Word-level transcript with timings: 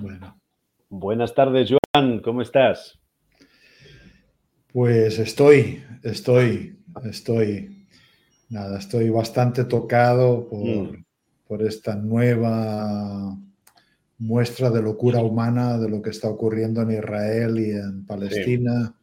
Bueno. 0.00 0.40
Buenas 0.88 1.34
tardes, 1.34 1.70
Joan, 1.70 2.20
¿cómo 2.20 2.42
estás? 2.42 2.98
Pues 4.72 5.18
estoy, 5.18 5.82
estoy, 6.02 6.78
estoy. 7.04 7.86
Nada, 8.48 8.78
estoy 8.78 9.10
bastante 9.10 9.64
tocado 9.64 10.48
por, 10.48 10.60
mm. 10.60 11.04
por 11.46 11.62
esta 11.62 11.96
nueva 11.96 13.36
muestra 14.18 14.70
de 14.70 14.82
locura 14.82 15.20
humana 15.20 15.78
de 15.78 15.88
lo 15.88 16.00
que 16.00 16.10
está 16.10 16.28
ocurriendo 16.28 16.82
en 16.82 16.92
Israel 16.92 17.58
y 17.58 17.70
en 17.70 18.06
Palestina. 18.06 18.94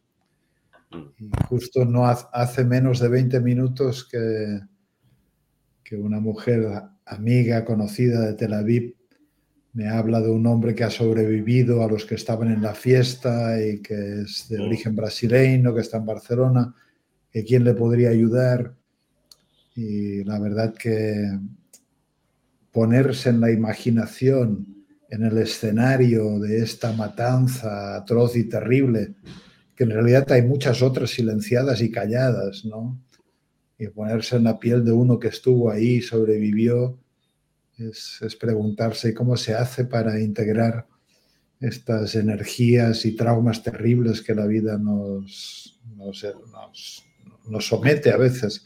Y 0.91 1.29
justo 1.49 1.85
no 1.85 2.05
hace 2.05 2.63
menos 2.63 2.99
de 2.99 3.09
20 3.09 3.39
minutos 3.41 4.07
que, 4.07 4.61
que 5.83 5.95
una 5.95 6.19
mujer 6.19 6.83
amiga, 7.05 7.65
conocida 7.65 8.21
de 8.21 8.33
Tel 8.33 8.53
Aviv, 8.53 8.95
me 9.73 9.89
habla 9.89 10.21
de 10.21 10.29
un 10.29 10.45
hombre 10.45 10.75
que 10.75 10.83
ha 10.83 10.91
sobrevivido 10.91 11.83
a 11.83 11.87
los 11.87 12.05
que 12.05 12.15
estaban 12.15 12.51
en 12.51 12.61
la 12.61 12.75
fiesta 12.75 13.59
y 13.59 13.79
que 13.81 14.21
es 14.21 14.47
de 14.47 14.61
origen 14.61 14.95
brasileño, 14.95 15.73
que 15.73 15.81
está 15.81 15.97
en 15.97 16.05
Barcelona, 16.05 16.75
que 17.31 17.43
quién 17.43 17.63
le 17.63 17.73
podría 17.73 18.09
ayudar. 18.09 18.75
Y 19.75 20.23
la 20.23 20.39
verdad 20.39 20.75
que 20.75 21.39
ponerse 22.71 23.29
en 23.29 23.41
la 23.41 23.51
imaginación, 23.51 24.85
en 25.09 25.23
el 25.23 25.39
escenario 25.39 26.39
de 26.39 26.59
esta 26.59 26.93
matanza 26.93 27.95
atroz 27.95 28.35
y 28.35 28.43
terrible, 28.43 29.15
que 29.75 29.85
en 29.85 29.89
realidad 29.89 30.31
hay 30.31 30.43
muchas 30.43 30.83
otras 30.83 31.09
silenciadas 31.09 31.81
y 31.81 31.89
calladas, 31.89 32.63
¿no? 32.63 32.99
Y 33.79 33.87
ponerse 33.87 34.35
en 34.35 34.43
la 34.43 34.59
piel 34.59 34.85
de 34.85 34.91
uno 34.91 35.17
que 35.17 35.29
estuvo 35.29 35.71
ahí, 35.71 35.99
sobrevivió, 35.99 36.99
es, 37.77 38.35
preguntarse 38.39 39.13
cómo 39.13 39.37
se 39.37 39.53
hace 39.53 39.85
para 39.85 40.19
integrar 40.19 40.87
estas 41.59 42.15
energías 42.15 43.05
y 43.05 43.15
traumas 43.15 43.63
terribles 43.63 44.21
que 44.21 44.35
la 44.35 44.45
vida 44.45 44.77
nos, 44.77 45.79
nos, 45.95 46.25
nos, 47.47 47.65
somete 47.65 48.11
a 48.11 48.17
veces. 48.17 48.65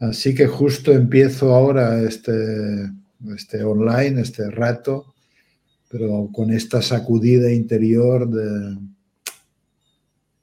Así 0.00 0.34
que 0.34 0.46
justo 0.46 0.92
empiezo 0.92 1.54
ahora 1.54 2.02
este, 2.02 2.90
este 3.34 3.62
online, 3.62 4.20
este 4.20 4.50
rato, 4.50 5.14
pero 5.88 6.30
con 6.32 6.50
esta 6.50 6.82
sacudida 6.82 7.50
interior 7.52 8.28
de 8.28 8.78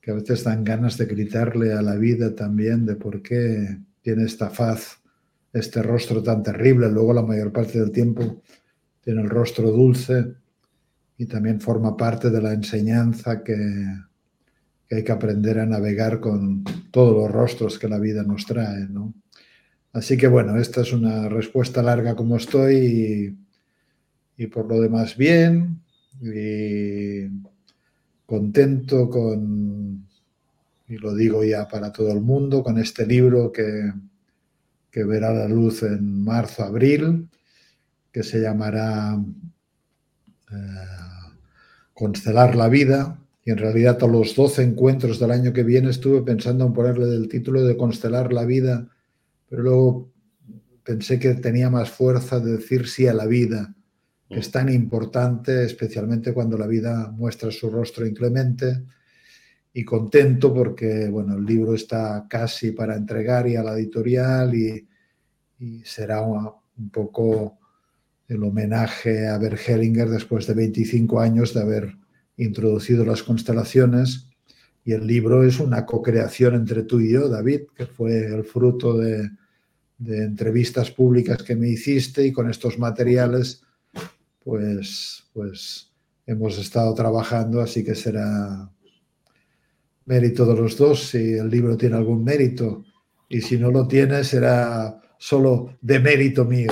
que 0.02 0.12
a 0.12 0.16
veces 0.16 0.44
dan 0.44 0.64
ganas 0.64 0.98
de 0.98 1.06
gritarle 1.06 1.74
a 1.74 1.82
la 1.82 1.96
vida 1.96 2.34
también 2.34 2.86
de 2.86 2.96
por 2.96 3.22
qué 3.22 3.78
tiene 4.02 4.24
esta 4.24 4.50
faz 4.50 4.97
este 5.60 5.82
rostro 5.82 6.24
tan 6.24 6.44
terrible. 6.44 6.90
Luego 6.90 7.14
la 7.14 7.22
mayor 7.22 7.52
parte 7.52 7.80
del 7.80 7.92
tiempo 7.92 8.42
tiene 9.02 9.22
el 9.22 9.30
rostro 9.30 9.72
dulce 9.72 10.34
y 11.18 11.26
también 11.26 11.60
forma 11.60 11.96
parte 11.96 12.30
de 12.30 12.42
la 12.42 12.54
enseñanza 12.54 13.44
que, 13.44 13.56
hay 14.90 15.04
que 15.04 15.12
aprender 15.12 15.60
a 15.60 15.66
navegar 15.66 16.20
con 16.20 16.64
todos 16.92 17.16
los 17.16 17.32
rostros 17.32 17.78
que 17.78 17.90
la 17.90 18.00
vida 18.00 18.24
nos 18.24 18.46
trae. 18.46 18.88
Así 19.92 20.16
que 20.16 20.28
bueno, 20.28 20.58
esta 20.58 20.82
es 20.82 20.94
una 20.94 21.28
respuesta 21.28 21.82
larga 21.82 22.16
como 22.16 22.38
estoy 22.38 22.76
y, 24.38 24.44
y 24.44 24.48
por 24.48 24.68
lo 24.68 24.80
demás 24.80 25.18
bien 25.18 25.82
y 26.22 27.28
contento 28.26 29.10
con, 29.10 30.08
y 30.88 30.98
lo 30.98 31.16
digo 31.16 31.44
ya 31.44 31.68
para 31.68 31.92
todo 31.92 32.12
el 32.12 32.22
mundo, 32.22 32.64
con 32.64 32.78
este 32.78 33.06
libro 33.06 33.52
que, 33.52 33.92
que 34.98 35.04
verá 35.04 35.32
la 35.32 35.48
luz 35.48 35.84
en 35.84 36.24
marzo, 36.24 36.64
abril, 36.64 37.30
que 38.12 38.24
se 38.24 38.42
llamará 38.42 39.16
eh, 40.52 40.56
Constelar 41.94 42.56
la 42.56 42.68
Vida. 42.68 43.24
Y 43.46 43.52
en 43.52 43.60
realidad 43.60 44.04
a 44.04 44.08
los 44.08 44.36
12 44.36 44.64
encuentros 44.64 45.20
del 45.20 45.30
año 45.30 45.54
que 45.54 45.62
viene 45.62 45.92
estuve 45.92 46.24
pensando 46.24 46.66
en 46.66 46.74
ponerle 46.74 47.16
el 47.16 47.30
título 47.30 47.64
de 47.64 47.78
Constelar 47.78 48.34
la 48.34 48.44
Vida, 48.44 48.90
pero 49.48 49.62
luego 49.62 50.12
pensé 50.84 51.20
que 51.20 51.36
tenía 51.36 51.70
más 51.70 51.92
fuerza 51.92 52.40
de 52.40 52.54
decir 52.54 52.88
sí 52.88 53.06
a 53.06 53.14
la 53.14 53.28
vida, 53.28 53.76
que 54.28 54.40
es 54.40 54.50
tan 54.50 54.68
importante, 54.68 55.64
especialmente 55.64 56.34
cuando 56.34 56.58
la 56.58 56.66
vida 56.66 57.12
muestra 57.12 57.52
su 57.52 57.70
rostro 57.70 58.04
inclemente 58.08 58.84
y 59.78 59.86
contento 59.86 60.52
porque 60.52 61.08
bueno, 61.08 61.36
el 61.36 61.46
libro 61.46 61.76
está 61.76 62.26
casi 62.28 62.72
para 62.72 62.96
entregar 62.96 63.48
y 63.48 63.58
a 63.58 63.64
la 63.64 63.74
editorial 63.74 64.56
y, 64.56 64.88
será 65.84 66.22
un 66.22 66.90
poco 66.92 67.60
el 68.28 68.44
homenaje 68.44 69.28
a 69.28 69.38
Bert 69.38 69.60
Hellinger 69.68 70.10
después 70.10 70.48
de 70.48 70.56
25 70.56 71.20
años 71.20 71.54
de 71.54 71.62
haber 71.62 71.96
introducido 72.38 73.06
las 73.06 73.22
constelaciones. 73.22 74.30
Y 74.84 74.94
el 74.94 75.06
libro 75.06 75.44
es 75.44 75.60
una 75.60 75.86
co-creación 75.86 76.56
entre 76.56 76.82
tú 76.84 77.00
y 77.00 77.12
yo, 77.12 77.28
David, 77.30 77.62
que 77.76 77.86
fue 77.86 78.26
el 78.26 78.44
fruto 78.46 78.98
de, 78.98 79.30
de 80.00 80.24
entrevistas 80.24 80.90
públicas 80.90 81.44
que 81.44 81.56
me 81.56 81.70
hiciste 81.70 82.26
y 82.26 82.32
con 82.32 82.50
estos 82.50 82.80
materiales, 82.80 83.62
pues, 84.44 85.24
pues 85.34 85.92
hemos 86.26 86.58
estado 86.58 86.96
trabajando, 86.96 87.62
así 87.62 87.84
que 87.84 87.96
será 87.96 88.72
mérito 90.08 90.46
de 90.46 90.60
los 90.60 90.78
dos 90.78 91.02
si 91.02 91.34
el 91.34 91.50
libro 91.50 91.78
tiene 91.78 91.98
algún 91.98 92.24
mérito 92.24 92.84
y 93.30 93.42
si 93.42 93.58
no 93.58 93.72
lo 93.72 93.88
tiene 93.88 94.24
será 94.24 95.02
solo 95.18 95.78
de 95.82 96.00
mérito 96.00 96.46
mío. 96.46 96.72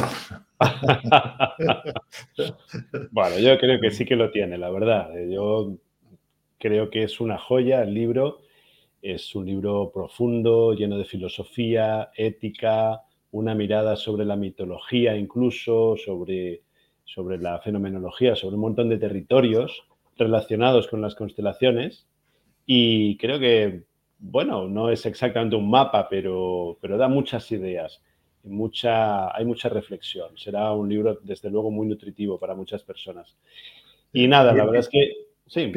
bueno, 3.12 3.40
yo 3.40 3.57
creo 3.59 3.81
que 3.81 3.91
sí 3.91 4.06
que 4.06 4.16
lo 4.16 4.31
tiene, 4.31 4.57
la 4.57 4.69
verdad. 4.69 5.09
Yo 5.29 5.75
creo 6.57 6.90
que 6.90 7.03
es 7.03 7.19
una 7.19 7.38
joya 7.38 7.84
el 7.84 7.94
libro. 7.94 8.40
Es 9.01 9.35
un 9.35 9.45
libro 9.45 9.91
profundo, 9.94 10.74
lleno 10.74 10.97
de 10.97 11.03
filosofía, 11.06 12.12
ética, 12.16 13.01
una 13.31 13.53
mirada 13.53 13.97
sobre 13.97 14.25
la 14.25 14.38
mitología 14.38 15.18
incluso, 15.18 15.97
sobre, 15.97 16.62
sobre 17.03 17.38
la 17.38 17.59
fenomenología, 17.59 18.35
sobre 18.35 18.56
un 18.56 18.62
montón 18.62 18.90
de 18.90 18.97
territorios 18.97 19.84
relacionados 20.18 20.88
con 20.88 21.01
las 21.01 21.16
constelaciones 21.16 22.07
y 22.65 23.17
creo 23.17 23.39
que, 23.39 23.83
bueno, 24.19 24.67
no 24.67 24.89
es 24.89 25.05
exactamente 25.05 25.55
un 25.55 25.69
mapa, 25.69 26.07
pero, 26.09 26.77
pero 26.81 26.97
da 26.97 27.07
muchas 27.07 27.51
ideas. 27.51 28.01
Mucha, 28.43 29.35
hay 29.35 29.45
mucha 29.45 29.69
reflexión. 29.69 30.37
Será 30.37 30.71
un 30.71 30.89
libro, 30.89 31.19
desde 31.23 31.49
luego, 31.49 31.71
muy 31.71 31.87
nutritivo 31.87 32.39
para 32.39 32.55
muchas 32.55 32.83
personas. 32.83 33.35
Y 34.13 34.27
nada, 34.27 34.53
la 34.53 34.65
verdad 34.65 34.79
es 34.79 34.89
que 34.89 35.13
sí. 35.47 35.71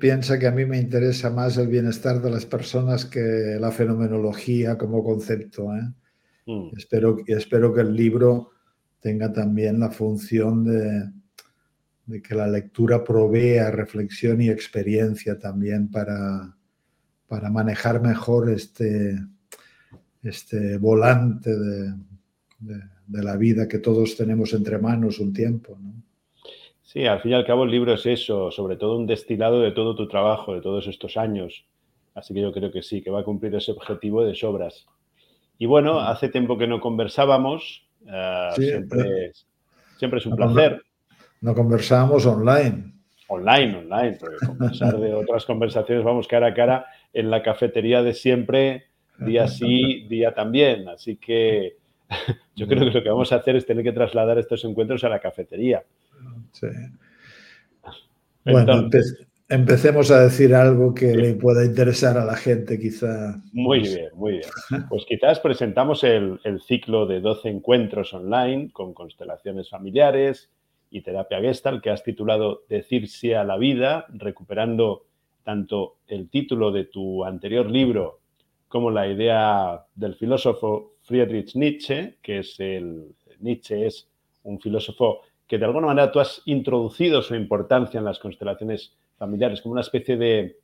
Piensa 0.00 0.38
que 0.38 0.46
a 0.46 0.52
mí 0.52 0.64
me 0.64 0.78
interesa 0.78 1.30
más 1.30 1.56
el 1.58 1.68
bienestar 1.68 2.20
de 2.20 2.30
las 2.30 2.46
personas 2.46 3.04
que 3.04 3.56
la 3.60 3.70
fenomenología 3.70 4.78
como 4.78 5.02
concepto. 5.04 5.74
¿eh? 5.74 5.92
Mm. 6.46 6.70
Espero, 6.76 7.16
espero 7.26 7.74
que 7.74 7.82
el 7.82 7.94
libro 7.94 8.50
tenga 9.00 9.32
también 9.32 9.80
la 9.80 9.90
función 9.90 10.64
de, 10.64 11.10
de 12.06 12.20
que 12.20 12.34
la 12.34 12.46
lectura 12.46 13.02
provea 13.02 13.70
reflexión 13.70 14.40
y 14.40 14.48
experiencia 14.48 15.38
también 15.38 15.90
para, 15.90 16.56
para 17.26 17.50
manejar 17.50 18.00
mejor 18.02 18.50
este, 18.50 19.18
este 20.22 20.78
volante 20.78 21.50
de, 21.50 21.94
la 23.08 23.36
vida 23.36 23.68
que 23.68 23.78
todos 23.78 24.16
tenemos 24.16 24.52
entre 24.54 24.78
manos 24.78 25.18
un 25.18 25.32
tiempo. 25.32 25.78
Sí, 26.82 27.06
al 27.06 27.20
fin 27.20 27.32
y 27.32 27.34
al 27.34 27.46
cabo 27.46 27.64
el 27.64 27.70
libro 27.70 27.94
es 27.94 28.06
eso, 28.06 28.50
sobre 28.50 28.76
todo 28.76 28.96
un 28.98 29.06
destilado 29.06 29.60
de 29.60 29.72
todo 29.72 29.94
tu 29.94 30.08
trabajo, 30.08 30.54
de 30.54 30.60
todos 30.60 30.86
estos 30.86 31.16
años. 31.16 31.66
Así 32.14 32.32
que 32.32 32.40
yo 32.40 32.52
creo 32.52 32.70
que 32.70 32.82
sí, 32.82 33.02
que 33.02 33.10
va 33.10 33.20
a 33.20 33.24
cumplir 33.24 33.54
ese 33.54 33.72
objetivo 33.72 34.24
de 34.24 34.34
sobras. 34.34 34.86
Y 35.58 35.66
bueno, 35.66 36.00
hace 36.00 36.28
tiempo 36.28 36.56
que 36.56 36.66
no 36.66 36.80
conversábamos, 36.80 37.86
eh, 38.06 38.50
siempre, 38.54 39.32
siempre 39.98 40.18
es 40.20 40.26
un 40.26 40.36
placer. 40.36 40.83
No 41.44 41.54
conversamos 41.54 42.24
online. 42.24 42.94
Online, 43.28 43.76
online, 43.76 44.16
porque 44.18 44.46
conversar 44.46 44.98
de 44.98 45.12
otras 45.12 45.44
conversaciones 45.44 46.02
vamos 46.02 46.26
cara 46.26 46.46
a 46.46 46.54
cara 46.54 46.86
en 47.12 47.30
la 47.30 47.42
cafetería 47.42 48.02
de 48.02 48.14
siempre, 48.14 48.84
día 49.18 49.46
sí, 49.46 50.06
día 50.08 50.32
también. 50.32 50.88
Así 50.88 51.16
que 51.16 51.76
yo 52.56 52.66
creo 52.66 52.86
que 52.86 52.92
lo 52.92 53.02
que 53.02 53.10
vamos 53.10 53.30
a 53.30 53.36
hacer 53.36 53.56
es 53.56 53.66
tener 53.66 53.84
que 53.84 53.92
trasladar 53.92 54.38
estos 54.38 54.64
encuentros 54.64 55.04
a 55.04 55.10
la 55.10 55.20
cafetería. 55.20 55.84
Sí. 56.52 56.68
Bueno, 58.46 58.88
empecemos 59.50 60.10
a 60.10 60.20
decir 60.20 60.54
algo 60.54 60.94
que 60.94 61.14
le 61.14 61.34
pueda 61.34 61.62
interesar 61.62 62.16
a 62.16 62.24
la 62.24 62.36
gente, 62.36 62.78
quizá. 62.78 63.38
Muy 63.52 63.80
bien, 63.80 64.08
muy 64.14 64.32
bien. 64.32 64.86
Pues 64.88 65.04
quizás 65.06 65.40
presentamos 65.40 66.04
el, 66.04 66.40
el 66.44 66.62
ciclo 66.62 67.04
de 67.04 67.20
12 67.20 67.50
encuentros 67.50 68.14
online 68.14 68.70
con 68.72 68.94
constelaciones 68.94 69.68
familiares, 69.68 70.48
y 70.94 71.00
terapia 71.00 71.40
Gestalt, 71.40 71.82
que 71.82 71.90
has 71.90 72.04
titulado 72.04 72.62
Decir 72.68 73.08
sí 73.08 73.32
a 73.32 73.42
la 73.42 73.58
vida, 73.58 74.06
recuperando 74.10 75.06
tanto 75.42 75.96
el 76.06 76.30
título 76.30 76.70
de 76.70 76.84
tu 76.84 77.24
anterior 77.24 77.68
libro 77.68 78.20
como 78.68 78.92
la 78.92 79.08
idea 79.08 79.84
del 79.96 80.14
filósofo 80.14 80.92
Friedrich 81.02 81.56
Nietzsche, 81.56 82.18
que 82.22 82.38
es 82.38 82.60
el 82.60 83.08
Nietzsche 83.40 83.86
es 83.86 84.08
un 84.44 84.60
filósofo 84.60 85.22
que 85.48 85.58
de 85.58 85.64
alguna 85.64 85.88
manera 85.88 86.12
tú 86.12 86.20
has 86.20 86.42
introducido 86.44 87.22
su 87.22 87.34
importancia 87.34 87.98
en 87.98 88.04
las 88.04 88.20
constelaciones 88.20 88.92
familiares 89.18 89.62
como 89.62 89.72
una 89.72 89.80
especie 89.80 90.16
de, 90.16 90.60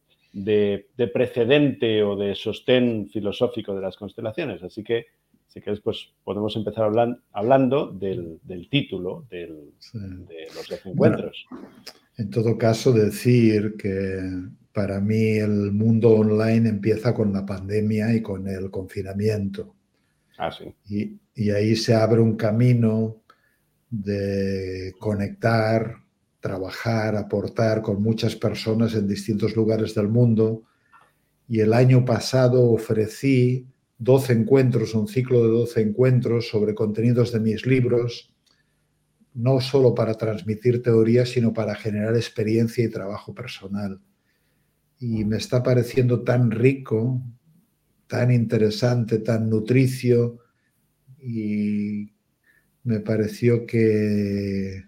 precedente 1.12 2.04
o 2.04 2.14
de 2.14 2.36
sostén 2.36 3.08
filosófico 3.08 3.74
de 3.74 3.82
las 3.82 3.96
constelaciones. 3.96 4.62
Así 4.62 4.84
que, 4.84 5.06
si 5.50 5.60
quieres, 5.60 5.80
pues 5.80 6.12
podemos 6.22 6.54
empezar 6.54 6.84
hablando 7.32 7.90
del, 7.90 8.40
título 8.70 9.26
de 9.28 9.48
los 9.48 10.86
encuentros. 10.86 11.44
en 12.16 12.30
todo 12.30 12.56
caso, 12.56 12.92
decir 12.92 13.74
que 13.76 14.20
para 14.72 15.00
mí 15.00 15.38
el 15.38 15.72
mundo 15.72 16.10
online 16.10 16.68
empieza 16.68 17.12
con 17.12 17.32
la 17.32 17.44
pandemia 17.44 18.14
y 18.14 18.22
con 18.22 18.46
el 18.46 18.70
confinamiento. 18.70 19.74
Ah, 20.38 20.52
sí. 20.52 20.72
y, 20.88 21.18
y 21.34 21.50
ahí 21.50 21.74
se 21.74 21.94
abre 21.94 22.20
un 22.20 22.36
camino 22.36 23.20
de 23.90 24.94
conectar, 25.00 25.96
trabajar, 26.38 27.16
aportar 27.16 27.82
con 27.82 28.00
muchas 28.00 28.36
personas 28.36 28.94
en 28.94 29.08
distintos 29.08 29.56
lugares 29.56 29.96
del 29.96 30.08
mundo. 30.08 30.62
Y 31.48 31.58
el 31.58 31.72
año 31.72 32.04
pasado 32.04 32.70
ofrecí 32.70 33.66
12 34.00 34.32
encuentros, 34.32 34.94
un 34.94 35.06
ciclo 35.06 35.42
de 35.42 35.50
12 35.50 35.82
encuentros 35.82 36.48
sobre 36.48 36.74
contenidos 36.74 37.32
de 37.32 37.40
mis 37.40 37.66
libros, 37.66 38.32
no 39.34 39.60
solo 39.60 39.94
para 39.94 40.14
transmitir 40.14 40.82
teoría, 40.82 41.26
sino 41.26 41.52
para 41.52 41.74
generar 41.74 42.16
experiencia 42.16 42.82
y 42.82 42.88
trabajo 42.88 43.34
personal. 43.34 44.00
Y 44.98 45.26
me 45.26 45.36
está 45.36 45.62
pareciendo 45.62 46.22
tan 46.22 46.50
rico, 46.50 47.20
tan 48.06 48.32
interesante, 48.32 49.18
tan 49.18 49.50
nutricio 49.50 50.38
y 51.22 52.10
me 52.82 53.00
pareció 53.00 53.66
que 53.66 54.82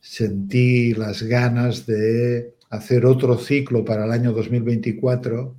sentí 0.00 0.92
las 0.92 1.22
ganas 1.22 1.86
de 1.86 2.56
hacer 2.68 3.06
otro 3.06 3.38
ciclo 3.38 3.86
para 3.86 4.04
el 4.04 4.12
año 4.12 4.32
2024, 4.32 5.56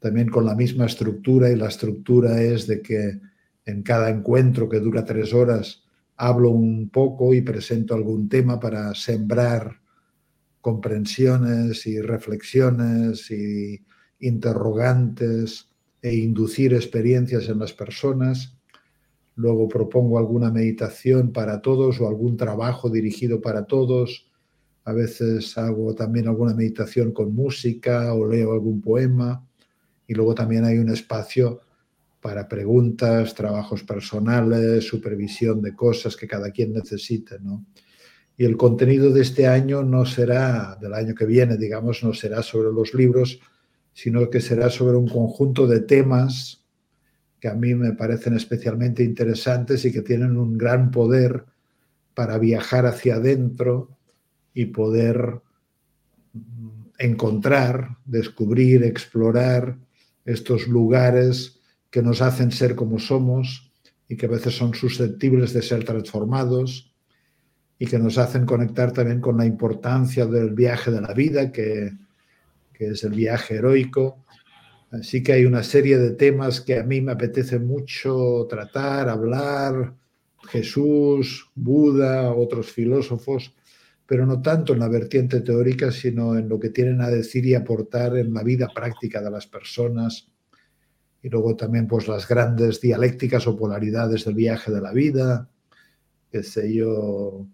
también 0.00 0.28
con 0.28 0.44
la 0.44 0.54
misma 0.54 0.86
estructura, 0.86 1.50
y 1.50 1.56
la 1.56 1.68
estructura 1.68 2.40
es 2.42 2.66
de 2.66 2.82
que 2.82 3.20
en 3.64 3.82
cada 3.82 4.10
encuentro 4.10 4.68
que 4.68 4.80
dura 4.80 5.04
tres 5.04 5.34
horas 5.34 5.84
hablo 6.16 6.50
un 6.50 6.90
poco 6.90 7.34
y 7.34 7.42
presento 7.42 7.94
algún 7.94 8.28
tema 8.28 8.58
para 8.58 8.94
sembrar 8.94 9.80
comprensiones 10.60 11.86
y 11.86 12.00
reflexiones 12.00 13.30
y 13.30 13.84
interrogantes 14.20 15.68
e 16.02 16.14
inducir 16.16 16.74
experiencias 16.74 17.48
en 17.48 17.58
las 17.58 17.72
personas 17.72 18.58
luego 19.38 19.68
propongo 19.68 20.18
alguna 20.18 20.50
meditación 20.50 21.32
para 21.32 21.62
todos 21.62 22.00
o 22.00 22.08
algún 22.08 22.36
trabajo 22.36 22.90
dirigido 22.90 23.40
para 23.40 23.66
todos. 23.66 24.28
A 24.84 24.92
veces 24.92 25.56
hago 25.56 25.94
también 25.94 26.26
alguna 26.26 26.54
meditación 26.54 27.12
con 27.12 27.32
música 27.34 28.12
o 28.14 28.26
leo 28.26 28.52
algún 28.52 28.80
poema. 28.80 29.47
Y 30.08 30.14
luego 30.14 30.34
también 30.34 30.64
hay 30.64 30.78
un 30.78 30.88
espacio 30.88 31.60
para 32.20 32.48
preguntas, 32.48 33.34
trabajos 33.34 33.84
personales, 33.84 34.84
supervisión 34.84 35.62
de 35.62 35.76
cosas 35.76 36.16
que 36.16 36.26
cada 36.26 36.50
quien 36.50 36.72
necesite. 36.72 37.36
Y 38.36 38.44
el 38.44 38.56
contenido 38.56 39.12
de 39.12 39.20
este 39.20 39.46
año 39.46 39.82
no 39.82 40.04
será, 40.06 40.76
del 40.80 40.94
año 40.94 41.14
que 41.14 41.26
viene, 41.26 41.56
digamos, 41.56 42.02
no 42.02 42.14
será 42.14 42.42
sobre 42.42 42.72
los 42.72 42.94
libros, 42.94 43.38
sino 43.92 44.30
que 44.30 44.40
será 44.40 44.70
sobre 44.70 44.96
un 44.96 45.08
conjunto 45.08 45.66
de 45.66 45.80
temas 45.80 46.64
que 47.38 47.48
a 47.48 47.54
mí 47.54 47.74
me 47.74 47.92
parecen 47.92 48.34
especialmente 48.34 49.04
interesantes 49.04 49.84
y 49.84 49.92
que 49.92 50.02
tienen 50.02 50.36
un 50.36 50.56
gran 50.56 50.90
poder 50.90 51.44
para 52.14 52.38
viajar 52.38 52.86
hacia 52.86 53.16
adentro 53.16 53.96
y 54.54 54.66
poder 54.66 55.40
mm, 56.32 56.68
encontrar, 56.98 57.98
descubrir, 58.06 58.82
explorar 58.82 59.78
estos 60.32 60.68
lugares 60.68 61.60
que 61.90 62.02
nos 62.02 62.20
hacen 62.20 62.50
ser 62.50 62.74
como 62.74 62.98
somos 62.98 63.72
y 64.08 64.16
que 64.16 64.26
a 64.26 64.30
veces 64.30 64.56
son 64.56 64.74
susceptibles 64.74 65.52
de 65.52 65.62
ser 65.62 65.84
transformados 65.84 66.92
y 67.78 67.86
que 67.86 67.98
nos 67.98 68.18
hacen 68.18 68.46
conectar 68.46 68.92
también 68.92 69.20
con 69.20 69.36
la 69.36 69.46
importancia 69.46 70.26
del 70.26 70.50
viaje 70.50 70.90
de 70.90 71.00
la 71.00 71.14
vida, 71.14 71.52
que, 71.52 71.92
que 72.72 72.88
es 72.88 73.04
el 73.04 73.12
viaje 73.12 73.56
heroico, 73.56 74.24
Así 74.90 75.22
que 75.22 75.32
hay 75.34 75.44
una 75.44 75.62
serie 75.62 75.98
de 75.98 76.12
temas 76.12 76.60
que 76.60 76.78
a 76.78 76.82
mí 76.82 77.00
me 77.00 77.12
apetece 77.12 77.58
mucho 77.58 78.46
tratar, 78.48 79.08
hablar, 79.08 79.94
Jesús, 80.48 81.50
Buda, 81.54 82.32
otros 82.32 82.72
filósofos, 82.72 83.54
pero 84.08 84.24
no 84.24 84.40
tanto 84.40 84.72
en 84.72 84.78
la 84.78 84.88
vertiente 84.88 85.42
teórica, 85.42 85.92
sino 85.92 86.38
en 86.38 86.48
lo 86.48 86.58
que 86.58 86.70
tienen 86.70 87.02
a 87.02 87.10
decir 87.10 87.44
y 87.44 87.54
aportar 87.54 88.16
en 88.16 88.32
la 88.32 88.42
vida 88.42 88.66
práctica 88.74 89.20
de 89.20 89.30
las 89.30 89.46
personas. 89.46 90.28
Y 91.22 91.28
luego 91.28 91.54
también 91.56 91.86
pues 91.86 92.08
las 92.08 92.26
grandes 92.26 92.80
dialécticas 92.80 93.46
o 93.46 93.54
polaridades 93.54 94.24
del 94.24 94.34
viaje 94.34 94.72
de 94.72 94.80
la 94.80 94.92
vida, 94.92 95.50
qué 96.32 96.42
sé 96.42 96.72
yo, 96.72 97.46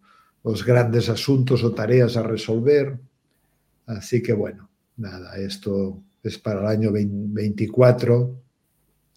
los 0.45 0.65
grandes 0.65 1.09
asuntos 1.09 1.65
o 1.65 1.73
tareas 1.73 2.17
a 2.17 2.23
resolver. 2.23 3.01
Así 3.87 4.23
que 4.23 4.33
bueno, 4.33 4.71
nada, 4.97 5.37
esto 5.37 6.05
es 6.23 6.39
para 6.39 6.61
el 6.61 6.67
año 6.69 6.93
24. 6.93 8.43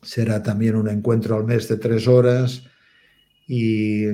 Será 0.01 0.41
también 0.41 0.75
un 0.75 0.89
encuentro 0.89 1.35
al 1.35 1.45
mes 1.45 1.67
de 1.67 1.77
tres 1.77 2.07
horas. 2.07 2.63
Y, 3.47 4.07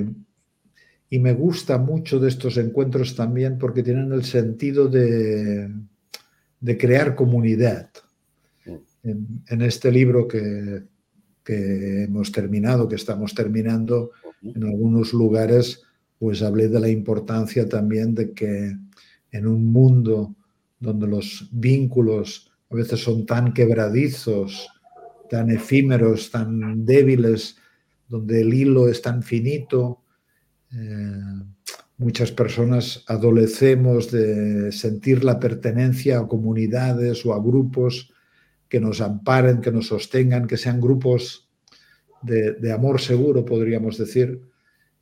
y 1.14 1.20
me 1.20 1.32
gusta 1.32 1.78
mucho 1.78 2.18
de 2.18 2.28
estos 2.28 2.56
encuentros 2.56 3.14
también 3.14 3.56
porque 3.56 3.84
tienen 3.84 4.10
el 4.10 4.24
sentido 4.24 4.88
de, 4.88 5.70
de 6.58 6.76
crear 6.76 7.14
comunidad. 7.14 7.88
En, 9.04 9.62
este 9.62 9.92
libro 9.92 10.26
que, 10.26 10.82
que 11.44 12.02
hemos 12.02 12.32
terminado, 12.32 12.88
que 12.88 12.96
estamos 12.96 13.32
terminando, 13.32 14.10
en 14.42 14.64
algunos 14.64 15.12
lugares, 15.12 15.84
pues 16.18 16.42
hablé 16.42 16.66
de 16.66 16.80
la 16.80 16.88
importancia 16.88 17.68
también 17.68 18.12
de 18.12 18.32
que 18.32 18.76
en 19.30 19.46
un 19.46 19.66
mundo 19.66 20.34
donde 20.80 21.06
los 21.06 21.48
vínculos 21.52 22.50
a 22.70 22.74
veces 22.74 22.98
son 22.98 23.24
tan 23.24 23.52
quebradizos, 23.52 24.68
tan 25.30 25.48
efímeros, 25.48 26.32
tan 26.32 26.84
débiles, 26.84 27.56
donde 28.08 28.40
el 28.40 28.52
hilo 28.52 28.88
es 28.88 29.00
tan 29.00 29.22
finito. 29.22 30.00
Eh, 30.76 31.44
muchas 31.98 32.32
personas 32.32 33.04
adolecemos 33.06 34.10
de 34.10 34.72
sentir 34.72 35.24
la 35.24 35.38
pertenencia 35.38 36.18
a 36.18 36.26
comunidades 36.26 37.24
o 37.24 37.34
a 37.34 37.40
grupos 37.40 38.12
que 38.68 38.80
nos 38.80 39.00
amparen, 39.00 39.60
que 39.60 39.70
nos 39.70 39.88
sostengan, 39.88 40.46
que 40.46 40.56
sean 40.56 40.80
grupos 40.80 41.48
de, 42.22 42.52
de 42.52 42.72
amor 42.72 43.00
seguro, 43.00 43.44
podríamos 43.44 43.98
decir. 43.98 44.40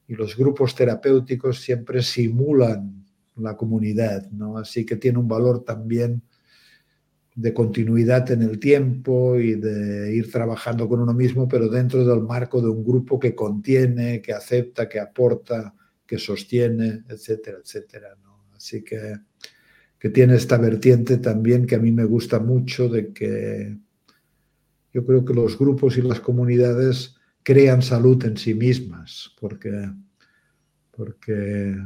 Y 0.09 0.15
los 0.15 0.37
grupos 0.37 0.75
terapéuticos 0.75 1.61
siempre 1.61 2.03
simulan 2.03 3.07
la 3.37 3.57
comunidad, 3.57 4.31
¿no? 4.31 4.59
Así 4.59 4.85
que 4.85 4.97
tiene 4.97 5.19
un 5.19 5.29
valor 5.29 5.65
también 5.65 6.23
de 7.35 7.55
continuidad 7.55 8.31
en 8.31 8.43
el 8.43 8.59
tiempo 8.59 9.39
y 9.39 9.55
de 9.55 10.15
ir 10.15 10.31
trabajando 10.31 10.89
con 10.89 11.01
uno 11.01 11.15
mismo, 11.15 11.49
pero 11.49 11.69
dentro 11.69 12.05
del 12.05 12.21
marco 12.21 12.61
de 12.61 12.69
un 12.69 12.85
grupo 12.85 13.19
que 13.19 13.35
contiene, 13.35 14.21
que 14.21 14.33
acepta, 14.33 14.89
que 14.89 15.01
aporta, 15.01 15.75
que 16.07 16.19
sostiene, 16.19 17.05
etcétera, 17.09 17.59
etcétera. 17.63 18.17
Así 18.55 18.83
que, 18.85 19.15
que 19.99 20.11
tiene 20.11 20.37
esta 20.37 20.59
vertiente 20.59 21.19
también 21.19 21.67
que 21.67 21.77
a 21.77 21.79
mí 21.79 21.91
me 21.91 22.05
gusta 22.05 22.39
mucho 22.39 22.89
de 22.89 23.13
que 23.13 23.79
yo 24.93 25.07
creo 25.07 25.25
que 25.25 25.33
los 25.33 25.59
grupos 25.59 25.97
y 25.97 26.03
las 26.03 26.21
comunidades 26.21 27.17
crean 27.43 27.81
salud 27.81 28.23
en 28.27 28.37
sí 28.37 28.55
mismas, 28.55 29.35
porque, 29.41 29.91
porque 30.91 31.77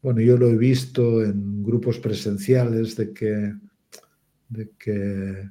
bueno, 0.00 0.20
yo 0.20 0.38
lo 0.38 0.48
he 0.48 0.56
visto 0.56 1.22
en 1.22 1.62
grupos 1.62 1.98
presenciales 1.98 2.96
de 2.96 3.12
que 3.12 3.54
de 4.48 4.70
que 4.78 5.50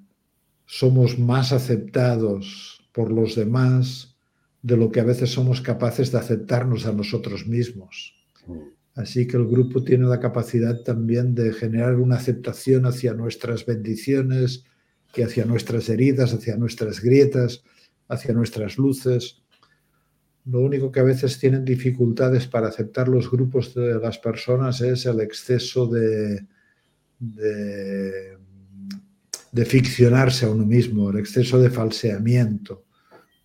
somos 0.66 1.18
más 1.18 1.51
aceptados 1.51 2.82
por 2.92 3.12
los 3.12 3.36
demás 3.36 4.18
de 4.62 4.75
lo 4.75 4.92
que 4.92 5.00
a 5.00 5.06
veces 5.06 5.32
somos 5.32 5.62
capaces 5.62 6.12
de 6.12 6.18
aceptarnos 6.18 6.86
a 6.86 6.92
nosotros 6.92 7.48
mismos. 7.48 8.16
Mm. 8.48 8.77
Así 8.96 9.27
que 9.27 9.38
el 9.38 9.46
grupo 9.46 9.84
tiene 9.84 10.08
la 10.08 10.20
capacidad 10.20 10.82
también 10.82 11.36
de 11.36 11.54
generar 11.54 11.96
una 11.96 12.16
aceptación 12.16 12.88
hacia 12.88 13.13
nuestras 13.13 13.66
bendiciones, 13.66 14.66
que 15.13 15.24
hacia 15.24 15.46
nuestras 15.46 15.88
heridas, 15.89 16.34
hacia 16.34 16.58
nuestras 16.58 17.00
grietas, 17.01 17.63
hacia 18.08 18.34
nuestras 18.34 18.77
luces. 18.77 19.44
Lo 20.46 20.62
único 20.62 20.92
que 20.92 21.00
a 21.00 21.04
veces 21.04 21.38
tienen 21.39 21.63
dificultades 21.63 22.48
para 22.48 22.70
aceptar 22.70 23.08
los 23.08 23.30
grupos 23.30 23.75
de 23.75 24.00
las 24.00 24.18
personas 24.18 24.82
es 24.82 25.06
el 25.06 25.20
exceso 25.20 25.86
de, 25.86 26.48
de 27.20 28.38
de 29.51 29.66
ficcionarse 29.66 30.46
a 30.46 30.50
uno 30.50 30.66
mismo, 30.66 31.10
el 31.10 31.20
exceso 31.20 31.60
de 31.60 31.70
falseamiento. 31.70 32.86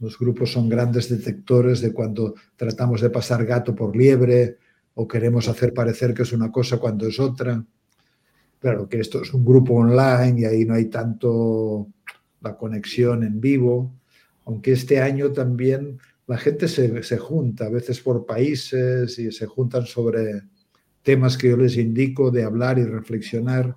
Los 0.01 0.19
grupos 0.19 0.53
son 0.53 0.69
grandes 0.69 1.09
detectores 1.09 1.81
de 1.81 1.93
cuando 1.93 2.35
tratamos 2.57 3.01
de 3.01 3.11
pasar 3.11 3.45
gato 3.47 3.75
por 3.75 3.97
liebre, 3.97 4.59
o 4.95 5.09
queremos 5.09 5.49
hacer 5.49 5.73
parecer 5.73 6.13
que 6.13 6.23
es 6.23 6.33
una 6.33 6.51
cosa 6.51 6.79
cuando 6.79 7.07
es 7.07 7.19
otra. 7.19 7.65
Claro 8.59 8.89
que 8.89 9.01
esto 9.01 9.23
es 9.23 9.33
un 9.33 9.45
grupo 9.45 9.75
online 9.75 10.41
y 10.41 10.45
ahí 10.45 10.65
no 10.65 10.75
hay 10.75 10.87
tanto 10.87 11.89
la 12.41 12.57
conexión 12.57 13.23
en 13.23 13.41
vivo, 13.41 13.93
aunque 14.45 14.73
este 14.73 15.01
año 15.01 15.33
también 15.33 15.99
la 16.27 16.37
gente 16.37 16.69
se, 16.69 17.03
se 17.03 17.19
junta, 17.19 17.67
a 17.67 17.71
veces 17.71 18.01
por 18.01 18.27
países 18.27 19.19
y 19.19 19.33
se 19.33 19.47
juntan 19.47 19.87
sobre 19.87 20.43
temas 21.03 21.37
que 21.37 21.51
yo 21.51 21.57
les 21.57 21.77
indico 21.77 22.31
de 22.31 22.45
hablar 22.45 22.79
y 22.79 22.85
reflexionar. 22.85 23.75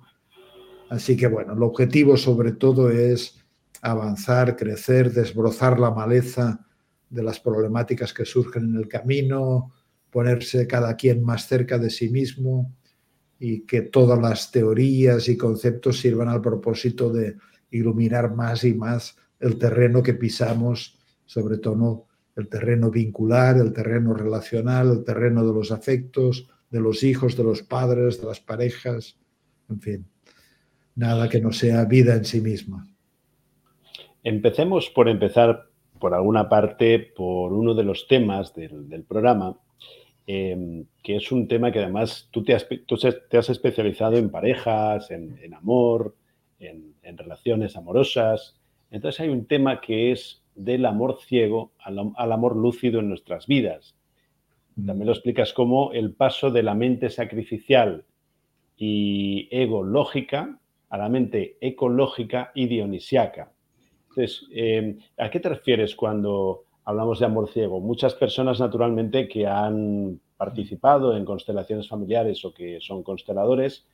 Así 0.88 1.16
que 1.16 1.26
bueno, 1.26 1.54
el 1.54 1.62
objetivo 1.62 2.16
sobre 2.16 2.52
todo 2.52 2.90
es 2.90 3.44
avanzar, 3.82 4.56
crecer, 4.56 5.12
desbrozar 5.12 5.78
la 5.78 5.90
maleza 5.90 6.66
de 7.10 7.22
las 7.22 7.40
problemáticas 7.40 8.12
que 8.12 8.24
surgen 8.24 8.64
en 8.64 8.76
el 8.76 8.88
camino, 8.88 9.72
ponerse 10.10 10.66
cada 10.66 10.96
quien 10.96 11.22
más 11.22 11.46
cerca 11.46 11.78
de 11.78 11.90
sí 11.90 12.08
mismo 12.08 12.74
y 13.38 13.62
que 13.62 13.82
todas 13.82 14.18
las 14.18 14.50
teorías 14.50 15.28
y 15.28 15.36
conceptos 15.36 16.00
sirvan 16.00 16.28
al 16.28 16.40
propósito 16.40 17.12
de 17.12 17.36
iluminar 17.70 18.34
más 18.34 18.64
y 18.64 18.74
más 18.74 19.16
el 19.40 19.58
terreno 19.58 20.02
que 20.02 20.14
pisamos, 20.14 20.98
sobre 21.26 21.58
todo 21.58 22.06
el 22.34 22.48
terreno 22.48 22.90
vincular, 22.90 23.56
el 23.58 23.72
terreno 23.72 24.14
relacional, 24.14 24.90
el 24.90 25.04
terreno 25.04 25.46
de 25.46 25.52
los 25.52 25.70
afectos, 25.70 26.48
de 26.70 26.80
los 26.80 27.02
hijos, 27.02 27.36
de 27.36 27.44
los 27.44 27.62
padres, 27.62 28.20
de 28.20 28.26
las 28.26 28.40
parejas, 28.40 29.18
en 29.68 29.80
fin, 29.80 30.06
nada 30.96 31.28
que 31.28 31.40
no 31.40 31.52
sea 31.52 31.84
vida 31.84 32.14
en 32.14 32.24
sí 32.24 32.40
misma. 32.40 32.88
Empecemos 34.24 34.90
por 34.90 35.08
empezar 35.08 35.68
por 36.00 36.14
alguna 36.14 36.48
parte 36.48 36.98
por 36.98 37.52
uno 37.52 37.74
de 37.74 37.84
los 37.84 38.08
temas 38.08 38.54
del, 38.54 39.04
programa, 39.06 39.58
em, 40.26 40.86
que 41.02 41.16
es 41.16 41.30
un 41.30 41.46
tema 41.46 41.70
que 41.70 41.78
además 41.78 42.28
tú 42.32 42.42
te 42.42 42.54
has, 42.54 42.66
te 43.30 43.38
has 43.38 43.48
especializado 43.50 44.16
en 44.16 44.30
parejas, 44.30 45.10
en, 45.10 45.54
amor, 45.54 46.16
en, 46.58 46.94
relaciones 47.16 47.76
amorosas. 47.76 48.58
Entonces 48.90 49.20
hay 49.20 49.28
un 49.28 49.46
tema 49.46 49.80
que 49.80 50.12
es 50.12 50.42
del 50.54 50.86
amor 50.86 51.18
ciego 51.20 51.72
al 51.78 52.32
amor 52.32 52.56
lúcido 52.56 53.00
en 53.00 53.08
nuestras 53.08 53.46
vidas. 53.46 53.94
También 54.74 55.06
lo 55.06 55.12
explicas 55.12 55.52
como 55.52 55.92
el 55.92 56.12
paso 56.12 56.50
de 56.50 56.62
la 56.62 56.74
mente 56.74 57.08
sacrificial 57.08 58.04
y 58.76 59.48
ego 59.50 59.82
lógica 59.82 60.58
a 60.88 60.98
la 60.98 61.08
mente 61.08 61.58
ecológica 61.60 62.52
y 62.54 62.66
dionisiaca. 62.66 63.52
Entonces, 64.08 64.46
eh, 64.52 64.96
¿a 65.18 65.30
qué 65.30 65.40
te 65.40 65.48
refieres 65.48 65.94
cuando 65.94 66.64
hablamos 66.84 67.18
de 67.18 67.26
amor 67.26 67.48
ciego? 67.50 67.80
Muchas 67.80 68.14
personas, 68.14 68.60
naturalmente, 68.60 69.28
que 69.28 69.46
han 69.46 70.20
participado 70.36 71.16
en 71.16 71.24
constelaciones 71.24 71.88
familiares 71.88 72.44
o 72.44 72.52
que 72.52 72.78
son 72.80 73.02
consteladores, 73.02 73.86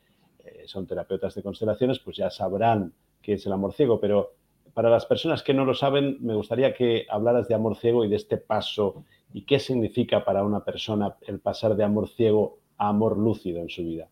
eh, 0.44 0.62
son 0.66 0.86
terapeutas 0.86 1.34
de 1.34 1.42
constelaciones, 1.42 1.98
pues 1.98 2.16
ya 2.16 2.30
sabrán 2.30 2.92
qué 3.20 3.34
es 3.34 3.46
el 3.46 3.52
amor 3.52 3.72
ciego, 3.72 4.00
pero 4.00 4.34
para 4.74 4.90
las 4.90 5.06
personas 5.06 5.42
que 5.42 5.54
no 5.54 5.64
lo 5.64 5.74
saben, 5.74 6.18
me 6.20 6.34
gustaría 6.34 6.74
que 6.74 7.06
hablaras 7.08 7.46
de 7.48 7.54
amor 7.54 7.76
ciego 7.76 8.04
y 8.04 8.08
de 8.08 8.16
este 8.16 8.38
paso 8.38 9.04
y 9.32 9.42
qué 9.42 9.58
significa 9.58 10.24
para 10.24 10.44
una 10.44 10.64
persona 10.64 11.16
el 11.26 11.40
pasar 11.40 11.76
de 11.76 11.84
amor 11.84 12.08
ciego 12.08 12.58
a 12.78 12.88
amor 12.88 13.18
lúcido 13.18 13.60
en 13.60 13.68
su 13.68 13.84
vida. 13.84 14.08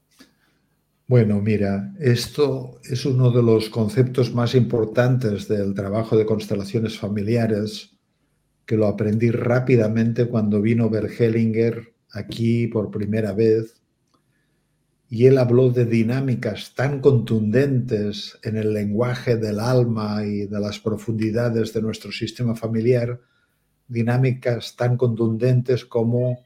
Bueno, 1.11 1.41
mira, 1.41 1.93
esto 1.99 2.81
es 2.89 3.05
uno 3.05 3.33
de 3.33 3.43
los 3.43 3.69
conceptos 3.69 4.33
más 4.33 4.55
importantes 4.55 5.49
del 5.49 5.75
trabajo 5.75 6.17
de 6.17 6.25
constelaciones 6.25 7.01
familiares, 7.01 7.99
que 8.65 8.77
lo 8.77 8.87
aprendí 8.87 9.33
rápidamente 9.33 10.29
cuando 10.29 10.63
vino 10.63 10.89
Bergelinger 10.89 11.95
aquí 12.13 12.69
por 12.69 12.93
primera 12.93 13.33
vez. 13.33 13.83
Y 15.09 15.27
él 15.27 15.39
habló 15.39 15.71
de 15.71 15.85
dinámicas 15.85 16.77
tan 16.77 17.01
contundentes 17.01 18.39
en 18.45 18.57
el 18.57 18.73
lenguaje 18.73 19.37
del 19.37 19.59
alma 19.59 20.25
y 20.25 20.47
de 20.47 20.61
las 20.61 20.79
profundidades 20.79 21.73
de 21.73 21.83
nuestro 21.83 22.13
sistema 22.13 22.55
familiar 22.55 23.21
dinámicas 23.89 24.77
tan 24.77 24.97
contundentes 24.97 25.85
como 25.85 26.39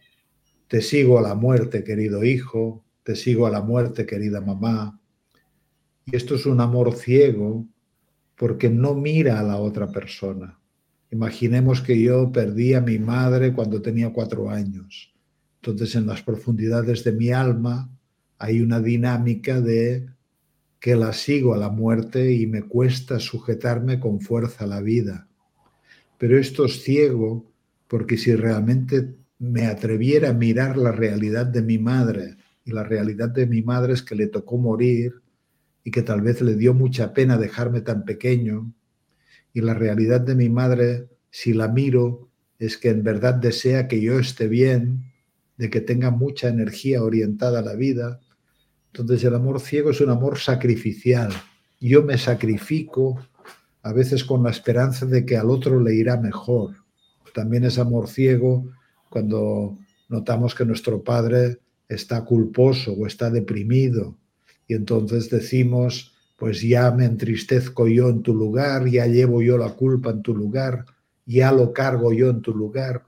te 0.68 0.80
sigo 0.80 1.18
a 1.18 1.23
la 1.23 1.35
muerte, 1.35 1.85
querido 1.85 2.25
hijo, 2.25 2.83
te 3.04 3.14
sigo 3.14 3.46
a 3.46 3.50
la 3.50 3.62
muerte, 3.62 4.04
querida 4.04 4.40
mamá. 4.40 5.00
Y 6.04 6.16
esto 6.16 6.34
es 6.34 6.44
un 6.46 6.61
amor 6.61 6.94
ciego 6.94 7.64
porque 8.37 8.68
no 8.68 8.94
mira 8.94 9.38
a 9.38 9.44
la 9.44 9.58
otra 9.58 9.87
persona. 9.92 10.58
Imaginemos 11.12 11.80
que 11.80 12.00
yo 12.02 12.32
perdí 12.32 12.75
a 12.75 12.80
mi 12.80 12.99
madre 12.99 13.52
cuando 13.52 13.80
tenía 13.80 14.12
cuatro 14.12 14.50
años. 14.50 15.14
Entonces 15.62 15.94
en 15.94 16.06
las 16.06 16.23
profundidades 16.23 17.04
de 17.04 17.12
mi 17.12 17.30
alma 17.30 17.88
hay 18.38 18.61
una 18.61 18.80
dinámica 18.80 19.61
de 19.61 20.08
que 20.80 20.96
la 20.96 21.12
sigo 21.12 21.54
a 21.54 21.58
la 21.58 21.70
muerte 21.70 22.32
y 22.32 22.49
me 22.49 22.62
cuesta 22.62 23.20
sujetarme 23.20 24.00
con 24.00 24.20
fuerza 24.20 24.64
a 24.64 24.66
la 24.66 24.80
vida 24.80 25.28
pero 26.18 26.38
esto 26.38 26.64
es 26.64 26.82
ciego 26.82 27.52
porque 27.88 28.16
si 28.16 28.34
realmente 28.34 29.14
me 29.38 29.66
atreviera 29.66 30.30
a 30.30 30.32
mirar 30.32 30.76
la 30.76 30.92
realidad 30.92 31.46
de 31.46 31.62
mi 31.62 31.78
madre, 31.78 32.37
y 32.64 32.73
la 32.73 32.83
realidad 32.83 33.28
de 33.28 33.47
mi 33.47 33.62
madre 33.62 33.92
es 33.92 34.02
que 34.02 34.14
le 34.14 34.26
tocó 34.26 34.56
morir 34.56 35.23
y 35.85 35.90
que 35.90 36.02
tal 36.02 36.23
vez 36.23 36.40
le 36.40 36.54
dio 36.54 36.73
mucha 36.73 37.12
pena 37.12 37.37
dejarme 37.37 37.83
tan 37.83 38.04
pequeño, 38.04 38.73
y 39.52 39.61
la 39.61 39.75
realidad 39.75 40.21
de 40.21 40.35
mi 40.35 40.49
madre, 40.49 41.09
si 41.30 41.52
la 41.52 41.68
miro, 41.68 42.28
es 42.59 42.76
que 42.76 42.88
en 42.88 43.02
verdad 43.04 43.35
desea 43.35 43.87
que 43.87 44.00
yo 44.00 44.18
esté 44.18 44.49
bien, 44.49 45.12
de 45.56 45.71
que 45.71 45.80
tenga 45.80 46.11
mucha 46.11 46.49
energía 46.49 47.02
orientada 47.02 47.61
a 47.61 47.62
la 47.62 47.75
vida. 47.75 48.21
Entonces 48.92 49.23
el 49.25 49.35
amor 49.35 49.61
ciego 49.61 49.90
es 49.90 50.00
un 50.00 50.11
amor 50.11 50.38
sacrificial. 50.38 51.33
Yo 51.80 52.02
me 52.02 52.18
sacrifico 52.18 53.25
a 53.83 53.92
veces 53.92 54.25
con 54.25 54.42
la 54.42 54.50
esperanza 54.50 55.06
de 55.06 55.25
que 55.25 55.37
al 55.37 55.50
otro 55.50 55.78
le 55.80 55.94
irá 55.94 56.16
mejor. 56.16 56.75
También 57.33 57.64
es 57.64 57.78
amor 57.78 58.09
ciego 58.09 58.73
cuando 59.11 59.78
notamos 60.09 60.54
que 60.54 60.64
nuestro 60.64 61.02
padre 61.04 61.59
está 61.88 62.25
culposo 62.25 62.93
o 62.93 63.07
está 63.07 63.31
deprimido 63.31 64.17
y 64.67 64.75
entonces 64.75 65.31
decimos, 65.31 66.14
pues 66.37 66.62
ya 66.62 66.91
me 66.91 67.05
entristezco 67.05 67.87
yo 67.87 68.09
en 68.09 68.23
tu 68.23 68.35
lugar, 68.35 68.87
ya 68.88 69.07
llevo 69.07 69.43
yo 69.43 69.59
la 69.59 69.71
culpa 69.71 70.11
en 70.11 70.23
tu 70.23 70.35
lugar, 70.35 70.87
ya 71.26 71.53
lo 71.53 71.73
cargo 71.73 72.12
yo 72.12 72.31
en 72.31 72.41
tu 72.41 72.55
lugar. 72.55 73.07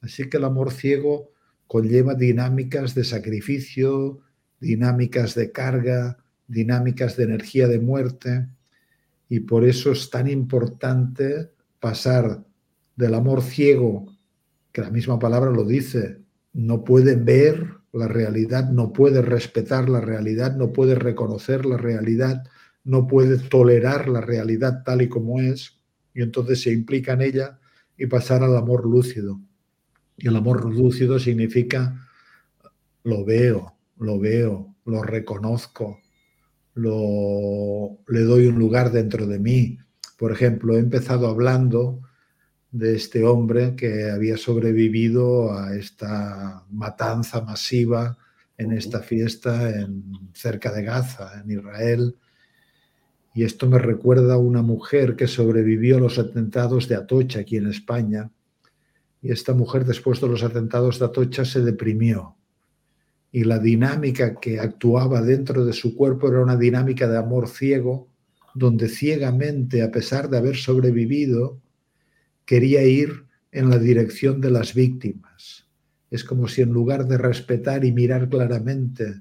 Así 0.00 0.28
que 0.28 0.36
el 0.36 0.44
amor 0.44 0.72
ciego 0.72 1.32
conlleva 1.66 2.14
dinámicas 2.14 2.94
de 2.94 3.04
sacrificio, 3.04 4.20
dinámicas 4.60 5.34
de 5.34 5.52
carga, 5.52 6.18
dinámicas 6.46 7.16
de 7.16 7.24
energía 7.24 7.68
de 7.68 7.80
muerte 7.80 8.48
y 9.28 9.40
por 9.40 9.64
eso 9.64 9.92
es 9.92 10.08
tan 10.10 10.28
importante 10.28 11.50
pasar 11.80 12.44
del 12.96 13.14
amor 13.14 13.42
ciego, 13.42 14.16
que 14.72 14.80
la 14.80 14.90
misma 14.90 15.18
palabra 15.18 15.50
lo 15.50 15.64
dice, 15.64 16.22
no 16.52 16.82
puede 16.82 17.14
ver 17.14 17.77
la 17.92 18.08
realidad, 18.08 18.70
no 18.70 18.92
puede 18.92 19.22
respetar 19.22 19.88
la 19.88 20.00
realidad, 20.00 20.56
no 20.56 20.72
puede 20.72 20.94
reconocer 20.94 21.64
la 21.66 21.76
realidad, 21.76 22.44
no 22.84 23.06
puede 23.06 23.38
tolerar 23.38 24.08
la 24.08 24.20
realidad 24.20 24.82
tal 24.84 25.02
y 25.02 25.08
como 25.08 25.40
es, 25.40 25.78
y 26.14 26.22
entonces 26.22 26.62
se 26.62 26.72
implica 26.72 27.12
en 27.12 27.22
ella 27.22 27.58
y 27.96 28.06
pasar 28.06 28.42
al 28.42 28.56
amor 28.56 28.84
lúcido. 28.84 29.40
Y 30.16 30.28
el 30.28 30.36
amor 30.36 30.64
lúcido 30.64 31.18
significa 31.18 32.08
lo 33.04 33.24
veo, 33.24 33.74
lo 33.98 34.18
veo, 34.18 34.74
lo 34.84 35.02
reconozco, 35.02 36.00
lo, 36.74 37.98
le 38.08 38.20
doy 38.20 38.46
un 38.46 38.58
lugar 38.58 38.92
dentro 38.92 39.26
de 39.26 39.38
mí. 39.38 39.78
Por 40.16 40.32
ejemplo, 40.32 40.76
he 40.76 40.80
empezado 40.80 41.28
hablando 41.28 42.02
de 42.70 42.96
este 42.96 43.24
hombre 43.24 43.74
que 43.76 44.10
había 44.10 44.36
sobrevivido 44.36 45.52
a 45.52 45.74
esta 45.74 46.64
matanza 46.70 47.40
masiva 47.40 48.18
en 48.56 48.72
esta 48.72 49.00
fiesta 49.00 49.70
en, 49.70 50.30
cerca 50.34 50.72
de 50.72 50.82
Gaza, 50.82 51.40
en 51.42 51.50
Israel. 51.50 52.16
Y 53.34 53.44
esto 53.44 53.68
me 53.68 53.78
recuerda 53.78 54.34
a 54.34 54.38
una 54.38 54.62
mujer 54.62 55.16
que 55.16 55.26
sobrevivió 55.26 55.96
a 55.96 56.00
los 56.00 56.18
atentados 56.18 56.88
de 56.88 56.96
Atocha 56.96 57.40
aquí 57.40 57.56
en 57.56 57.68
España. 57.68 58.30
Y 59.22 59.32
esta 59.32 59.54
mujer 59.54 59.84
después 59.84 60.20
de 60.20 60.28
los 60.28 60.42
atentados 60.42 60.98
de 60.98 61.06
Atocha 61.06 61.44
se 61.44 61.60
deprimió 61.62 62.38
y 63.30 63.44
la 63.44 63.58
dinámica 63.58 64.40
que 64.40 64.58
actuaba 64.58 65.20
dentro 65.22 65.64
de 65.64 65.72
su 65.72 65.94
cuerpo 65.94 66.28
era 66.28 66.40
una 66.40 66.56
dinámica 66.56 67.08
de 67.08 67.18
amor 67.18 67.48
ciego, 67.48 68.08
donde 68.54 68.88
ciegamente, 68.88 69.82
a 69.82 69.90
pesar 69.90 70.30
de 70.30 70.38
haber 70.38 70.56
sobrevivido, 70.56 71.60
quería 72.48 72.82
ir 72.82 73.26
en 73.52 73.68
la 73.68 73.78
dirección 73.78 74.40
de 74.40 74.50
las 74.50 74.72
víctimas. 74.72 75.66
Es 76.10 76.24
como 76.24 76.48
si 76.48 76.62
en 76.62 76.70
lugar 76.70 77.06
de 77.06 77.18
respetar 77.18 77.84
y 77.84 77.92
mirar 77.92 78.30
claramente 78.30 79.20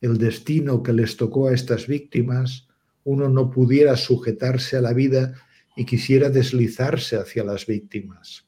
el 0.00 0.18
destino 0.18 0.80
que 0.80 0.92
les 0.92 1.16
tocó 1.16 1.48
a 1.48 1.52
estas 1.52 1.88
víctimas, 1.88 2.68
uno 3.02 3.28
no 3.28 3.50
pudiera 3.50 3.96
sujetarse 3.96 4.76
a 4.76 4.82
la 4.82 4.92
vida 4.92 5.34
y 5.76 5.84
quisiera 5.84 6.30
deslizarse 6.30 7.16
hacia 7.16 7.42
las 7.42 7.66
víctimas. 7.66 8.46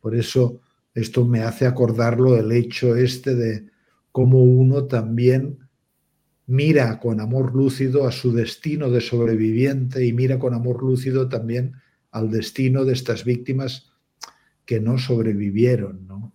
Por 0.00 0.16
eso 0.16 0.60
esto 0.92 1.24
me 1.24 1.42
hace 1.42 1.64
acordarlo 1.64 2.36
el 2.36 2.50
hecho 2.50 2.96
este 2.96 3.36
de 3.36 3.70
cómo 4.10 4.42
uno 4.42 4.86
también 4.86 5.68
mira 6.46 6.98
con 6.98 7.20
amor 7.20 7.54
lúcido 7.54 8.08
a 8.08 8.10
su 8.10 8.32
destino 8.32 8.90
de 8.90 9.00
sobreviviente 9.00 10.04
y 10.04 10.12
mira 10.12 10.40
con 10.40 10.52
amor 10.52 10.82
lúcido 10.82 11.28
también 11.28 11.74
al 12.12 12.30
destino 12.30 12.84
de 12.84 12.92
estas 12.92 13.24
víctimas 13.24 13.90
que 14.64 14.80
no 14.80 14.98
sobrevivieron. 14.98 16.06
¿no? 16.06 16.32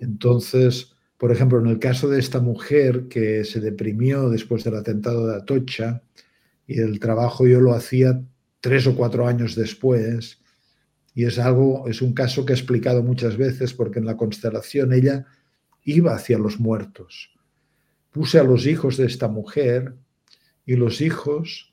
Entonces, 0.00 0.94
por 1.18 1.32
ejemplo, 1.32 1.60
en 1.60 1.66
el 1.66 1.78
caso 1.78 2.08
de 2.08 2.20
esta 2.20 2.40
mujer 2.40 3.08
que 3.08 3.44
se 3.44 3.60
deprimió 3.60 4.28
después 4.28 4.64
del 4.64 4.76
atentado 4.76 5.26
de 5.26 5.36
Atocha, 5.36 6.02
y 6.66 6.80
el 6.80 7.00
trabajo 7.00 7.46
yo 7.46 7.60
lo 7.60 7.74
hacía 7.74 8.22
tres 8.60 8.86
o 8.86 8.94
cuatro 8.94 9.26
años 9.26 9.56
después, 9.56 10.40
y 11.14 11.24
es 11.24 11.38
algo, 11.38 11.88
es 11.88 12.00
un 12.00 12.14
caso 12.14 12.46
que 12.46 12.52
he 12.52 12.56
explicado 12.56 13.02
muchas 13.02 13.36
veces 13.36 13.74
porque 13.74 13.98
en 13.98 14.06
la 14.06 14.16
constelación 14.16 14.92
ella 14.92 15.26
iba 15.84 16.14
hacia 16.14 16.38
los 16.38 16.58
muertos. 16.58 17.30
Puse 18.10 18.38
a 18.38 18.44
los 18.44 18.66
hijos 18.66 18.96
de 18.96 19.06
esta 19.06 19.28
mujer 19.28 19.94
y 20.64 20.76
los 20.76 21.00
hijos 21.00 21.71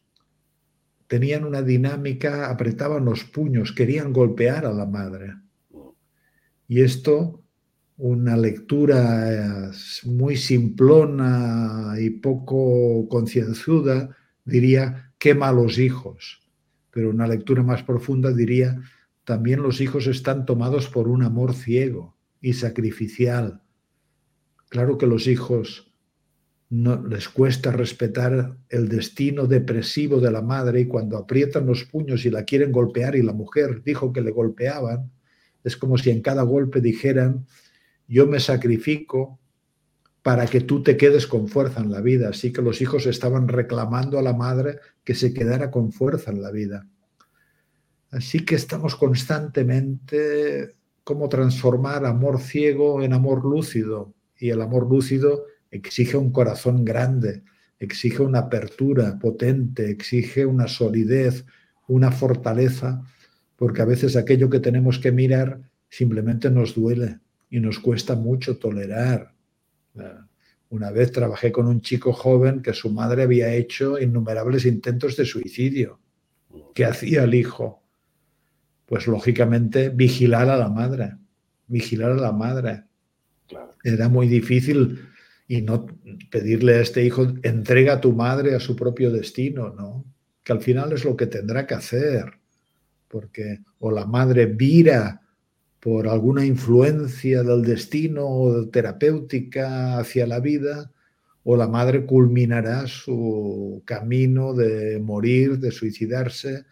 tenían 1.09 1.43
una 1.43 1.63
dinámica, 1.63 2.51
apretaban 2.51 3.03
los 3.03 3.23
puños, 3.23 3.73
querían 3.73 4.13
golpear 4.13 4.67
a 4.67 4.71
la 4.71 4.85
madre. 4.85 5.33
Y 6.67 6.81
esto, 6.81 7.43
una 7.97 8.37
lectura 8.37 9.71
muy 10.05 10.37
simplona 10.37 11.95
y 11.99 12.11
poco 12.11 13.09
concienzuda, 13.09 14.15
diría, 14.45 15.11
qué 15.17 15.33
malos 15.33 15.79
hijos. 15.79 16.47
Pero 16.91 17.09
una 17.09 17.25
lectura 17.25 17.63
más 17.63 17.81
profunda 17.81 18.31
diría, 18.31 18.79
también 19.23 19.63
los 19.63 19.81
hijos 19.81 20.05
están 20.05 20.45
tomados 20.45 20.89
por 20.89 21.07
un 21.07 21.23
amor 21.23 21.55
ciego 21.55 22.15
y 22.39 22.53
sacrificial. 22.53 23.63
Claro 24.69 24.99
que 24.99 25.07
los 25.07 25.25
hijos 25.25 25.88
les 26.69 27.29
cuesta 27.29 27.71
respetar 27.71 28.55
el 28.69 28.89
destino 28.89 29.47
depresivo 29.47 30.19
de 30.19 30.31
la 30.31 30.41
madre 30.41 30.81
y 30.81 30.85
cuando 30.85 31.17
aprietan 31.17 31.65
los 31.65 31.85
puños 31.85 32.25
y 32.25 32.29
la 32.29 32.43
quieren 32.43 32.71
golpear 32.71 33.15
y 33.15 33.23
la 33.23 33.33
mujer 33.33 33.81
dijo 33.83 34.13
que 34.13 34.21
le 34.21 34.31
golpeaban, 34.31 35.11
es 35.63 35.75
como 35.75 35.97
si 35.97 36.11
en 36.11 36.21
cada 36.21 36.43
golpe 36.43 36.79
dijeran, 36.79 37.47
yo 38.07 38.27
me 38.27 38.39
sacrifico 38.39 39.39
para 40.21 40.45
que 40.45 40.61
tú 40.61 40.83
te 40.83 40.95
quedes 40.95 41.25
con 41.25 41.47
fuerza 41.47 41.81
en 41.81 41.91
la 41.91 42.01
vida. 42.01 42.29
Así 42.29 42.53
que 42.53 42.61
los 42.61 42.81
hijos 42.81 43.05
estaban 43.07 43.47
reclamando 43.47 44.19
a 44.19 44.21
la 44.21 44.33
madre 44.33 44.79
que 45.03 45.15
se 45.15 45.33
quedara 45.33 45.71
con 45.71 45.91
fuerza 45.91 46.31
en 46.31 46.41
la 46.41 46.51
vida. 46.51 46.87
Así 48.11 48.45
que 48.45 48.55
estamos 48.55 48.95
constantemente 48.95 50.75
cómo 51.03 51.29
transformar 51.29 52.05
amor 52.05 52.39
ciego 52.39 53.01
en 53.01 53.13
amor 53.13 53.43
lúcido. 53.43 54.13
Y 54.37 54.49
el 54.51 54.61
amor 54.61 54.89
lúcido 54.89 55.45
exige 55.71 56.17
un 56.17 56.31
corazón 56.31 56.85
grande, 56.85 57.43
exige 57.79 58.21
una 58.21 58.39
apertura 58.39 59.17
potente, 59.19 59.89
exige 59.89 60.45
una 60.45 60.67
solidez, 60.67 61.45
una 61.87 62.11
fortaleza, 62.11 63.03
porque 63.55 63.81
a 63.81 63.85
veces 63.85 64.15
aquello 64.15 64.49
que 64.49 64.59
tenemos 64.59 64.99
que 64.99 65.11
mirar 65.11 65.61
simplemente 65.89 66.49
nos 66.49 66.75
duele 66.75 67.19
y 67.49 67.59
nos 67.59 67.79
cuesta 67.79 68.15
mucho 68.15 68.57
tolerar. 68.57 69.33
Una 70.69 70.91
vez 70.91 71.11
trabajé 71.11 71.51
con 71.51 71.67
un 71.67 71.81
chico 71.81 72.13
joven 72.13 72.61
que 72.61 72.73
su 72.73 72.91
madre 72.91 73.23
había 73.23 73.53
hecho 73.53 73.99
innumerables 73.99 74.65
intentos 74.65 75.17
de 75.17 75.25
suicidio. 75.25 75.99
¿Qué 76.75 76.85
hacía 76.85 77.23
el 77.23 77.33
hijo? 77.33 77.79
pues 78.89 79.05
lógicamente 79.05 79.89
vigilar 79.89 80.49
a 80.49 80.57
la 80.57 80.67
madre, 80.67 81.15
vigilar 81.67 82.11
a 82.11 82.15
la 82.15 82.31
madre. 82.31 82.85
Era 83.83 84.09
muy 84.09 84.27
difícil 84.27 85.08
y 85.49 85.63
no 85.63 85.87
pedirle 86.29 86.75
a 86.75 86.81
este 86.81 87.03
hijo, 87.03 87.27
entrega 87.41 87.93
a 87.93 88.01
tu 88.01 88.13
madre 88.13 88.53
a 88.53 88.59
su 88.59 88.75
propio 88.75 89.11
destino, 89.11 89.73
¿no? 89.73 90.05
Que 90.43 90.53
al 90.53 90.61
final 90.61 90.93
es 90.93 91.03
lo 91.03 91.17
que 91.17 91.25
tendrá 91.25 91.65
que 91.65 91.73
hacer, 91.73 92.25
porque 93.07 93.57
o 93.79 93.89
la 93.89 94.05
madre 94.05 94.45
vira 94.45 95.21
por 95.79 96.07
alguna 96.07 96.45
influencia 96.45 97.41
del 97.41 97.63
destino 97.63 98.67
terapéutica 98.71 99.97
hacia 99.97 100.27
la 100.27 100.39
vida, 100.39 100.91
o 101.43 101.57
la 101.57 101.67
madre 101.67 102.05
culminará 102.05 102.85
su 102.85 103.81
camino 103.85 104.53
de 104.53 104.99
morir, 104.99 105.57
de 105.57 105.71
suicidarse, 105.71 106.65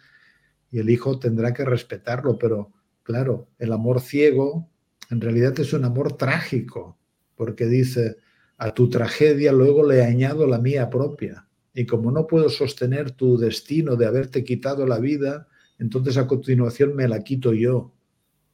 y 0.69 0.77
el 0.77 0.91
hijo 0.91 1.17
tendrá 1.17 1.51
que 1.51 1.65
respetarlo, 1.65 2.37
pero 2.37 2.73
claro, 3.01 3.47
el 3.57 3.73
amor 3.73 4.01
ciego 4.01 4.69
en 5.09 5.19
realidad 5.19 5.59
es 5.59 5.73
un 5.73 5.83
amor 5.83 6.15
trágico, 6.15 6.99
porque 7.35 7.65
dice, 7.65 8.17
a 8.57 8.73
tu 8.73 8.89
tragedia 8.89 9.51
luego 9.51 9.85
le 9.85 10.03
añado 10.03 10.47
la 10.47 10.59
mía 10.59 10.89
propia. 10.89 11.47
Y 11.73 11.85
como 11.85 12.11
no 12.11 12.25
puedo 12.25 12.49
sostener 12.49 13.11
tu 13.11 13.37
destino 13.37 13.95
de 13.95 14.07
haberte 14.07 14.43
quitado 14.43 14.85
la 14.87 14.99
vida, 14.99 15.47
entonces 15.77 16.17
a 16.17 16.25
continuación 16.25 16.95
me 16.95 17.07
la 17.07 17.23
quito 17.23 17.53
yo. 17.53 17.93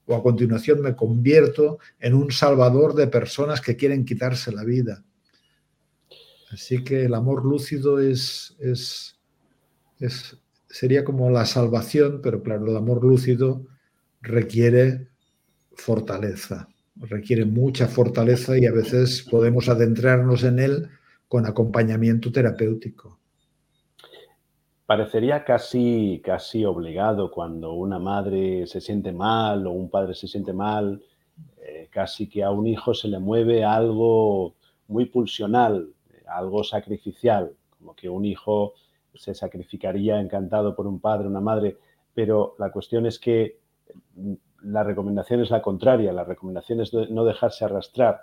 O 0.05 0.15
a 0.15 0.21
continuación 0.21 0.81
me 0.81 0.95
convierto 0.95 1.79
en 1.99 2.13
un 2.13 2.31
salvador 2.31 2.93
de 2.93 3.07
personas 3.07 3.61
que 3.61 3.77
quieren 3.77 4.03
quitarse 4.03 4.51
la 4.51 4.65
vida. 4.65 5.05
Así 6.51 6.83
que 6.83 7.05
el 7.05 7.13
amor 7.13 7.45
lúcido 7.45 7.99
es, 7.99 8.55
es, 8.59 9.17
es 9.99 10.37
sería 10.73 11.03
como 11.03 11.29
la 11.29 11.45
salvación, 11.45 12.19
pero 12.23 12.41
claro, 12.41 12.67
el 12.67 12.75
amor 12.75 13.03
lúcido 13.03 13.65
requiere 14.21 15.07
fortaleza, 15.75 16.67
requiere 17.09 17.45
mucha 17.45 17.87
fortaleza 17.87 18.57
y 18.57 18.65
a 18.65 18.71
veces 18.71 19.27
podemos 19.29 19.69
adentrarnos 19.69 20.43
en 20.43 20.59
él 20.59 20.89
con 21.27 21.45
acompañamiento 21.45 22.31
terapéutico. 22.31 23.19
Parecería 24.85 25.43
casi, 25.43 26.21
casi 26.23 26.65
obligado 26.65 27.31
cuando 27.31 27.73
una 27.73 27.99
madre 27.99 28.67
se 28.67 28.81
siente 28.81 29.11
mal 29.11 29.65
o 29.65 29.71
un 29.71 29.89
padre 29.89 30.13
se 30.13 30.27
siente 30.27 30.53
mal, 30.53 31.01
eh, 31.61 31.87
casi 31.89 32.27
que 32.27 32.43
a 32.43 32.51
un 32.51 32.67
hijo 32.67 32.93
se 32.93 33.07
le 33.07 33.19
mueve 33.19 33.63
algo 33.63 34.55
muy 34.87 35.05
pulsional, 35.05 35.89
algo 36.27 36.63
sacrificial, 36.63 37.53
como 37.77 37.95
que 37.95 38.09
un 38.09 38.25
hijo 38.25 38.73
se 39.15 39.33
sacrificaría 39.33 40.19
encantado 40.19 40.75
por 40.75 40.87
un 40.87 40.99
padre, 40.99 41.27
una 41.27 41.41
madre, 41.41 41.77
pero 42.13 42.55
la 42.59 42.71
cuestión 42.71 43.05
es 43.05 43.19
que 43.19 43.59
la 44.63 44.83
recomendación 44.83 45.41
es 45.41 45.49
la 45.49 45.61
contraria, 45.61 46.11
la 46.13 46.23
recomendación 46.23 46.81
es 46.81 46.91
no 46.93 47.25
dejarse 47.25 47.65
arrastrar. 47.65 48.21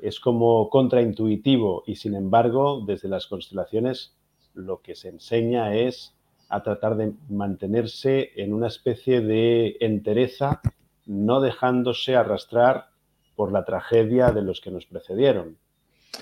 Es 0.00 0.20
como 0.20 0.68
contraintuitivo 0.70 1.82
y 1.86 1.96
sin 1.96 2.14
embargo, 2.14 2.84
desde 2.86 3.08
las 3.08 3.26
constelaciones 3.26 4.14
lo 4.54 4.80
que 4.80 4.94
se 4.94 5.08
enseña 5.08 5.74
es 5.74 6.14
a 6.48 6.62
tratar 6.62 6.96
de 6.96 7.12
mantenerse 7.28 8.30
en 8.36 8.54
una 8.54 8.68
especie 8.68 9.20
de 9.20 9.76
entereza, 9.80 10.60
no 11.06 11.40
dejándose 11.40 12.16
arrastrar 12.16 12.86
por 13.36 13.52
la 13.52 13.64
tragedia 13.64 14.32
de 14.32 14.42
los 14.42 14.60
que 14.60 14.70
nos 14.70 14.86
precedieron. 14.86 15.58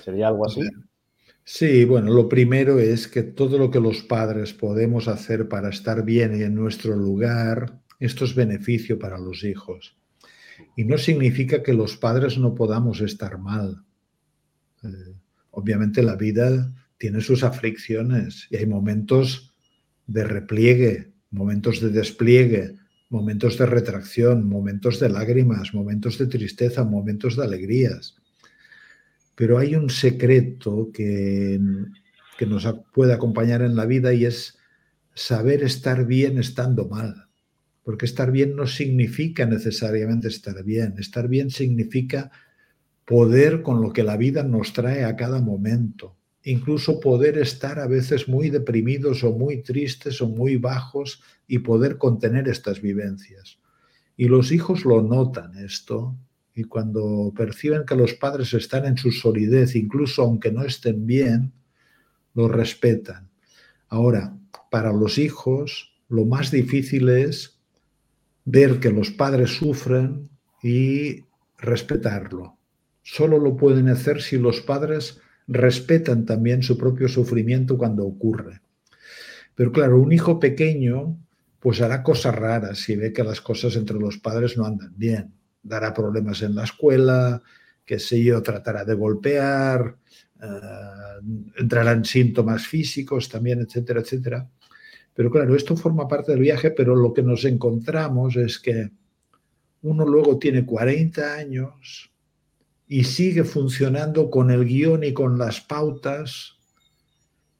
¿Sería 0.03 0.27
algo 0.27 0.45
así? 0.45 0.61
Sí, 1.43 1.85
bueno, 1.85 2.11
lo 2.11 2.27
primero 2.27 2.79
es 2.79 3.07
que 3.07 3.23
todo 3.23 3.57
lo 3.57 3.71
que 3.71 3.79
los 3.79 4.03
padres 4.03 4.53
podemos 4.53 5.07
hacer 5.07 5.47
para 5.47 5.69
estar 5.69 6.03
bien 6.03 6.33
en 6.41 6.53
nuestro 6.53 6.93
lugar, 6.95 7.79
esto 7.99 8.25
es 8.25 8.35
beneficio 8.35 8.99
para 8.99 9.17
los 9.17 9.43
hijos. 9.43 9.95
Y 10.75 10.85
no 10.85 10.97
significa 10.97 11.63
que 11.63 11.73
los 11.73 11.97
padres 11.97 12.37
no 12.37 12.55
podamos 12.55 13.01
estar 13.01 13.37
mal. 13.37 13.83
Eh, 14.83 15.13
obviamente 15.51 16.03
la 16.03 16.15
vida 16.15 16.73
tiene 16.97 17.21
sus 17.21 17.43
aflicciones 17.43 18.47
y 18.49 18.57
hay 18.57 18.65
momentos 18.65 19.53
de 20.07 20.23
repliegue, 20.23 21.13
momentos 21.31 21.81
de 21.81 21.89
despliegue, 21.89 22.75
momentos 23.09 23.57
de 23.57 23.65
retracción, 23.65 24.47
momentos 24.47 24.99
de 24.99 25.09
lágrimas, 25.09 25.73
momentos 25.73 26.17
de 26.17 26.27
tristeza, 26.27 26.83
momentos 26.83 27.35
de 27.35 27.43
alegrías. 27.43 28.15
Pero 29.35 29.57
hay 29.57 29.75
un 29.75 29.89
secreto 29.89 30.89
que, 30.91 31.59
que 32.37 32.45
nos 32.45 32.67
puede 32.93 33.13
acompañar 33.13 33.61
en 33.61 33.75
la 33.75 33.85
vida 33.85 34.13
y 34.13 34.25
es 34.25 34.57
saber 35.13 35.63
estar 35.63 36.05
bien 36.05 36.37
estando 36.37 36.87
mal. 36.87 37.26
Porque 37.87 38.05
estar 38.05 38.33
bien 38.33 38.53
no 38.53 38.67
significa 38.67 39.45
necesariamente 39.45 40.27
estar 40.27 40.61
bien. 40.61 40.95
Estar 40.97 41.29
bien 41.29 41.49
significa 41.49 42.31
poder 43.05 43.61
con 43.61 43.81
lo 43.81 43.93
que 43.93 44.03
la 44.03 44.17
vida 44.17 44.43
nos 44.43 44.73
trae 44.73 45.05
a 45.05 45.15
cada 45.15 45.39
momento. 45.39 46.17
Incluso 46.43 46.99
poder 46.99 47.37
estar 47.37 47.79
a 47.79 47.87
veces 47.87 48.27
muy 48.27 48.49
deprimidos 48.49 49.23
o 49.23 49.31
muy 49.31 49.63
tristes 49.63 50.21
o 50.21 50.27
muy 50.27 50.57
bajos 50.57 51.23
y 51.47 51.59
poder 51.59 51.97
contener 51.97 52.49
estas 52.49 52.81
vivencias. 52.81 53.57
Y 54.17 54.27
los 54.27 54.51
hijos 54.51 54.83
lo 54.83 55.01
notan 55.01 55.57
esto 55.57 56.13
y 56.53 56.65
cuando 56.65 57.31
perciben 57.37 57.85
que 57.85 57.95
los 57.95 58.15
padres 58.15 58.53
están 58.53 58.83
en 58.83 58.97
su 58.97 59.13
solidez, 59.13 59.77
incluso 59.77 60.23
aunque 60.23 60.51
no 60.51 60.65
estén 60.65 61.05
bien, 61.05 61.53
lo 62.33 62.49
respetan. 62.49 63.29
Ahora, 63.87 64.37
para 64.69 64.91
los 64.91 65.17
hijos, 65.17 65.93
lo 66.09 66.25
más 66.25 66.51
difícil 66.51 67.07
es 67.07 67.56
ver 68.49 68.79
que 68.79 68.91
los 68.91 69.11
padres 69.11 69.57
sufren 69.57 70.29
y 70.63 71.25
respetarlo. 71.57 72.57
Solo 73.03 73.39
lo 73.39 73.57
pueden 73.57 73.89
hacer 73.89 74.21
si 74.21 74.37
los 74.37 74.61
padres 74.61 75.19
respetan 75.47 76.25
también 76.25 76.63
su 76.63 76.77
propio 76.77 77.09
sufrimiento 77.09 77.77
cuando 77.77 78.05
ocurre. 78.05 78.61
Pero 79.53 79.73
claro, 79.73 79.99
un 79.99 80.13
hijo 80.13 80.39
pequeño 80.39 81.17
pues 81.59 81.81
hará 81.81 82.01
cosas 82.03 82.35
raras 82.35 82.79
si 82.79 82.95
ve 82.95 83.11
que 83.11 83.23
las 83.23 83.41
cosas 83.41 83.75
entre 83.75 83.99
los 83.99 84.17
padres 84.17 84.55
no 84.55 84.65
andan 84.65 84.93
bien. 84.95 85.33
Dará 85.61 85.93
problemas 85.93 86.41
en 86.41 86.55
la 86.55 86.63
escuela, 86.63 87.41
qué 87.83 87.99
sé 87.99 88.23
yo, 88.23 88.41
tratará 88.41 88.85
de 88.85 88.93
golpear, 88.93 89.97
uh, 90.39 91.59
entrarán 91.59 92.05
síntomas 92.05 92.65
físicos 92.65 93.27
también, 93.27 93.59
etcétera, 93.59 93.99
etcétera. 93.99 94.47
Pero 95.17 95.31
claro, 95.31 95.55
esto 95.55 95.75
forma 95.75 96.07
parte 96.07 96.31
del 96.31 96.41
viaje, 96.41 96.69
pero 96.69 96.95
lo 96.95 97.11
que 97.11 97.23
nos 97.23 97.43
encontramos 97.43 98.35
es 98.35 98.59
que 98.59 98.91
uno 99.81 100.05
luego 100.05 100.37
tiene 100.37 100.63
40 100.63 101.33
años 101.33 102.11
y 102.87 103.03
sigue 103.03 103.43
funcionando 103.43 104.29
con 104.29 104.51
el 104.51 104.63
guion 104.63 105.03
y 105.03 105.13
con 105.13 105.39
las 105.39 105.59
pautas 105.59 106.59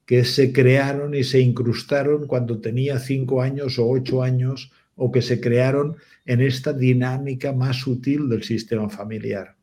que 0.05 0.23
se 0.23 0.53
crearon 0.53 1.15
y 1.15 1.23
se 1.23 1.39
incrustaron 1.39 2.27
cuando 2.27 2.61
tenía 2.61 2.99
5 2.99 3.41
años 3.41 3.79
o 3.79 3.89
8 3.89 4.21
años 4.21 4.71
o 4.95 5.11
que 5.11 5.23
se 5.23 5.41
crearon 5.41 5.97
en 6.27 6.41
esta 6.41 6.73
dinámica 6.73 7.53
más 7.53 7.77
sutil 7.77 8.29
del 8.29 8.43
sistema 8.43 8.87
familiar. 8.87 9.55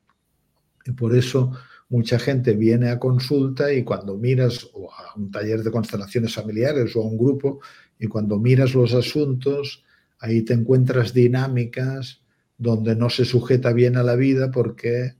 Y 0.84 0.90
por 0.90 1.14
eso 1.14 1.52
mucha 1.88 2.18
gente 2.18 2.54
viene 2.54 2.88
a 2.88 2.98
consulta 2.98 3.72
y 3.72 3.84
cuando 3.84 4.16
miras 4.16 4.68
a 4.74 5.16
un 5.16 5.30
taller 5.30 5.62
de 5.62 5.70
constelaciones 5.70 6.34
familiares 6.34 6.96
o 6.96 7.02
a 7.02 7.06
un 7.06 7.16
grupo 7.16 7.60
y 7.98 8.06
cuando 8.06 8.38
miras 8.38 8.74
los 8.74 8.94
asuntos, 8.94 9.84
ahí 10.18 10.42
te 10.42 10.54
encuentras 10.54 11.14
dinámicas 11.14 12.20
donde 12.58 12.96
no 12.96 13.10
se 13.10 13.24
sujeta 13.24 13.72
bien 13.72 13.96
a 13.96 14.02
la 14.02 14.16
vida 14.16 14.50
porque 14.50 15.14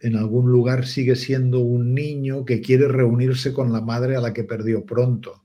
en 0.00 0.16
algún 0.16 0.50
lugar 0.50 0.86
sigue 0.86 1.16
siendo 1.16 1.60
un 1.60 1.94
niño 1.94 2.44
que 2.44 2.60
quiere 2.60 2.88
reunirse 2.88 3.52
con 3.52 3.72
la 3.72 3.80
madre 3.80 4.16
a 4.16 4.20
la 4.20 4.34
que 4.34 4.44
perdió 4.44 4.84
pronto. 4.84 5.42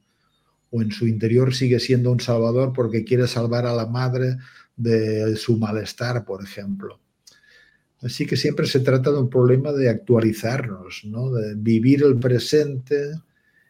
O 0.72 0.82
en 0.82 0.92
su 0.92 1.08
interior 1.08 1.56
sigue 1.56 1.80
siendo 1.80 2.12
un 2.12 2.20
salvador 2.20 2.74
porque 2.74 3.04
quiere 3.04 3.28
salvar 3.28 3.66
a 3.66 3.74
la 3.74 3.86
madre 3.86 4.38
de 4.76 5.36
su 5.36 5.58
malestar, 5.58 6.26
por 6.26 6.44
ejemplo. 6.44 7.00
Así 8.02 8.26
que 8.26 8.38
siempre 8.38 8.66
se 8.66 8.80
trata 8.80 9.12
de 9.12 9.20
un 9.20 9.30
problema 9.30 9.72
de 9.72 9.90
actualizarnos, 9.90 11.04
¿no? 11.06 11.32
de 11.32 11.56
vivir 11.56 12.04
el 12.04 12.18
presente. 12.18 13.12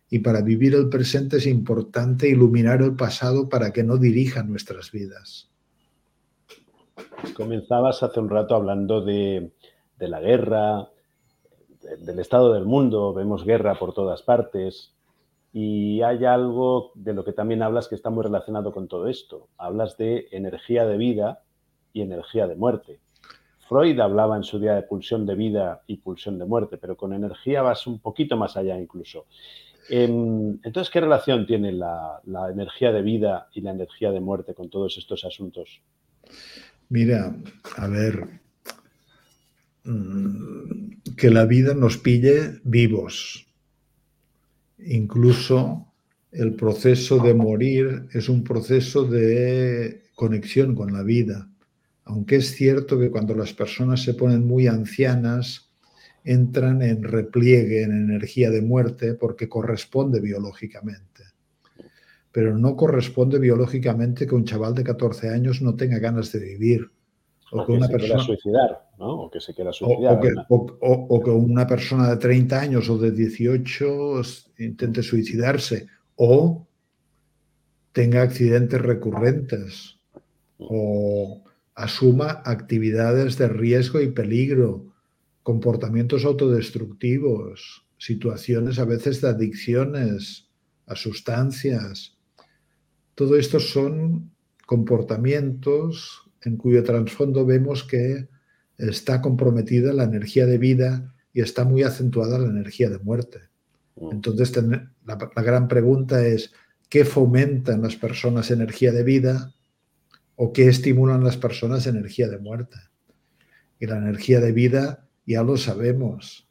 Y 0.10 0.20
para 0.20 0.42
vivir 0.42 0.74
el 0.74 0.90
presente 0.90 1.38
es 1.38 1.46
importante 1.46 2.28
iluminar 2.28 2.82
el 2.82 2.96
pasado 2.96 3.48
para 3.48 3.72
que 3.72 3.84
no 3.84 3.98
dirija 3.98 4.44
nuestras 4.44 4.92
vidas. 4.92 5.50
Comenzabas 7.36 8.02
hace 8.02 8.20
un 8.20 8.30
rato 8.30 8.56
hablando 8.56 9.02
de, 9.02 9.52
la 10.00 10.20
guerra, 10.20 10.90
del 12.00 12.20
estado 12.20 12.54
del 12.54 12.66
mundo, 12.66 13.14
vemos 13.14 13.46
guerra 13.46 13.76
por 13.76 13.94
todas 13.94 14.24
partes. 14.24 14.94
Y 15.52 16.02
hay 16.02 16.26
algo 16.26 16.92
de 16.96 17.14
lo 17.14 17.24
que 17.24 17.34
también 17.34 17.64
hablas 17.64 17.88
que 17.88 17.96
está 17.96 18.10
muy 18.10 18.24
relacionado 18.24 18.72
con 18.72 18.88
todo 18.88 19.08
esto. 19.08 19.48
Hablas 19.58 19.98
de 19.98 20.28
energía 20.32 20.86
de 20.86 20.98
vida 20.98 21.44
y 21.94 22.02
energía 22.02 22.48
de 22.48 22.56
muerte. 22.56 23.00
Freud 23.68 24.00
hablaba 24.00 24.36
en 24.36 24.44
su 24.44 24.60
día 24.60 24.74
de 24.74 24.82
pulsión 24.84 25.26
de 25.26 25.36
vida 25.36 25.84
y 25.86 25.98
pulsión 25.98 26.40
de 26.40 26.46
muerte, 26.46 26.78
pero 26.78 26.98
con 26.98 27.14
energía 27.14 27.62
vas 27.62 27.86
un 27.86 28.00
poquito 28.00 28.36
más 28.36 28.58
allá 28.58 28.80
incluso. 28.80 29.26
Em, 29.90 30.60
entonces, 30.64 30.92
¿qué 30.92 31.02
relación 31.02 31.48
tiene 31.48 31.72
la, 31.72 32.22
energía 32.52 32.92
de 32.92 33.02
vida 33.02 33.50
y 33.54 33.62
la 33.62 33.72
energía 33.72 34.12
de 34.12 34.20
muerte 34.20 34.54
con 34.54 34.70
todos 34.70 34.98
estos 34.98 35.26
asuntos? 35.26 35.82
Mira, 36.90 37.36
a 37.76 37.88
ver, 37.88 38.28
mm, 39.84 41.16
que 41.18 41.30
la 41.32 41.46
vida 41.46 41.74
nos 41.74 41.98
pille 41.98 42.60
vivos. 42.64 43.48
Incluso 44.78 45.88
el 46.32 46.54
proceso 46.54 47.18
de 47.18 47.34
morir 47.34 48.08
es 48.14 48.30
un 48.30 48.44
proceso 48.44 49.04
de 49.06 50.04
conexión 50.14 50.76
con 50.76 50.94
la 50.94 51.02
vida. 51.02 51.50
Aunque 52.06 52.38
es 52.38 52.56
cierto 52.56 53.00
que 53.00 53.10
cuando 53.10 53.34
las 53.36 53.54
personas 53.54 54.04
se 54.04 54.14
ponen 54.14 54.46
muy 54.46 54.68
ancianas, 54.68 55.69
entran 56.32 56.82
en 56.82 57.04
repliegue, 57.04 57.84
en 57.84 57.92
energía 57.92 58.50
de 58.50 58.62
muerte, 58.62 59.14
porque 59.14 59.50
corresponde 59.50 60.20
biológicamente 60.20 61.30
pero 62.32 62.58
no 62.58 62.76
corresponde 62.76 63.40
biológicamente 63.40 64.28
que 64.28 64.36
un 64.36 64.46
chaval 64.46 64.76
de 64.76 64.84
14 64.84 65.30
años 65.30 65.62
no 65.62 65.76
tenga 65.76 66.00
ganas 66.00 66.32
de 66.32 66.40
vivir. 66.40 66.90
O, 67.52 67.66
que, 67.66 67.72
una 67.72 67.88
se 67.88 67.94
persona, 67.94 68.24
suicidar, 68.24 68.90
¿no? 69.00 69.24
O 69.24 69.32
que 69.32 69.42
se 69.42 69.56
quiera 69.56 69.74
suicidar. 69.74 70.20
O, 70.50 71.22
que, 71.24 71.32
una 71.32 71.66
persona 71.66 72.10
de 72.10 72.18
30 72.18 72.60
años 72.60 72.90
o 72.90 72.98
de 73.00 73.12
18 73.12 74.22
intente 74.60 75.02
suicidarse. 75.02 75.88
O 76.16 76.68
tenga 77.92 78.22
accidentes 78.22 78.80
recurrentes. 78.80 79.98
O 80.60 81.44
asuma 81.74 82.44
actividades 82.46 83.40
de 83.40 83.48
riesgo 83.48 84.00
y 84.02 84.12
peligro. 84.12 84.89
Comportamientos 85.50 86.26
autodestructivos. 86.26 87.84
Situaciones 87.98 88.78
a 88.78 88.86
veces 88.86 89.20
de 89.20 89.30
adicciones 89.30 90.48
a 90.86 90.96
sustancias, 90.96 92.16
todo 93.16 93.36
esto 93.36 93.60
son 93.60 94.30
comportamientos 94.68 96.30
en 96.44 96.56
cuyo 96.56 96.84
trasfondo 96.84 97.48
vemos 97.48 97.84
que 97.84 98.30
está 98.78 99.24
comprometida 99.24 99.92
la 99.92 100.04
energía 100.04 100.46
de 100.46 100.60
vida 100.60 101.16
y 101.34 101.42
está 101.42 101.66
muy 101.66 101.82
acentuada 101.82 102.38
la 102.38 102.50
energía 102.50 102.92
de 102.92 103.00
muerte. 103.00 103.40
Mm. 103.96 104.12
Entonces, 104.12 104.56
la, 104.56 105.16
gran 105.42 105.68
pregunta 105.68 106.28
es, 106.28 106.54
¿qué 106.90 107.06
fomentan 107.06 107.82
las 107.82 107.96
personas 107.96 108.52
energía 108.52 108.92
de 108.92 109.02
vida 109.02 109.56
o 110.36 110.54
qué 110.54 110.68
estimulan 110.68 111.24
las 111.24 111.38
personas 111.38 111.88
energía 111.88 112.28
de 112.28 112.38
muerte? 112.38 112.78
Y 113.80 113.88
la 113.88 113.98
energía 113.98 114.42
de 114.42 114.52
vida 114.52 115.09
ya 115.30 115.44
lo 115.44 115.58
sabemos, 115.58 116.50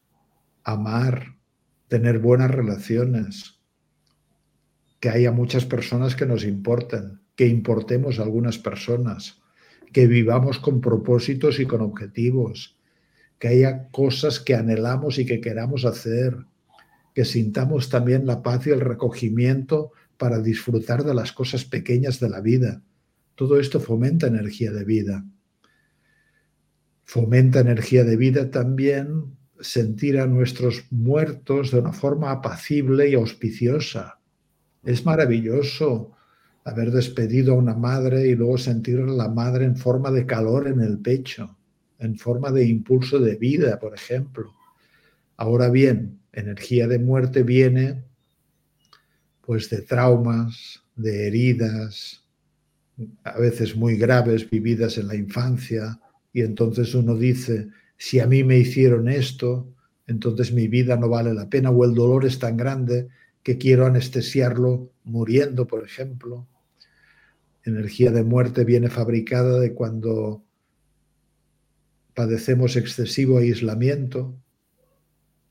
amar, 0.62 1.36
tener 1.88 2.20
buenas 2.20 2.52
relaciones, 2.52 3.58
que 5.00 5.08
haya 5.08 5.32
muchas 5.32 5.64
personas 5.64 6.14
que 6.14 6.26
nos 6.26 6.44
importen, 6.44 7.20
que 7.34 7.48
importemos 7.48 8.20
a 8.20 8.22
algunas 8.22 8.56
personas, 8.56 9.42
que 9.92 10.06
vivamos 10.06 10.60
con 10.60 10.80
propósitos 10.80 11.58
y 11.58 11.66
con 11.66 11.80
objetivos, 11.80 12.78
que 13.40 13.48
haya 13.48 13.88
cosas 13.88 14.38
que 14.38 14.54
anhelamos 14.54 15.18
y 15.18 15.26
que 15.26 15.40
queramos 15.40 15.84
hacer, 15.84 16.36
que 17.16 17.24
sintamos 17.24 17.88
también 17.88 18.26
la 18.26 18.44
paz 18.44 18.68
y 18.68 18.70
el 18.70 18.80
recogimiento 18.80 19.90
para 20.16 20.38
disfrutar 20.38 21.02
de 21.02 21.14
las 21.14 21.32
cosas 21.32 21.64
pequeñas 21.64 22.20
de 22.20 22.28
la 22.28 22.40
vida. 22.40 22.80
Todo 23.34 23.58
esto 23.58 23.80
fomenta 23.80 24.28
energía 24.28 24.70
de 24.70 24.84
vida. 24.84 25.24
Fomenta 27.10 27.60
energía 27.60 28.04
de 28.04 28.18
vida 28.18 28.50
también 28.50 29.34
sentir 29.60 30.20
a 30.20 30.26
nuestros 30.26 30.84
muertos 30.90 31.70
de 31.70 31.78
una 31.78 31.94
forma 31.94 32.30
apacible 32.30 33.08
y 33.08 33.14
auspiciosa 33.14 34.18
es 34.84 35.06
maravilloso 35.06 36.12
haber 36.64 36.90
despedido 36.90 37.54
a 37.54 37.56
una 37.56 37.74
madre 37.74 38.28
y 38.28 38.34
luego 38.34 38.58
sentir 38.58 39.00
a 39.00 39.06
la 39.06 39.30
madre 39.30 39.64
en 39.64 39.78
forma 39.78 40.10
de 40.10 40.26
calor 40.26 40.68
en 40.68 40.82
el 40.82 40.98
pecho, 40.98 41.56
en 41.98 42.18
forma 42.18 42.52
de 42.52 42.66
impulso 42.66 43.18
de 43.18 43.36
vida, 43.36 43.78
por 43.78 43.94
ejemplo. 43.94 44.52
Ahora 45.38 45.70
bien, 45.70 46.20
energía 46.30 46.86
de 46.88 46.98
muerte 46.98 47.42
viene 47.42 48.04
pues 49.40 49.70
de 49.70 49.80
traumas, 49.80 50.82
de 50.94 51.26
heridas, 51.26 52.22
a 53.24 53.38
veces 53.38 53.74
muy 53.74 53.96
graves, 53.96 54.50
vividas 54.50 54.98
en 54.98 55.08
la 55.08 55.14
infancia, 55.14 55.98
y 56.38 56.42
entonces 56.42 56.94
uno 56.94 57.16
dice, 57.16 57.66
si 57.96 58.20
a 58.20 58.28
mí 58.28 58.44
me 58.44 58.58
hicieron 58.58 59.08
esto, 59.08 59.74
entonces 60.06 60.52
mi 60.52 60.68
vida 60.68 60.96
no 60.96 61.08
vale 61.08 61.34
la 61.34 61.50
pena 61.50 61.70
o 61.70 61.84
el 61.84 61.94
dolor 61.94 62.24
es 62.24 62.38
tan 62.38 62.56
grande 62.56 63.08
que 63.42 63.58
quiero 63.58 63.86
anestesiarlo 63.86 64.92
muriendo, 65.02 65.66
por 65.66 65.84
ejemplo. 65.84 66.46
Energía 67.64 68.12
de 68.12 68.22
muerte 68.22 68.64
viene 68.64 68.88
fabricada 68.88 69.58
de 69.58 69.74
cuando 69.74 70.44
padecemos 72.14 72.76
excesivo 72.76 73.38
aislamiento 73.38 74.40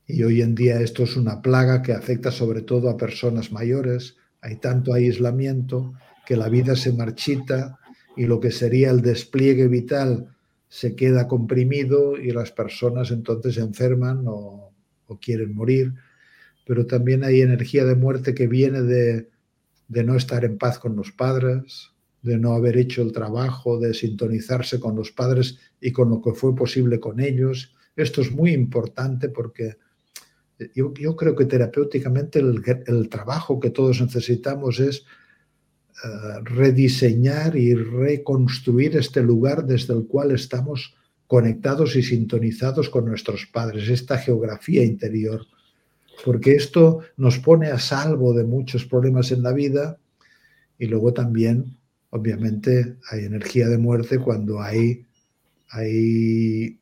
y 0.05 0.23
hoy 0.23 0.41
en 0.41 0.55
día 0.55 0.79
esto 0.79 1.03
es 1.03 1.17
una 1.17 1.41
plaga 1.41 1.81
que 1.81 1.91
afecta 1.91 2.31
sobre 2.31 2.61
todo 2.61 2.89
a 2.89 2.95
personas 2.95 3.51
mayores. 3.51 4.15
Hay 4.39 4.55
tanto 4.55 4.93
aislamiento 4.93 5.95
que 6.25 6.37
la 6.37 6.47
vida 6.47 6.77
se 6.77 6.93
marchita 6.93 7.77
y 8.15 8.25
lo 8.25 8.39
que 8.39 8.51
sería 8.51 8.89
el 8.89 9.01
despliegue 9.01 9.67
vital 9.67 10.33
se 10.69 10.95
queda 10.95 11.27
comprimido 11.27 12.17
y 12.17 12.31
las 12.31 12.51
personas 12.51 13.11
entonces 13.11 13.55
se 13.55 13.61
enferman 13.61 14.23
o, 14.27 14.73
o 15.07 15.19
quieren 15.19 15.55
morir. 15.55 15.93
Pero 16.65 16.85
también 16.85 17.23
hay 17.23 17.41
energía 17.41 17.85
de 17.85 17.95
muerte 17.95 18.33
que 18.33 18.47
viene 18.47 18.81
de, 18.81 19.29
no 19.89 20.15
estar 20.15 20.43
en 20.45 20.57
paz 20.57 20.79
con 20.79 20.95
los 20.95 21.11
padres, 21.11 21.91
de 22.21 22.37
no 22.37 22.53
haber 22.53 22.77
hecho 22.77 23.01
el 23.01 23.13
trabajo, 23.13 23.79
de 23.79 23.93
sintonizarse 23.93 24.79
con 24.79 24.95
los 24.95 25.11
padres 25.11 25.57
y 25.79 25.91
con 25.91 26.09
lo 26.09 26.21
que 26.21 26.33
fue 26.33 26.55
posible 26.55 26.99
con 26.99 27.19
ellos, 27.19 27.73
esto 27.95 28.21
es 28.21 28.31
muy 28.31 28.51
importante 28.51 29.29
porque 29.29 29.77
yo, 30.75 31.15
creo 31.15 31.35
que 31.35 31.45
terapéuticamente 31.45 32.39
el, 32.39 33.09
trabajo 33.09 33.59
que 33.59 33.69
todos 33.69 34.01
necesitamos 34.01 34.79
es 34.79 35.05
eh, 36.03 36.39
rediseñar 36.43 37.55
y 37.55 37.73
reconstruir 37.73 38.95
este 38.97 39.23
lugar 39.23 39.65
desde 39.65 39.93
el 39.93 40.05
cual 40.05 40.31
estamos 40.31 40.95
conectados 41.25 41.95
y 41.95 42.03
sintonizados 42.03 42.89
con 42.89 43.05
nuestros 43.05 43.47
padres, 43.47 43.89
esta 43.89 44.17
geografía 44.17 44.83
interior, 44.83 45.45
porque 46.23 46.55
esto 46.55 46.99
nos 47.17 47.39
pone 47.39 47.67
a 47.67 47.79
salvo 47.79 48.33
de 48.33 48.43
muchos 48.43 48.85
problemas 48.85 49.31
en 49.31 49.41
la 49.41 49.53
vida 49.53 49.97
y 50.77 50.85
luego 50.85 51.13
también, 51.13 51.77
obviamente, 52.11 52.97
hay 53.09 53.25
energía 53.25 53.67
de 53.67 53.79
muerte 53.79 54.19
cuando 54.19 54.61
hay, 54.61 55.03
hay 55.69 56.79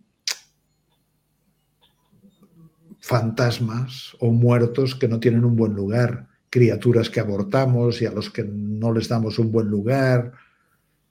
fantasmas 2.99 4.15
o 4.19 4.32
muertos 4.32 4.93
que 4.93 5.08
no 5.08 5.19
tienen 5.19 5.45
un 5.45 5.56
buen 5.56 5.73
lugar, 5.73 6.28
criaturas 6.55 7.09
que 7.09 7.19
abortamos 7.19 8.01
y 8.01 8.05
a 8.05 8.11
los 8.11 8.29
que 8.29 8.45
no 8.45 8.93
les 8.93 9.09
damos 9.09 9.39
un 9.39 9.51
buen 9.51 9.67
lugar, 9.67 10.31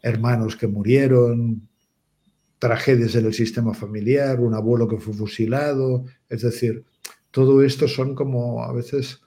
hermanos 0.01 0.57
que 0.57 0.67
murieron, 0.67 1.69
tragedias 2.59 3.15
en 3.15 3.27
el 3.27 3.35
sistema 3.35 3.75
familiar, 3.75 4.41
un 4.41 4.55
abuelo 4.55 4.89
que 4.89 4.97
fue 4.97 5.13
fusilado, 5.13 6.07
es 6.31 6.41
decir, 6.41 6.87
todo 7.31 7.63
esto 7.63 7.89
son 7.89 8.15
como 8.15 8.65
a 8.65 8.73
veces 8.73 9.21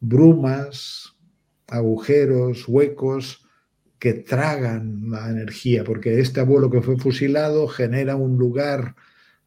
brumas, 0.00 1.14
agujeros, 1.68 2.66
huecos 2.66 3.46
que 4.00 4.14
tragan 4.14 5.12
la 5.12 5.30
energía, 5.30 5.84
porque 5.84 6.18
este 6.18 6.40
abuelo 6.40 6.70
que 6.72 6.82
fue 6.82 6.96
fusilado 6.96 7.68
genera 7.68 8.16
un 8.16 8.36
lugar 8.36 8.96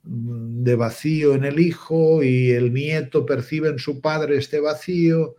de 0.06 0.76
vacío 0.76 1.36
en 1.36 1.44
el 1.44 1.60
hijo 1.60 2.24
y 2.24 2.52
el 2.52 2.74
nieto 2.74 3.26
percibe 3.26 3.68
en 3.68 3.80
su 3.80 4.00
padre 4.00 4.38
este 4.38 4.62
vacío 4.62 5.36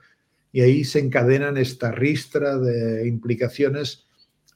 y 0.53 0.61
ahí 0.61 0.85
se 0.85 1.01
encadenan 1.01 1.57
esta 1.57 1.91
ristra 1.91 2.59
de 2.59 3.07
implicaciones 3.07 4.07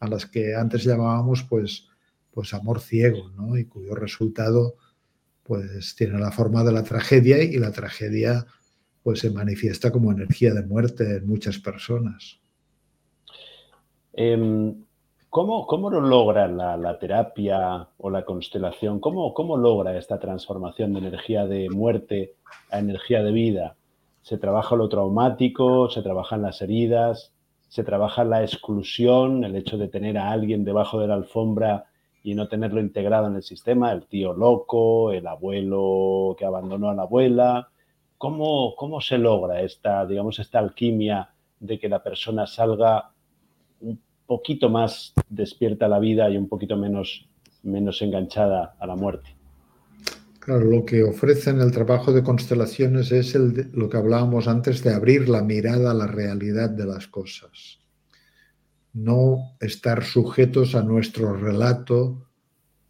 a 0.01 0.09
las 0.09 0.27
que 0.27 0.55
antes 0.55 0.85
llamábamos 0.85 1.43
pues, 1.45 1.89
pues 2.31 2.55
amor 2.55 2.81
ciego, 2.81 3.31
¿no? 3.31 3.57
y 3.57 3.67
cuyo 3.67 3.95
resultado 3.95 4.77
pues 5.43 5.95
tiene 5.97 6.19
la 6.19 6.31
forma 6.31 6.63
de 6.65 6.73
la 6.73 6.85
tragedia 6.85 7.43
y 7.43 7.59
la 7.59 7.73
tragedia 7.73 8.47
pues 9.03 9.21
se 9.21 9.31
manifiesta 9.31 9.91
como 9.91 10.13
energía 10.13 10.55
de 10.55 10.65
muerte 10.65 11.17
en 11.17 11.27
muchas 11.27 11.59
personas. 11.59 12.39
Em, 14.13 14.85
¿Cómo, 15.31 15.65
cómo 15.69 15.91
lo 15.91 16.01
logra 16.01 16.49
la, 16.49 16.99
terapia 16.99 17.89
o 17.99 18.11
la 18.11 18.25
constelación? 18.25 18.99
¿Cómo, 18.99 19.33
¿Cómo 19.33 19.57
logra 19.57 19.97
esta 19.97 20.19
transformación 20.19 20.93
de 20.93 20.99
energía 20.99 21.47
de 21.47 21.71
muerte 21.71 22.35
a 22.71 22.81
energía 22.81 23.23
de 23.23 23.31
vida? 23.31 23.77
¿Se 24.23 24.39
trabaja 24.39 24.77
lo 24.77 24.89
traumático? 24.89 25.89
¿Se 25.91 26.03
trabajan 26.03 26.43
las 26.43 26.63
heridas? 26.63 27.33
¿Se 27.69 27.85
trabaja 27.85 28.25
la 28.25 28.43
exclusión? 28.43 29.45
El 29.45 29.57
hecho 29.57 29.79
de 29.79 29.89
tener 29.89 30.19
a 30.19 30.31
alguien 30.31 30.65
debajo 30.65 31.01
de 31.01 31.09
la 31.09 31.15
alfombra 31.15 31.87
y 32.23 32.35
no 32.35 32.49
tenerlo 32.49 32.81
integrado 32.81 33.29
en 33.29 33.37
el 33.37 33.43
sistema, 33.43 33.93
el 33.93 34.07
tío 34.07 34.33
loco, 34.35 35.11
el 35.13 35.27
abuelo 35.27 36.37
que 36.39 36.45
abandonó 36.45 36.91
a 36.91 36.95
la 36.95 37.03
abuela. 37.03 37.69
¿Cómo, 38.19 38.75
cómo 38.77 39.01
se 39.01 39.17
logra 39.17 39.63
esta, 39.63 40.05
digamos, 40.05 40.39
esta 40.39 40.59
alquimia 40.59 41.31
de 41.59 41.79
que 41.79 41.89
la 41.89 42.03
persona 42.03 42.47
salga 42.47 43.13
poquito 44.31 44.69
más 44.69 45.13
despierta 45.29 45.87
a 45.87 45.89
la 45.89 45.99
vida 45.99 46.31
y 46.31 46.37
un 46.37 46.49
poquito 46.49 46.77
menos, 46.77 47.29
menos 47.65 48.01
enganchada 48.01 48.77
a 48.79 48.87
la 48.87 48.95
muerte. 48.95 49.40
Claro, 50.41 50.65
lo 50.65 50.85
que 50.87 51.03
ofrece 51.03 51.51
en 51.51 51.61
el 51.61 51.71
trabajo 51.71 52.13
de 52.13 52.23
constelaciones 52.23 53.13
es 53.13 53.35
el 53.35 53.71
lo 53.75 53.91
que 53.91 53.99
hablábamos 53.99 54.49
antes 54.49 54.83
de 54.83 54.93
abrir 54.95 55.29
la 55.29 55.43
mirada 55.43 55.91
a 55.91 55.95
la 55.95 56.07
realidad 56.07 56.71
de 56.71 56.87
las 56.87 57.07
cosas. 57.09 57.79
No 58.95 59.57
estar 59.61 60.03
sujetos 60.03 60.75
a 60.75 60.83
nuestro 60.83 61.37
relato 61.37 62.27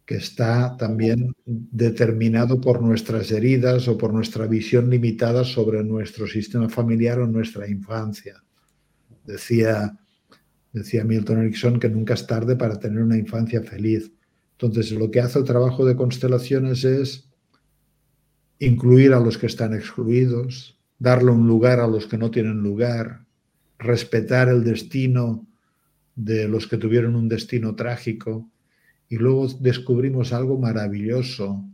que 0.05 0.15
está 0.15 0.77
también 0.77 1.33
determinado 1.45 2.59
por 2.61 2.81
nuestras 2.81 3.31
heridas 3.31 3.87
o 3.87 3.97
por 3.97 4.13
nuestra 4.13 4.47
visión 4.47 4.89
limitada 4.89 5.43
sobre 5.43 5.83
nuestro 5.83 6.27
sistema 6.27 6.69
familiar 6.69 7.19
o 7.19 7.27
nuestra 7.27 7.67
infancia. 7.67 8.41
Decía 9.25 9.97
Decía 10.73 11.03
Milton 11.03 11.39
Erickson 11.39 11.79
que 11.79 11.89
nunca 11.89 12.13
es 12.13 12.25
tarde 12.27 12.55
para 12.55 12.79
tener 12.79 13.01
una 13.03 13.17
infancia 13.17 13.61
feliz. 13.61 14.11
Entonces, 14.53 14.91
lo 14.93 15.11
que 15.11 15.19
hace 15.19 15.39
el 15.39 15.45
trabajo 15.45 15.85
de 15.85 15.95
constelaciones 15.95 16.83
es 16.85 17.30
incluir 18.61 19.11
a 19.13 19.19
los 19.19 19.39
que 19.39 19.47
están 19.47 19.73
excluidos, 19.73 20.77
darle 20.99 21.31
un 21.31 21.47
lugar 21.47 21.79
a 21.79 21.87
los 21.87 22.05
que 22.05 22.19
no 22.19 22.29
tienen 22.29 22.61
lugar, 22.61 23.25
respetar 23.79 24.49
el 24.49 24.63
destino 24.63 25.47
de 26.15 26.47
los 26.47 26.67
que 26.67 26.77
tuvieron 26.77 27.15
un 27.15 27.27
destino 27.27 27.75
trágico. 27.75 28.47
Y 29.09 29.15
luego 29.15 29.47
descubrimos 29.59 30.31
algo 30.31 30.59
maravilloso, 30.59 31.65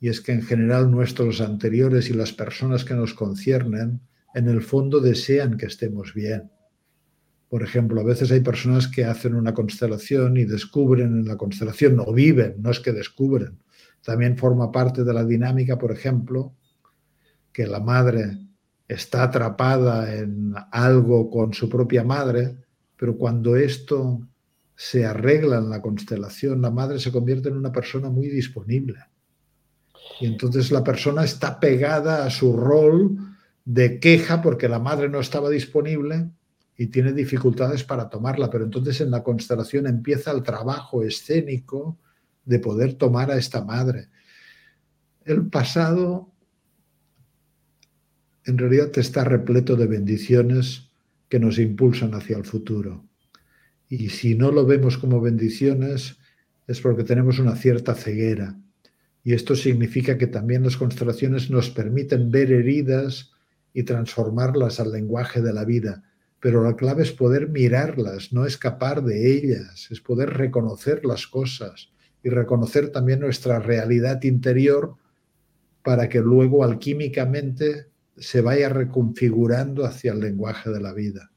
y 0.00 0.08
es 0.08 0.20
que 0.20 0.32
en 0.32 0.42
general 0.42 0.90
nuestros 0.90 1.40
anteriores 1.40 2.10
y 2.10 2.14
las 2.14 2.32
personas 2.32 2.84
que 2.84 2.94
nos 2.94 3.14
conciernen, 3.14 4.00
en 4.34 4.48
el 4.48 4.62
fondo 4.62 4.98
desean 4.98 5.56
que 5.56 5.66
estemos 5.66 6.12
bien. 6.12 6.50
Por 7.48 7.62
ejemplo, 7.62 8.00
a 8.00 8.04
veces 8.04 8.32
hay 8.32 8.40
personas 8.40 8.88
que 8.88 9.04
hacen 9.04 9.36
una 9.36 9.54
constelación 9.54 10.36
y 10.36 10.44
descubren 10.44 11.20
en 11.20 11.28
la 11.28 11.36
constelación, 11.36 12.00
o 12.00 12.12
viven, 12.12 12.56
no 12.58 12.72
es 12.72 12.80
que 12.80 12.92
descubren. 12.92 13.60
También 14.06 14.38
forma 14.38 14.70
parte 14.70 15.02
de 15.02 15.12
la 15.12 15.24
dinámica, 15.24 15.76
por 15.76 15.90
ejemplo, 15.90 16.54
que 17.52 17.66
la 17.66 17.80
madre 17.80 18.38
está 18.86 19.24
atrapada 19.24 20.14
en 20.14 20.54
algo 20.70 21.28
con 21.28 21.52
su 21.52 21.68
propia 21.68 22.04
madre, 22.04 22.56
pero 22.96 23.16
cuando 23.16 23.56
esto 23.56 24.20
se 24.76 25.04
arregla 25.04 25.58
en 25.58 25.68
la 25.68 25.82
constelación, 25.82 26.62
la 26.62 26.70
madre 26.70 27.00
se 27.00 27.10
convierte 27.10 27.48
en 27.48 27.56
una 27.56 27.72
persona 27.72 28.08
muy 28.08 28.28
disponible. 28.28 29.00
Y 30.20 30.26
entonces 30.26 30.70
la 30.70 30.84
persona 30.84 31.24
está 31.24 31.58
pegada 31.58 32.24
a 32.24 32.30
su 32.30 32.56
rol 32.56 33.18
de 33.64 33.98
queja 33.98 34.40
porque 34.40 34.68
la 34.68 34.78
madre 34.78 35.08
no 35.08 35.18
estaba 35.18 35.50
disponible 35.50 36.30
y 36.76 36.86
tiene 36.86 37.12
dificultades 37.12 37.82
para 37.82 38.08
tomarla, 38.08 38.50
pero 38.50 38.62
entonces 38.66 39.00
en 39.00 39.10
la 39.10 39.24
constelación 39.24 39.88
empieza 39.88 40.30
el 40.30 40.44
trabajo 40.44 41.02
escénico 41.02 41.98
de 42.46 42.58
poder 42.58 42.94
tomar 42.94 43.30
a 43.30 43.36
esta 43.36 43.62
madre. 43.62 44.08
El 45.24 45.48
pasado 45.48 46.32
en 48.44 48.56
realidad 48.56 48.96
está 48.96 49.24
repleto 49.24 49.76
de 49.76 49.86
bendiciones 49.86 50.88
que 51.28 51.38
nos 51.38 51.58
impulsan 51.58 52.14
hacia 52.14 52.38
el 52.38 52.44
futuro. 52.44 53.04
Y 53.88 54.08
si 54.08 54.34
no 54.34 54.50
lo 54.50 54.64
vemos 54.64 54.96
como 54.96 55.20
bendiciones 55.20 56.16
es 56.66 56.80
porque 56.80 57.04
tenemos 57.04 57.38
una 57.38 57.56
cierta 57.56 57.94
ceguera. 57.94 58.58
Y 59.22 59.34
esto 59.34 59.54
significa 59.54 60.16
que 60.16 60.28
también 60.28 60.62
las 60.62 60.76
constelaciones 60.76 61.50
nos 61.50 61.70
permiten 61.70 62.30
ver 62.30 62.52
heridas 62.52 63.32
y 63.74 63.82
transformarlas 63.82 64.80
al 64.80 64.92
lenguaje 64.92 65.42
de 65.42 65.52
la 65.52 65.64
vida 65.64 66.04
pero 66.40 66.62
la 66.62 66.76
clave 66.76 67.02
es 67.02 67.12
poder 67.12 67.48
mirarlas, 67.48 68.32
no 68.32 68.46
escapar 68.46 69.02
de 69.02 69.32
ellas, 69.32 69.88
es 69.90 70.00
poder 70.00 70.30
reconocer 70.34 71.04
las 71.04 71.26
cosas 71.26 71.90
y 72.26 72.28
reconocer 72.28 72.90
también 72.90 73.20
nuestra 73.20 73.60
realidad 73.60 74.20
interior 74.24 74.96
para 75.84 76.08
que 76.08 76.18
luego 76.18 76.64
alquímicamente 76.64 77.86
se 78.16 78.40
vaya 78.40 78.68
reconfigurando 78.68 79.84
hacia 79.84 80.10
el 80.10 80.18
lenguaje 80.18 80.70
de 80.70 80.80
la 80.80 80.92
vida. 80.92 81.30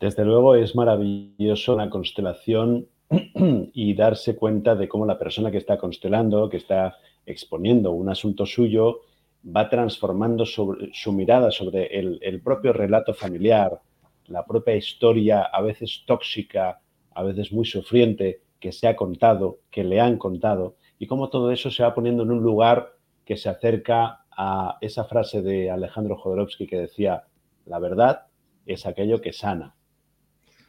Desde 0.00 0.24
luego 0.24 0.56
es 0.56 0.74
maravilloso 0.74 1.76
la 1.76 1.88
constelación 1.88 2.88
y 3.72 3.94
darse 3.94 4.34
cuenta 4.34 4.74
de 4.74 4.88
cómo 4.88 5.06
la 5.06 5.16
persona 5.16 5.52
que 5.52 5.58
está 5.58 5.78
constelando, 5.78 6.50
que 6.50 6.56
está 6.56 6.96
exponiendo 7.24 7.92
un 7.92 8.08
asunto 8.08 8.46
suyo, 8.46 9.02
va 9.46 9.68
transformando 9.68 10.44
su 10.44 11.12
mirada 11.12 11.52
sobre 11.52 11.86
el, 11.96 12.40
propio 12.42 12.72
relato 12.72 13.14
familiar, 13.14 13.80
la 14.26 14.44
propia 14.44 14.74
historia, 14.74 15.42
a 15.42 15.62
veces 15.62 16.02
tóxica, 16.04 16.80
a 17.14 17.22
veces 17.22 17.52
muy 17.52 17.64
sufriente, 17.64 18.40
que 18.60 18.72
se 18.72 18.86
ha 18.86 18.94
contado, 18.94 19.60
que 19.70 19.82
le 19.82 20.00
han 20.00 20.18
contado, 20.18 20.76
y 20.98 21.06
cómo 21.06 21.30
todo 21.30 21.50
eso 21.50 21.70
se 21.70 21.82
va 21.82 21.94
poniendo 21.94 22.22
en 22.22 22.30
un 22.30 22.42
lugar 22.42 22.92
que 23.24 23.36
se 23.36 23.48
acerca 23.48 24.24
a 24.30 24.78
esa 24.80 25.04
frase 25.04 25.42
de 25.42 25.70
Alejandro 25.70 26.16
Jodorowsky 26.16 26.66
que 26.66 26.78
decía, 26.78 27.24
la 27.66 27.78
verdad 27.78 28.26
es 28.66 28.86
aquello 28.86 29.20
que 29.20 29.32
sana, 29.32 29.74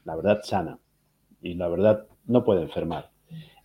la 0.06 0.16
verdad 0.16 0.42
sana, 0.44 0.80
y 1.42 1.54
la 1.56 1.68
verdad 1.68 2.08
no 2.26 2.44
puede 2.44 2.62
enfermar. 2.62 3.12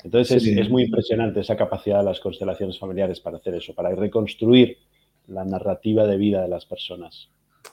Entonces 0.03 0.43
es, 0.43 0.57
es, 0.57 0.71
muy 0.71 0.85
impresionante 0.85 1.41
esa 1.41 1.57
capacidad 1.57 1.99
de 1.99 2.05
las 2.05 2.21
constelaciones 2.21 2.79
familiares 2.79 3.21
para 3.21 3.39
hacer 3.39 3.55
eso, 3.55 3.75
para 3.75 3.95
reconstruir 3.95 4.79
la 5.27 5.45
narrativa 5.45 6.07
de 6.07 6.17
vida 6.17 6.43
de 6.43 6.49
las 6.49 6.67
personas. 6.67 7.29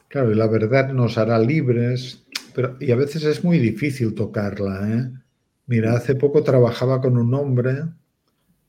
Claro, 0.08 0.32
y 0.32 0.36
la 0.36 0.48
verdad 0.48 0.92
nos 0.92 1.18
hará 1.18 1.38
libres, 1.40 2.26
pero 2.56 2.78
y 2.80 2.92
a 2.92 2.96
veces 2.96 3.24
es 3.24 3.44
muy 3.44 3.60
difícil 3.60 4.16
tocarla. 4.16 4.90
¿eh? 4.90 5.23
Mira, 5.66 5.94
hace 5.96 6.16
poco 6.16 6.44
trabajaba 6.44 7.02
con 7.02 7.18
un 7.18 7.34
hombre 7.34 7.84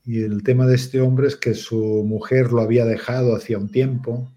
Y 0.05 0.23
el 0.23 0.43
tema 0.43 0.65
de 0.65 0.75
este 0.75 1.01
hombre 1.01 1.27
es 1.27 1.35
que 1.35 1.53
su 1.53 2.03
mujer 2.05 2.51
lo 2.51 2.61
había 2.61 2.85
dejado 2.85 3.35
hacía 3.35 3.57
un 3.57 3.69
tiempo 3.69 4.31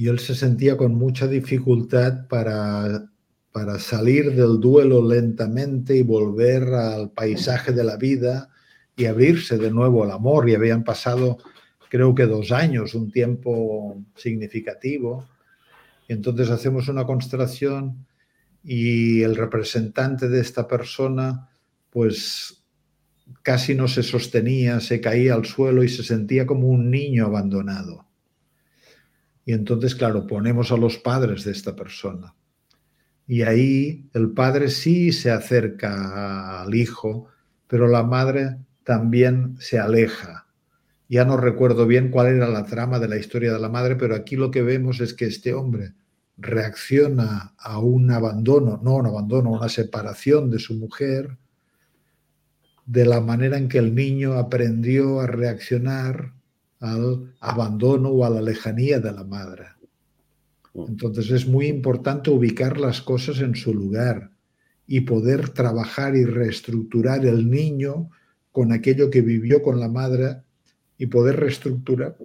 y 0.00 0.08
él 0.08 0.18
se 0.18 0.34
sentía 0.34 0.78
con 0.78 0.94
mucha 0.94 1.26
dificultad 1.26 2.26
para, 2.26 3.10
para 3.52 3.78
salir 3.78 4.34
del 4.34 4.58
duelo 4.58 5.06
lentamente 5.06 5.94
y 5.94 6.02
volver 6.02 6.62
al 6.72 7.10
paisaje 7.10 7.72
de 7.72 7.84
la 7.84 7.98
vida 7.98 8.48
y 8.96 9.04
abrirse 9.04 9.58
de 9.58 9.70
nuevo 9.70 10.02
al 10.02 10.12
amor. 10.12 10.48
Y 10.48 10.54
habían 10.54 10.84
pasado, 10.84 11.36
creo 11.90 12.14
que 12.14 12.24
dos 12.24 12.50
años, 12.50 12.94
un 12.94 13.12
tiempo 13.12 14.02
significativo. 14.16 15.28
Y 16.08 16.14
entonces 16.14 16.48
hacemos 16.48 16.88
una 16.88 17.04
constelación 17.04 18.06
y 18.62 19.22
el 19.22 19.36
representante 19.36 20.28
de 20.28 20.40
esta 20.40 20.68
persona, 20.68 21.48
pues 21.90 22.62
casi 23.42 23.74
no 23.74 23.88
se 23.88 24.02
sostenía, 24.02 24.80
se 24.80 25.00
caía 25.00 25.34
al 25.34 25.44
suelo 25.44 25.82
y 25.82 25.88
se 25.88 26.02
sentía 26.02 26.46
como 26.46 26.68
un 26.68 26.90
niño 26.90 27.26
abandonado. 27.26 28.06
Y 29.44 29.52
entonces, 29.52 29.94
claro, 29.94 30.26
ponemos 30.26 30.72
a 30.72 30.76
los 30.76 30.98
padres 30.98 31.44
de 31.44 31.52
esta 31.52 31.74
persona. 31.74 32.34
Y 33.26 33.42
ahí 33.42 34.08
el 34.12 34.32
padre 34.32 34.68
sí 34.68 35.12
se 35.12 35.30
acerca 35.30 36.62
al 36.62 36.74
hijo, 36.74 37.28
pero 37.66 37.86
la 37.86 38.02
madre 38.02 38.58
también 38.84 39.56
se 39.58 39.78
aleja. 39.78 40.46
Ya 41.08 41.24
no 41.24 41.36
recuerdo 41.36 41.86
bien 41.86 42.10
cuál 42.10 42.28
era 42.28 42.48
la 42.48 42.64
trama 42.66 42.98
de 42.98 43.08
la 43.08 43.16
historia 43.16 43.52
de 43.52 43.60
la 43.60 43.68
madre, 43.68 43.96
pero 43.96 44.14
aquí 44.14 44.36
lo 44.36 44.50
que 44.50 44.62
vemos 44.62 45.00
es 45.00 45.14
que 45.14 45.26
este 45.26 45.54
hombre 45.54 45.94
reacciona 46.40 47.54
a 47.58 47.78
un 47.78 48.10
abandono, 48.10 48.80
no 48.82 48.96
un 48.96 49.06
abandono, 49.06 49.50
una 49.50 49.68
separación 49.68 50.50
de 50.50 50.58
su 50.58 50.74
mujer, 50.74 51.38
de 52.86 53.04
la 53.04 53.20
manera 53.20 53.56
en 53.56 53.68
que 53.68 53.78
el 53.78 53.94
niño 53.94 54.34
aprendió 54.34 55.20
a 55.20 55.26
reaccionar 55.26 56.32
al 56.80 57.34
abandono 57.40 58.08
o 58.08 58.24
a 58.24 58.30
la 58.30 58.42
lejanía 58.42 58.98
de 59.00 59.12
la 59.12 59.24
madre. 59.24 59.66
Mm. 60.74 60.84
Entonces 60.88 61.30
es 61.30 61.46
muy 61.46 61.66
importante 61.66 62.30
ubicar 62.30 62.78
las 62.78 63.00
cosas 63.02 63.40
en 63.40 63.54
su 63.54 63.74
lugar 63.74 64.30
y 64.86 65.02
poder 65.02 65.50
trabajar 65.50 66.16
y 66.16 66.24
reestructurar 66.24 67.24
el 67.24 67.48
niño 67.48 68.10
con 68.50 68.72
aquello 68.72 69.10
que 69.10 69.20
vivió 69.20 69.62
con 69.62 69.78
la 69.78 69.88
madre 69.88 70.42
y 70.98 71.06
poder 71.06 71.38
reestructurar 71.38 72.16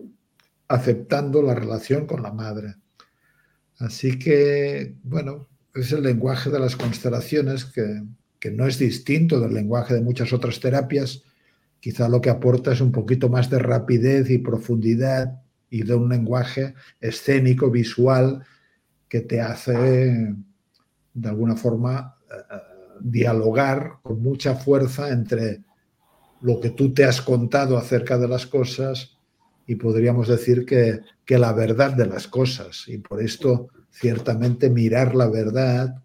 aceptando 0.67 1.41
la 1.41 1.55
relación 1.55 2.07
con 2.07 2.23
la 2.23 2.31
madre. 2.31 2.75
Así 3.79 4.17
que, 4.17 4.95
bueno, 5.03 5.47
es 5.73 5.91
el 5.91 6.03
lenguaje 6.03 6.49
de 6.49 6.59
las 6.59 6.75
constelaciones 6.75 7.65
que, 7.65 8.03
que 8.39 8.51
no 8.51 8.67
es 8.67 8.79
distinto 8.79 9.39
del 9.39 9.53
lenguaje 9.53 9.93
de 9.93 10.01
muchas 10.01 10.31
otras 10.33 10.59
terapias, 10.59 11.23
Quizá 11.85 12.09
lo 12.09 12.19
que 12.19 12.31
aporta 12.31 12.71
es 12.71 12.81
un 12.81 12.91
poquito 12.91 13.29
más 13.29 13.47
de 13.47 13.59
rapidez 13.59 14.27
y 14.31 14.39
profundidad 14.39 15.43
y 15.69 15.83
de 15.83 15.93
un 15.93 16.09
lenguaje 16.09 16.73
escénico, 16.99 17.69
visual, 17.69 18.43
que 19.07 19.21
te 19.21 19.39
hace, 19.39 20.33
de 21.13 21.29
alguna 21.29 21.55
forma, 21.55 22.17
eh, 22.27 22.55
dialogar 23.01 23.99
con 24.01 24.19
mucha 24.19 24.55
fuerza 24.55 25.09
entre 25.09 25.63
lo 26.41 26.59
que 26.59 26.71
tú 26.71 26.91
te 26.91 27.05
has 27.05 27.21
contado 27.21 27.77
acerca 27.77 28.17
de 28.17 28.29
las 28.29 28.47
cosas 28.47 29.14
y 29.67 29.75
podríamos 29.75 30.27
decir 30.27 30.65
que, 30.65 31.01
que 31.25 31.37
la 31.37 31.53
verdad 31.53 31.93
de 31.93 32.05
las 32.05 32.27
cosas. 32.27 32.87
Y 32.87 32.99
por 32.99 33.21
esto, 33.21 33.69
ciertamente, 33.89 34.69
mirar 34.69 35.15
la 35.15 35.29
verdad 35.29 35.95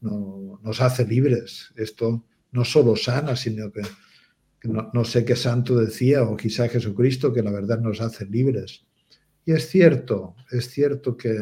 nos 0.00 0.80
hace 0.80 1.06
libres. 1.06 1.72
Esto 1.76 2.24
no 2.52 2.64
solo 2.64 2.96
sana, 2.96 3.36
sino 3.36 3.70
que 3.70 3.82
no, 4.64 5.04
sé 5.04 5.24
qué 5.24 5.36
santo 5.36 5.76
decía, 5.76 6.22
o 6.24 6.36
quizá 6.36 6.68
Jesucristo, 6.68 7.32
que 7.32 7.42
la 7.42 7.52
verdad 7.52 7.80
nos 7.80 8.00
hace 8.00 8.26
libres. 8.26 8.84
Y 9.44 9.52
es 9.52 9.68
cierto, 9.68 10.34
es 10.50 10.68
cierto 10.70 11.16
que, 11.16 11.38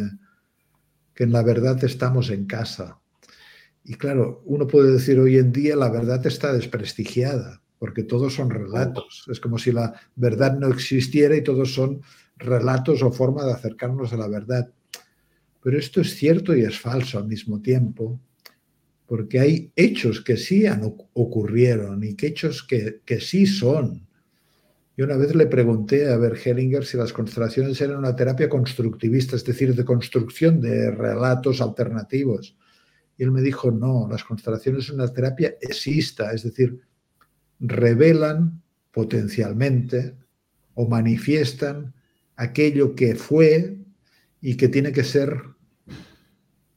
que 1.15 1.25
en 1.25 1.33
la 1.33 1.43
verdad 1.43 1.83
estamos 1.85 2.31
en 2.31 2.47
casa. 2.47 3.01
Y 3.85 3.95
claro, 3.95 4.43
uno 4.45 4.67
puede 4.67 4.93
decir 4.93 5.19
hoy 5.19 5.39
en 5.39 5.53
día 5.53 5.77
la 5.77 5.91
verdad 5.91 6.25
está 6.27 6.53
desprestigiada, 6.53 7.63
porque 7.87 8.03
todos 8.03 8.35
son 8.35 8.51
relatos. 8.51 9.25
Es 9.31 9.39
como 9.39 9.59
si 9.59 9.71
la 9.71 9.95
verdad 10.17 10.59
no 10.59 10.67
existiera 10.67 11.37
y 11.37 11.45
todos 11.45 11.73
son 11.73 12.03
relatos 12.37 13.01
o 13.01 13.13
forma 13.13 13.45
de 13.45 13.53
acercarnos 13.53 14.13
a 14.13 14.17
la 14.17 14.27
verdad. 14.27 14.69
Pero 15.63 15.79
esto 15.79 16.01
es 16.01 16.17
cierto 16.17 16.57
y 16.57 16.63
es 16.63 16.81
falso 16.81 17.17
al 17.17 17.29
mismo 17.29 17.63
tiempo, 17.63 18.21
porque 19.07 19.39
hay 19.39 19.71
hechos 19.77 20.21
que 20.21 20.37
sí 20.37 20.67
han, 20.67 20.83
ocurrieron 20.83 22.03
y 22.03 22.17
que 22.17 22.27
hechos 22.27 22.65
que, 22.65 23.03
que 23.05 23.21
sí 23.21 23.47
son. 23.47 24.05
Y 24.97 25.03
una 25.03 25.17
vez 25.17 25.37
le 25.37 25.47
pregunté 25.47 26.13
a 26.13 26.17
Bergelinger 26.17 26.85
si 26.85 26.97
las 26.97 27.13
constelaciones 27.13 27.81
eran 27.81 27.99
una 27.99 28.17
terapia 28.17 28.49
constructivista, 28.49 29.37
es 29.37 29.45
decir, 29.45 29.77
de 29.77 29.85
construcción 29.85 30.61
de 30.61 30.91
relatos 30.91 31.61
alternativos. 31.61 32.57
Y 33.17 33.23
él 33.23 33.31
me 33.31 33.43
dijo, 33.43 33.71
no, 33.71 34.09
las 34.11 34.25
constelaciones 34.25 34.87
son 34.87 34.97
una 34.97 35.13
terapia 35.13 35.55
exista, 35.61 36.33
es 36.33 36.43
decir, 36.43 36.81
revelan 37.61 38.63
potencialmente 38.93 40.15
o 40.75 40.89
manifiestan 40.89 41.95
aquello 42.37 42.95
que 42.95 43.15
fue 43.15 43.79
y 44.41 44.57
que 44.57 44.69
tiene 44.69 44.93
que 44.93 45.05
ser 45.05 45.43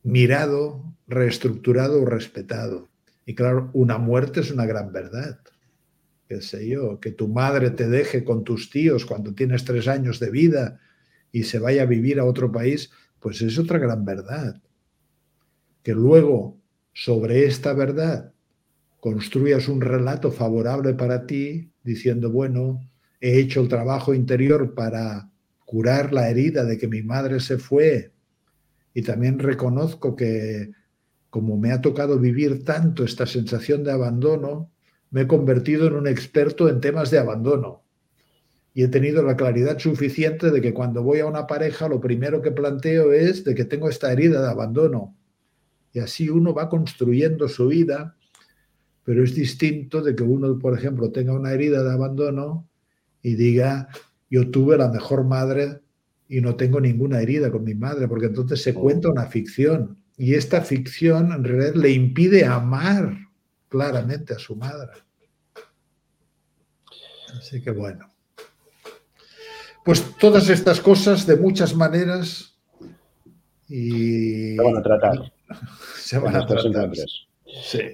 mirado, 0.03 0.95
reestructurado 1.07 2.01
o 2.01 2.05
respetado. 2.05 2.89
Y 3.25 3.35
claro, 3.35 3.69
una 3.73 3.97
muerte 3.97 4.39
es 4.39 4.51
una 4.51 4.65
gran 4.65 4.91
verdad. 4.91 5.39
Qué 6.27 6.41
sé 6.41 6.67
yo, 6.67 6.99
que 6.99 7.11
tu 7.11 7.27
madre 7.27 7.71
te 7.71 7.87
deje 7.87 8.23
con 8.23 8.43
tus 8.43 8.69
tíos 8.69 9.05
cuando 9.05 9.33
tienes 9.33 9.65
tres 9.65 9.87
años 9.87 10.19
de 10.19 10.31
vida 10.31 10.79
y 11.31 11.43
se 11.43 11.59
vaya 11.59 11.83
a 11.83 11.87
vivir 11.87 12.19
a 12.19 12.25
otro 12.25 12.51
país, 12.51 12.91
pues 13.19 13.41
es 13.41 13.57
otra 13.57 13.77
gran 13.77 14.05
verdad. 14.05 14.61
Que 15.83 15.93
luego, 15.93 16.57
sobre 16.93 17.45
esta 17.45 17.73
verdad, 17.73 18.33
construyas 18.99 19.67
un 19.67 19.81
relato 19.81 20.31
favorable 20.31 20.93
para 20.93 21.25
ti, 21.25 21.71
diciendo, 21.83 22.31
bueno, 22.31 22.81
he 23.21 23.39
hecho 23.39 23.61
el 23.61 23.67
trabajo 23.67 24.13
interior 24.13 24.73
para 24.73 25.29
curar 25.65 26.13
la 26.13 26.29
herida 26.29 26.65
de 26.65 26.77
que 26.77 26.87
mi 26.87 27.01
madre 27.03 27.39
se 27.39 27.57
fue 27.57 28.11
y 28.93 29.01
también 29.01 29.39
reconozco 29.39 30.15
que 30.15 30.71
como 31.29 31.57
me 31.57 31.71
ha 31.71 31.81
tocado 31.81 32.17
vivir 32.17 32.65
tanto 32.65 33.03
esta 33.03 33.25
sensación 33.25 33.83
de 33.83 33.91
abandono, 33.91 34.71
me 35.11 35.21
he 35.21 35.27
convertido 35.27 35.87
en 35.87 35.93
un 35.93 36.07
experto 36.07 36.69
en 36.69 36.81
temas 36.81 37.11
de 37.11 37.19
abandono. 37.19 37.83
Y 38.73 38.83
he 38.83 38.87
tenido 38.87 39.23
la 39.23 39.35
claridad 39.35 39.77
suficiente 39.79 40.51
de 40.51 40.61
que 40.61 40.73
cuando 40.73 41.03
voy 41.03 41.19
a 41.19 41.25
una 41.25 41.47
pareja 41.47 41.87
lo 41.87 41.99
primero 41.99 42.41
que 42.41 42.51
planteo 42.51 43.11
es 43.11 43.43
de 43.43 43.53
que 43.55 43.65
tengo 43.65 43.89
esta 43.89 44.11
herida 44.11 44.41
de 44.41 44.49
abandono. 44.49 45.15
Y 45.93 45.99
así 45.99 46.29
uno 46.29 46.53
va 46.53 46.69
construyendo 46.69 47.47
su 47.47 47.67
vida, 47.67 48.15
pero 49.09 49.23
es 49.23 49.33
distinto 49.33 50.03
de 50.03 50.15
que 50.15 50.21
uno, 50.21 50.59
por 50.59 50.77
ejemplo, 50.77 51.11
tenga 51.11 51.33
una 51.33 51.51
herida 51.51 51.81
de 51.81 51.91
abandono 51.91 52.69
y 53.23 53.33
diga, 53.33 53.87
yo 54.29 54.51
tuve 54.51 54.77
la 54.77 54.87
mejor 54.87 55.23
madre 55.23 55.79
y 56.27 56.41
no 56.41 56.55
tengo 56.55 56.79
ninguna 56.79 57.19
herida 57.19 57.49
con 57.49 57.63
mi 57.63 57.73
madre, 57.73 58.07
porque 58.07 58.27
entonces 58.27 58.61
se 58.61 58.75
cuenta 58.75 59.09
una 59.09 59.25
ficción 59.25 59.97
y 60.15 60.35
esta 60.35 60.61
ficción 60.61 61.31
en 61.31 61.43
realidad 61.43 61.73
le 61.73 61.89
impide 61.89 62.45
amar 62.45 63.17
claramente 63.67 64.35
a 64.35 64.37
su 64.37 64.55
madre. 64.55 64.91
Así 67.35 67.63
que 67.63 67.71
bueno. 67.71 68.13
Pues 69.83 70.03
todas 70.19 70.51
estas 70.51 70.79
cosas 70.81 71.25
de 71.25 71.35
muchas 71.35 71.73
maneras 71.73 72.59
y 73.67 74.55
se 74.55 74.61
van 74.61 74.77
a 74.77 74.83
tratar. 74.83 75.33
Se 75.95 76.19
van 76.19 76.35
a 76.35 76.45
tratar. 76.45 76.91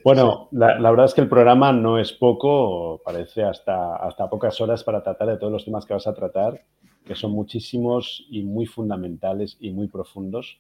Bueno, 0.04 0.50
la, 0.52 0.78
verdad 0.90 1.06
es 1.06 1.14
que 1.14 1.22
el 1.22 1.30
programa 1.30 1.72
no 1.72 1.98
es 2.00 2.12
poco, 2.12 3.02
parece 3.04 3.44
hasta, 3.44 3.96
hasta 3.96 4.30
pocas 4.30 4.60
horas 4.62 4.84
para 4.84 5.04
tratar 5.04 5.30
de 5.30 5.38
todos 5.38 5.52
los 5.52 5.66
temas 5.66 5.86
que 5.86 5.94
vas 5.94 6.08
a 6.08 6.14
tratar, 6.14 6.64
que 7.06 7.16
son 7.16 7.32
muchísimos 7.32 8.26
y 8.30 8.44
muy 8.44 8.66
fundamentales 8.66 9.58
y 9.60 9.72
muy 9.72 9.88
profundos. 9.88 10.60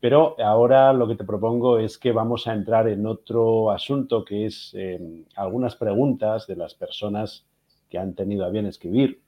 Pero 0.00 0.36
ahora 0.40 0.92
lo 0.92 1.08
que 1.08 1.16
te 1.16 1.24
propongo 1.24 1.78
es 1.78 1.98
que 1.98 2.12
vamos 2.12 2.46
a 2.46 2.52
entrar 2.52 2.88
en 2.88 3.06
otro 3.06 3.70
asunto 3.70 4.24
que 4.24 4.46
es 4.46 4.74
em, 4.74 5.24
algunas 5.36 5.76
preguntas 5.76 6.46
de 6.46 6.56
las 6.56 6.74
personas 6.74 7.46
que 7.88 7.98
han 7.98 8.14
tenido 8.14 8.44
a 8.44 8.50
bien 8.50 8.66
escribir 8.66 9.20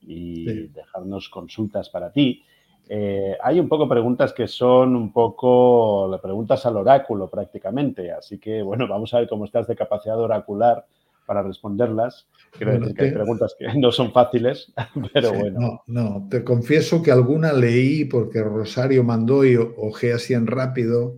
y 0.00 0.68
dejarnos 0.68 1.28
consultas 1.28 1.90
para 1.90 2.12
ti. 2.12 2.42
Eh, 2.88 3.36
hay 3.42 3.58
un 3.58 3.68
poco 3.68 3.88
preguntas 3.88 4.32
que 4.32 4.46
son 4.46 4.94
un 4.94 5.12
poco 5.12 6.18
preguntas 6.22 6.64
al 6.66 6.76
oráculo 6.76 7.28
prácticamente, 7.28 8.12
así 8.12 8.38
que 8.38 8.62
bueno, 8.62 8.86
vamos 8.88 9.12
a 9.12 9.18
ver 9.18 9.28
cómo 9.28 9.44
estás 9.44 9.66
de 9.66 9.76
capacidad 9.76 10.18
oracular 10.18 10.86
para 11.26 11.42
responderlas. 11.42 12.28
Quiero 12.52 12.78
decir 12.78 12.94
que 12.94 13.04
hay 13.04 13.12
preguntas 13.12 13.56
que 13.58 13.66
no 13.78 13.90
son 13.90 14.12
fáciles, 14.12 14.72
pero 15.12 15.32
bueno. 15.32 15.60
No, 15.60 15.82
no, 15.86 16.28
te 16.30 16.44
confieso 16.44 17.02
que 17.02 17.10
alguna 17.10 17.52
leí 17.52 18.04
porque 18.04 18.42
Rosario 18.42 19.02
mandó 19.02 19.44
y 19.44 19.56
ojé 19.56 20.12
así 20.12 20.34
en 20.34 20.46
rápido. 20.46 21.16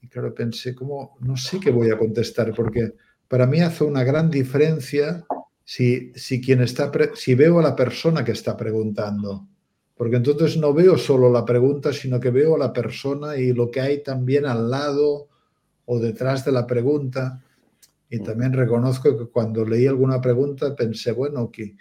Y 0.00 0.08
claro, 0.08 0.32
pensé, 0.34 0.74
como, 0.74 1.16
no 1.20 1.36
sé 1.36 1.58
qué 1.58 1.70
voy 1.70 1.90
a 1.90 1.98
contestar, 1.98 2.54
porque 2.54 2.94
para 3.26 3.46
mí 3.46 3.60
hace 3.60 3.82
una 3.82 4.04
gran 4.04 4.30
diferencia 4.30 5.24
si, 5.64 6.12
si, 6.14 6.40
quien 6.40 6.62
está 6.62 6.92
si 7.14 7.34
veo 7.34 7.58
a 7.58 7.62
la 7.62 7.74
persona 7.74 8.24
que 8.24 8.30
está 8.30 8.56
preguntando, 8.56 9.48
porque 9.96 10.16
entonces 10.16 10.58
no 10.58 10.74
veo 10.74 10.98
solo 10.98 11.32
la 11.32 11.44
pregunta, 11.44 11.92
sino 11.92 12.20
que 12.20 12.30
veo 12.30 12.56
a 12.56 12.58
la 12.58 12.72
persona 12.72 13.36
y 13.36 13.52
lo 13.52 13.70
que 13.70 13.80
hay 13.80 14.02
también 14.02 14.44
al 14.44 14.70
lado 14.70 15.28
o 15.86 15.98
detrás 15.98 16.44
de 16.44 16.52
la 16.52 16.66
pregunta. 16.66 17.42
Y 18.10 18.20
también 18.20 18.52
reconozco 18.52 19.16
que 19.16 19.26
cuando 19.26 19.64
leí 19.64 19.86
alguna 19.86 20.20
pregunta 20.20 20.76
pensé, 20.76 21.12
bueno, 21.12 21.50
que, 21.50 21.76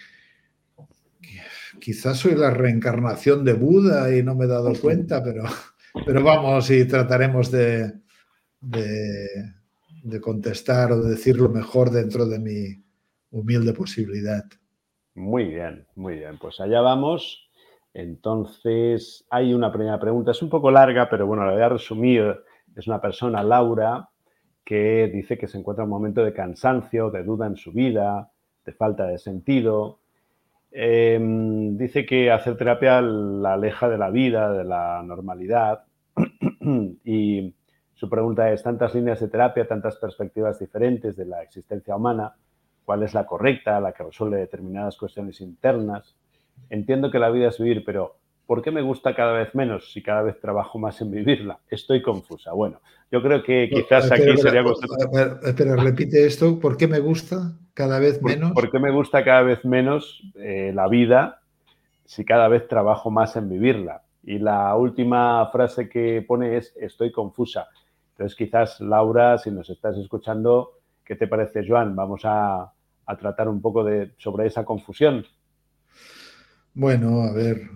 quizás 1.80 2.18
soy 2.18 2.36
la 2.36 2.52
reencarnación 2.52 3.44
de 3.44 3.54
Buda 3.54 4.16
y 4.16 4.24
no 4.24 4.34
me 4.34 4.46
he 4.46 4.48
dado 4.48 4.74
cuenta, 4.80 5.22
pero, 5.22 5.44
pero 6.06 6.24
vamos 6.24 6.70
y 6.72 6.86
trataremos 6.86 7.52
de, 7.52 7.94
de, 8.62 10.22
contestar 10.22 10.94
o 10.94 11.02
de 11.02 11.12
decir 11.12 11.36
lo 11.36 11.50
mejor 11.50 11.92
dentro 11.92 12.26
de 12.26 12.40
mi 12.40 12.84
humilde 13.32 13.74
posibilidad. 13.74 14.46
Muy 15.16 15.46
bien, 15.46 15.86
muy 15.96 16.16
bien. 16.16 16.38
Pues 16.40 16.60
allá 16.60 16.82
vamos. 16.82 17.45
Entonces, 17.96 19.26
hay 19.30 19.54
una 19.54 19.72
primera 19.72 19.98
pregunta. 19.98 20.32
Es 20.32 20.42
un 20.42 20.50
poco 20.50 20.70
larga, 20.70 21.08
pero 21.10 21.26
bueno, 21.26 21.46
la 21.46 21.54
voy 21.54 21.62
a 21.62 21.70
resumir. 21.70 22.44
Es 22.76 22.88
una 22.88 23.00
persona, 23.00 23.42
Laura, 23.42 24.10
que 24.66 25.10
dice 25.14 25.38
que 25.38 25.48
se 25.48 25.58
encuentra 25.58 25.86
en 25.86 25.90
un 25.90 25.98
momento 25.98 26.22
de 26.22 26.34
cansancio, 26.34 27.10
de 27.10 27.24
duda 27.24 27.48
en 27.48 27.56
su 27.56 27.72
vida, 27.72 28.30
de 28.66 28.74
falta 28.74 29.08
de 29.08 29.18
sentido. 29.18 30.00
Em, 30.72 31.78
dice 31.78 32.06
que 32.06 32.32
hacer 32.32 32.58
terapia 32.58 33.00
la 33.02 33.54
aleja 33.54 33.88
de 33.88 33.98
la 33.98 34.10
vida, 34.10 34.52
de 34.52 34.66
la 34.66 35.02
normalidad. 35.02 35.86
y 37.06 37.56
su 37.94 38.10
pregunta 38.10 38.52
es, 38.52 38.62
tantas 38.62 38.94
líneas 38.94 39.22
de 39.22 39.30
terapia, 39.30 39.70
tantas 39.70 39.96
perspectivas 39.96 40.60
diferentes 40.60 41.16
de 41.16 41.28
la 41.28 41.42
existencia 41.44 41.96
humana, 41.96 42.36
¿cuál 42.84 43.04
es 43.04 43.14
la 43.14 43.26
correcta, 43.26 43.80
la 43.80 43.94
que 43.94 44.04
resuelve 44.04 44.38
determinadas 44.38 44.98
cuestiones 44.98 45.40
internas? 45.40 46.18
Entiendo 46.70 47.12
que 47.12 47.20
la 47.20 47.30
vida 47.30 47.50
es 47.50 47.60
vivir, 47.60 47.84
pero 47.86 48.16
¿por 48.46 48.62
qué 48.62 48.72
me 48.72 48.82
gusta 48.82 49.16
cada 49.16 49.34
vez 49.34 49.54
menos 49.56 49.92
si 49.92 50.02
cada 50.02 50.22
vez 50.22 50.40
trabajo 50.40 50.80
más 50.80 51.00
en 51.02 51.12
vivirla? 51.12 51.60
Estoy 51.70 52.02
confusa. 52.02 52.54
Bueno, 52.54 52.80
yo 53.12 53.22
creo 53.22 53.44
que 53.44 53.70
quizás 53.72 54.12
aquí 54.12 54.38
sería... 54.38 54.64
Espera, 55.44 55.76
repite 55.76 56.26
esto, 56.26 56.60
¿por 56.60 56.78
qué 56.78 56.88
me 56.88 57.00
gusta 57.00 57.54
cada 57.74 58.00
vez 58.00 58.22
menos? 58.22 58.52
¿Por, 58.54 58.72
qué 58.72 58.80
me 58.80 58.92
gusta 58.92 59.24
cada 59.24 59.42
vez 59.42 59.64
menos 59.66 60.22
eh, 60.36 60.72
la 60.74 60.88
vida 60.88 61.42
si 62.06 62.24
cada 62.24 62.48
vez 62.48 62.68
trabajo 62.68 63.12
más 63.12 63.36
en 63.36 63.50
vivirla? 63.50 64.04
Y 64.24 64.40
la 64.40 64.76
última 64.76 65.48
frase 65.52 65.88
que 65.88 66.24
pone 66.28 66.58
es, 66.58 66.76
estoy 66.78 67.12
confusa. 67.12 67.68
Entonces, 68.16 68.36
quizás, 68.36 68.80
Laura, 68.80 69.38
si 69.38 69.52
nos 69.52 69.70
estás 69.70 69.98
escuchando, 69.98 70.80
¿qué 71.04 71.16
te 71.16 71.28
parece, 71.28 71.68
Joan? 71.68 71.96
Vamos 71.96 72.22
a, 72.24 72.72
tratar 73.20 73.50
un 73.50 73.62
poco 73.62 73.84
de, 73.84 74.14
sobre 74.18 74.48
esa 74.48 74.66
confusión. 74.66 75.26
Bueno, 76.76 77.24
a 77.24 77.32
ver. 77.32 77.70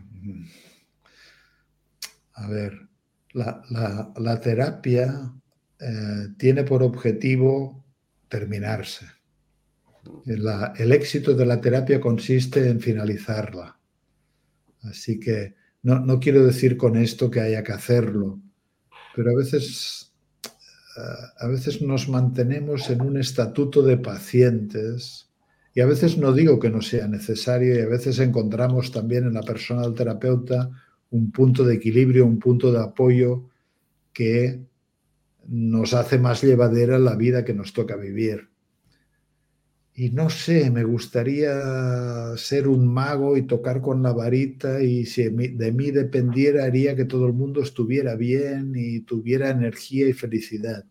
A 2.33 2.47
ver, 2.47 2.87
la, 3.33 4.39
terapia 4.41 5.33
eh, 5.79 6.27
tiene 6.37 6.63
por 6.63 6.83
objetivo 6.83 7.83
terminarse. 8.27 9.07
el 10.25 10.91
éxito 10.91 11.33
de 11.33 11.45
la 11.45 11.59
terapia 11.59 11.99
consiste 11.99 12.69
en 12.69 12.79
finalizarla. 12.79 13.79
Así 14.83 15.19
que 15.19 15.55
no, 15.81 15.99
no 15.99 16.19
quiero 16.19 16.45
decir 16.45 16.77
con 16.77 16.95
esto 16.95 17.31
que 17.31 17.41
haya 17.41 17.63
que 17.63 17.73
hacerlo, 17.73 18.41
pero 19.15 19.31
a 19.31 19.35
veces 19.35 20.09
a 21.37 21.47
veces 21.47 21.81
nos 21.81 22.09
mantenemos 22.09 22.89
en 22.89 23.01
un 23.01 23.17
estatuto 23.17 23.81
de 23.81 23.97
pacientes 23.97 25.28
y 25.73 25.81
a 25.81 25.85
veces 25.85 26.17
no 26.17 26.33
digo 26.33 26.59
que 26.59 26.69
no 26.69 26.81
sea 26.81 27.07
necesario 27.07 27.75
y 27.75 27.81
a 27.81 27.87
veces 27.87 28.19
encontramos 28.19 28.91
también 28.91 29.25
en 29.25 29.33
la 29.33 29.43
persona 29.43 29.83
del 29.83 29.93
terapeuta 29.93 30.69
un 31.11 31.31
punto 31.31 31.63
de 31.63 31.75
equilibrio, 31.75 32.25
un 32.25 32.39
punto 32.39 32.71
de 32.71 32.79
apoyo 32.79 33.49
que 34.13 34.59
nos 35.47 35.93
hace 35.93 36.19
más 36.19 36.43
llevadera 36.43 36.99
la 36.99 37.15
vida 37.15 37.45
que 37.45 37.53
nos 37.53 37.73
toca 37.73 37.95
vivir. 37.95 38.49
Y 39.95 40.11
no 40.11 40.29
sé, 40.29 40.69
me 40.71 40.83
gustaría 40.83 41.51
ser 42.37 42.67
un 42.67 42.87
mago 42.87 43.35
y 43.35 43.41
tocar 43.41 43.81
con 43.81 44.01
la 44.01 44.13
varita 44.13 44.81
y 44.81 45.05
si 45.05 45.23
de 45.29 45.71
mí 45.73 45.91
dependiera 45.91 46.63
haría 46.63 46.95
que 46.95 47.05
todo 47.05 47.27
el 47.27 47.33
mundo 47.33 47.61
estuviera 47.61 48.15
bien 48.15 48.73
y 48.75 49.01
tuviera 49.01 49.49
energía 49.49 50.07
y 50.07 50.13
felicidad. 50.13 50.85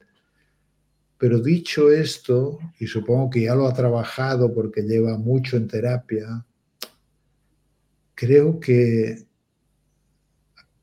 Pero 1.18 1.40
dicho 1.40 1.90
esto, 1.90 2.60
y 2.78 2.86
supongo 2.86 3.30
que 3.30 3.42
ya 3.42 3.54
lo 3.54 3.66
ha 3.66 3.74
trabajado 3.74 4.54
porque 4.54 4.82
lleva 4.82 5.18
mucho 5.18 5.56
en 5.56 5.66
terapia, 5.66 6.46
creo 8.14 8.60
que 8.60 9.26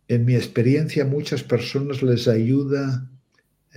en 0.07 0.25
mi 0.25 0.35
experiencia 0.35 1.05
muchas 1.05 1.41
personas 1.41 2.03
les 2.03 2.27
ayuda 2.27 3.09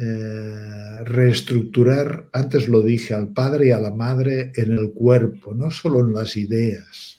eh, 0.00 0.98
reestructurar, 1.04 2.28
antes 2.32 2.68
lo 2.68 2.82
dije, 2.82 3.14
al 3.14 3.28
padre 3.28 3.68
y 3.68 3.70
a 3.70 3.80
la 3.80 3.90
madre 3.90 4.52
en 4.54 4.72
el 4.72 4.92
cuerpo, 4.92 5.54
no 5.54 5.70
solo 5.70 6.00
en 6.00 6.12
las 6.12 6.36
ideas. 6.36 7.18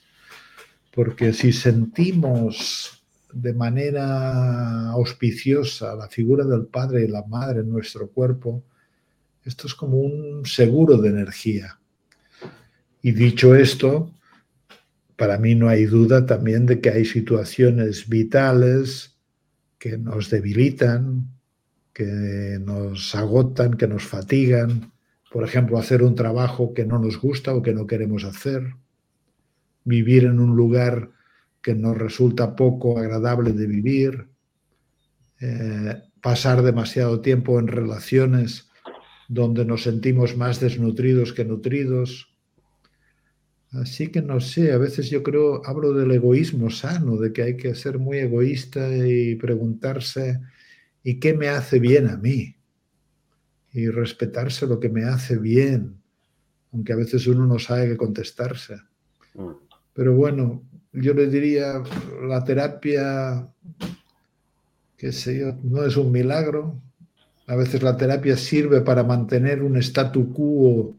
Porque 0.94 1.32
si 1.32 1.52
sentimos 1.52 3.02
de 3.32 3.52
manera 3.52 4.90
auspiciosa 4.90 5.94
la 5.94 6.08
figura 6.08 6.44
del 6.44 6.66
padre 6.66 7.04
y 7.04 7.08
la 7.08 7.22
madre 7.24 7.60
en 7.60 7.70
nuestro 7.70 8.08
cuerpo, 8.08 8.64
esto 9.50 9.66
es 9.66 9.74
como 9.74 9.98
un 9.98 10.46
seguro 10.46 10.96
de 10.96 11.08
energía. 11.08 11.78
Y 13.02 13.10
dicho 13.10 13.56
esto, 13.56 14.14
para 15.16 15.38
mí 15.38 15.56
no 15.56 15.68
hay 15.68 15.86
duda 15.86 16.24
también 16.24 16.66
de 16.66 16.80
que 16.80 16.90
hay 16.90 17.04
situaciones 17.04 18.08
vitales 18.08 19.18
que 19.78 19.98
nos 19.98 20.30
debilitan, 20.30 21.28
que 21.92 22.58
nos 22.60 23.14
agotan, 23.16 23.74
que 23.74 23.88
nos 23.88 24.04
fatigan. 24.04 24.92
Por 25.32 25.44
ejemplo, 25.44 25.78
hacer 25.78 26.02
un 26.04 26.14
trabajo 26.14 26.72
que 26.72 26.86
no 26.86 27.00
nos 27.00 27.20
gusta 27.20 27.52
o 27.52 27.60
que 27.60 27.74
no 27.74 27.88
queremos 27.88 28.22
hacer. 28.24 28.74
Vivir 29.84 30.24
en 30.24 30.38
un 30.38 30.54
lugar 30.54 31.10
que 31.60 31.74
nos 31.74 31.98
resulta 31.98 32.54
poco 32.54 32.98
agradable 32.98 33.52
de 33.52 33.66
vivir. 33.66 34.28
Eh, 35.40 36.02
pasar 36.20 36.62
demasiado 36.62 37.20
tiempo 37.20 37.58
en 37.58 37.66
relaciones 37.66 38.69
donde 39.30 39.64
nos 39.64 39.84
sentimos 39.84 40.36
más 40.36 40.58
desnutridos 40.58 41.32
que 41.32 41.44
nutridos. 41.44 42.34
Así 43.70 44.08
que 44.08 44.22
no 44.22 44.40
sé, 44.40 44.72
a 44.72 44.78
veces 44.78 45.08
yo 45.08 45.22
creo, 45.22 45.64
hablo 45.64 45.92
del 45.92 46.10
egoísmo 46.10 46.68
sano, 46.68 47.16
de 47.16 47.32
que 47.32 47.42
hay 47.42 47.56
que 47.56 47.76
ser 47.76 48.00
muy 48.00 48.18
egoísta 48.18 48.88
y 48.92 49.36
preguntarse 49.36 50.40
y 51.04 51.20
qué 51.20 51.34
me 51.34 51.46
hace 51.46 51.78
bien 51.78 52.08
a 52.08 52.16
mí. 52.16 52.56
Y 53.72 53.86
respetarse 53.86 54.66
lo 54.66 54.80
que 54.80 54.88
me 54.88 55.04
hace 55.04 55.38
bien, 55.38 55.94
aunque 56.72 56.92
a 56.92 56.96
veces 56.96 57.28
uno 57.28 57.46
no 57.46 57.60
sabe 57.60 57.90
qué 57.90 57.96
contestarse. 57.96 58.78
Mm. 59.34 59.50
Pero 59.94 60.16
bueno, 60.16 60.64
yo 60.92 61.14
le 61.14 61.28
diría, 61.28 61.80
la 62.26 62.42
terapia, 62.42 63.48
qué 64.96 65.12
sé 65.12 65.38
yo, 65.38 65.56
no 65.62 65.84
es 65.84 65.96
un 65.96 66.10
milagro. 66.10 66.82
A 67.50 67.56
veces 67.56 67.82
la 67.82 67.96
terapia 67.96 68.36
sirve 68.36 68.80
para 68.80 69.02
mantener 69.02 69.60
un 69.64 69.76
statu 69.78 70.32
quo 70.32 70.96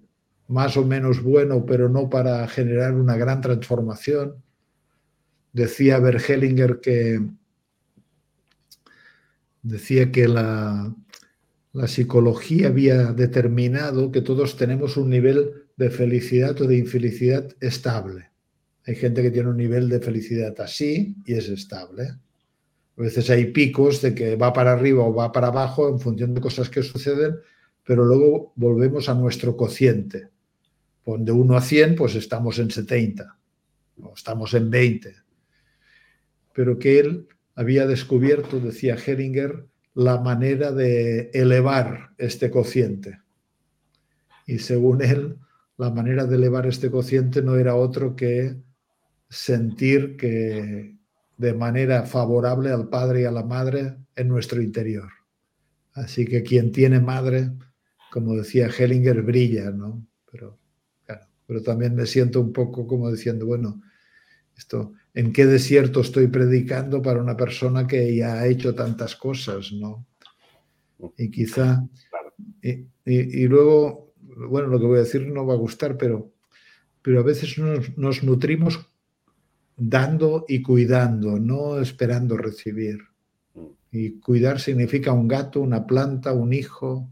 más 0.49 0.75
o 0.75 0.83
menos 0.85 1.23
bueno, 1.23 1.65
pero 1.65 1.87
no 1.87 2.09
para 2.09 2.45
generar 2.49 2.93
una 2.93 3.15
gran 3.15 3.39
transformación. 3.39 4.35
Decía 5.53 5.99
Bergelinger 5.99 6.81
que 6.81 7.21
decía 9.61 10.11
que 10.11 10.27
la, 10.27 10.93
psicología 11.87 12.67
había 12.67 13.13
determinado 13.13 14.11
que 14.11 14.19
todos 14.19 14.57
tenemos 14.57 14.97
un 14.97 15.09
nivel 15.09 15.53
de 15.77 15.89
felicidad 15.89 16.59
o 16.59 16.67
de 16.67 16.75
infelicidad 16.75 17.47
estable. 17.61 18.29
Hay 18.85 18.95
gente 18.95 19.21
que 19.21 19.31
tiene 19.31 19.51
un 19.51 19.57
nivel 19.57 19.87
de 19.87 20.01
felicidad 20.01 20.59
así 20.59 21.15
y 21.25 21.31
es 21.31 21.47
estable. 21.47 22.09
A 23.01 23.03
veces 23.03 23.31
hay 23.31 23.45
picos 23.45 23.99
de 24.03 24.13
que 24.13 24.35
va 24.35 24.53
para 24.53 24.73
arriba 24.73 25.03
o 25.03 25.11
va 25.11 25.31
para 25.31 25.47
abajo 25.47 25.89
en 25.89 25.99
función 25.99 26.35
de 26.35 26.41
cosas 26.41 26.69
que 26.69 26.83
suceden, 26.83 27.35
pero 27.83 28.05
luego 28.05 28.53
volvemos 28.55 29.09
a 29.09 29.15
nuestro 29.15 29.57
cociente. 29.57 30.29
De 31.03 31.31
1 31.31 31.57
a 31.57 31.61
100, 31.61 31.95
pues 31.95 32.13
estamos 32.13 32.59
en 32.59 32.69
70 32.69 33.39
o 34.03 34.13
estamos 34.15 34.53
en 34.53 34.69
20. 34.69 35.15
Pero 36.53 36.77
que 36.77 36.99
él 36.99 37.27
había 37.55 37.87
descubierto, 37.87 38.59
decía 38.59 38.95
Heringer, 39.03 39.65
la 39.95 40.19
manera 40.19 40.71
de 40.71 41.31
elevar 41.33 42.11
este 42.19 42.51
cociente. 42.51 43.19
Y 44.45 44.59
según 44.59 45.01
él, 45.01 45.37
la 45.75 45.89
manera 45.89 46.27
de 46.27 46.35
elevar 46.35 46.67
este 46.67 46.91
cociente 46.91 47.41
no 47.41 47.55
era 47.55 47.73
otro 47.73 48.15
que 48.15 48.57
sentir 49.27 50.17
que 50.17 51.00
de 51.37 51.53
manera 51.53 52.05
favorable 52.05 52.71
al 52.71 52.89
padre 52.89 53.21
y 53.21 53.25
a 53.25 53.31
la 53.31 53.43
madre 53.43 53.97
en 54.15 54.27
nuestro 54.27 54.61
interior. 54.61 55.09
Así 55.93 56.25
que 56.25 56.43
quien 56.43 56.71
tiene 56.71 56.99
madre, 56.99 57.51
como 58.11 58.35
decía 58.35 58.67
Hellinger, 58.67 59.21
brilla, 59.21 59.71
¿no? 59.71 60.05
Pero 60.31 60.61
pero 61.51 61.63
también 61.63 61.93
me 61.93 62.05
siento 62.05 62.39
un 62.39 62.53
poco 62.53 62.87
como 62.87 63.11
diciendo, 63.11 63.45
bueno, 63.45 63.81
esto, 64.55 64.93
¿en 65.13 65.33
qué 65.33 65.45
desierto 65.45 65.99
estoy 65.99 66.27
predicando 66.27 67.01
para 67.01 67.21
una 67.21 67.35
persona 67.35 67.85
que 67.85 68.15
ya 68.15 68.35
ha 68.35 68.47
hecho 68.47 68.73
tantas 68.73 69.17
cosas, 69.17 69.73
no? 69.73 70.07
Y 71.17 71.29
quizá, 71.29 71.85
y, 72.61 73.47
luego, 73.47 74.13
bueno, 74.49 74.69
lo 74.69 74.79
que 74.79 74.85
voy 74.85 74.99
a 74.99 75.03
decir 75.03 75.27
no 75.27 75.45
va 75.45 75.55
a 75.55 75.57
gustar, 75.57 75.97
pero, 75.97 76.31
pero 77.01 77.19
a 77.19 77.23
veces 77.23 77.57
nos 77.97 78.23
nutrimos 78.23 78.89
dando 79.83 80.45
y 80.47 80.61
cuidando, 80.61 81.39
no 81.39 81.79
esperando 81.79 82.37
recibir. 82.37 82.99
Mm. 83.55 83.65
Y 83.91 84.19
cuidar 84.19 84.59
significa 84.59 85.11
un 85.11 85.27
gato, 85.27 85.59
una 85.59 85.87
planta, 85.87 86.33
un 86.33 86.53
hijo, 86.53 87.09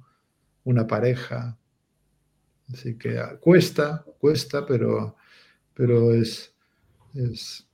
una 0.64 0.86
pareja. 0.86 1.58
Así 2.72 2.96
que 2.96 3.18
ah, 3.18 3.38
cuesta, 3.40 4.06
cuesta, 4.20 4.66
pero, 4.66 5.16
pero 5.74 6.14
es, 6.14 6.54
es... 7.16 7.66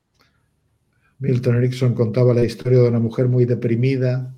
Milton 1.20 1.58
Erickson 1.58 1.94
contaba 1.94 2.34
la 2.34 2.44
historia 2.44 2.80
de 2.80 2.90
una 2.90 3.00
mujer 3.00 3.28
muy 3.28 3.46
deprimida, 3.46 4.34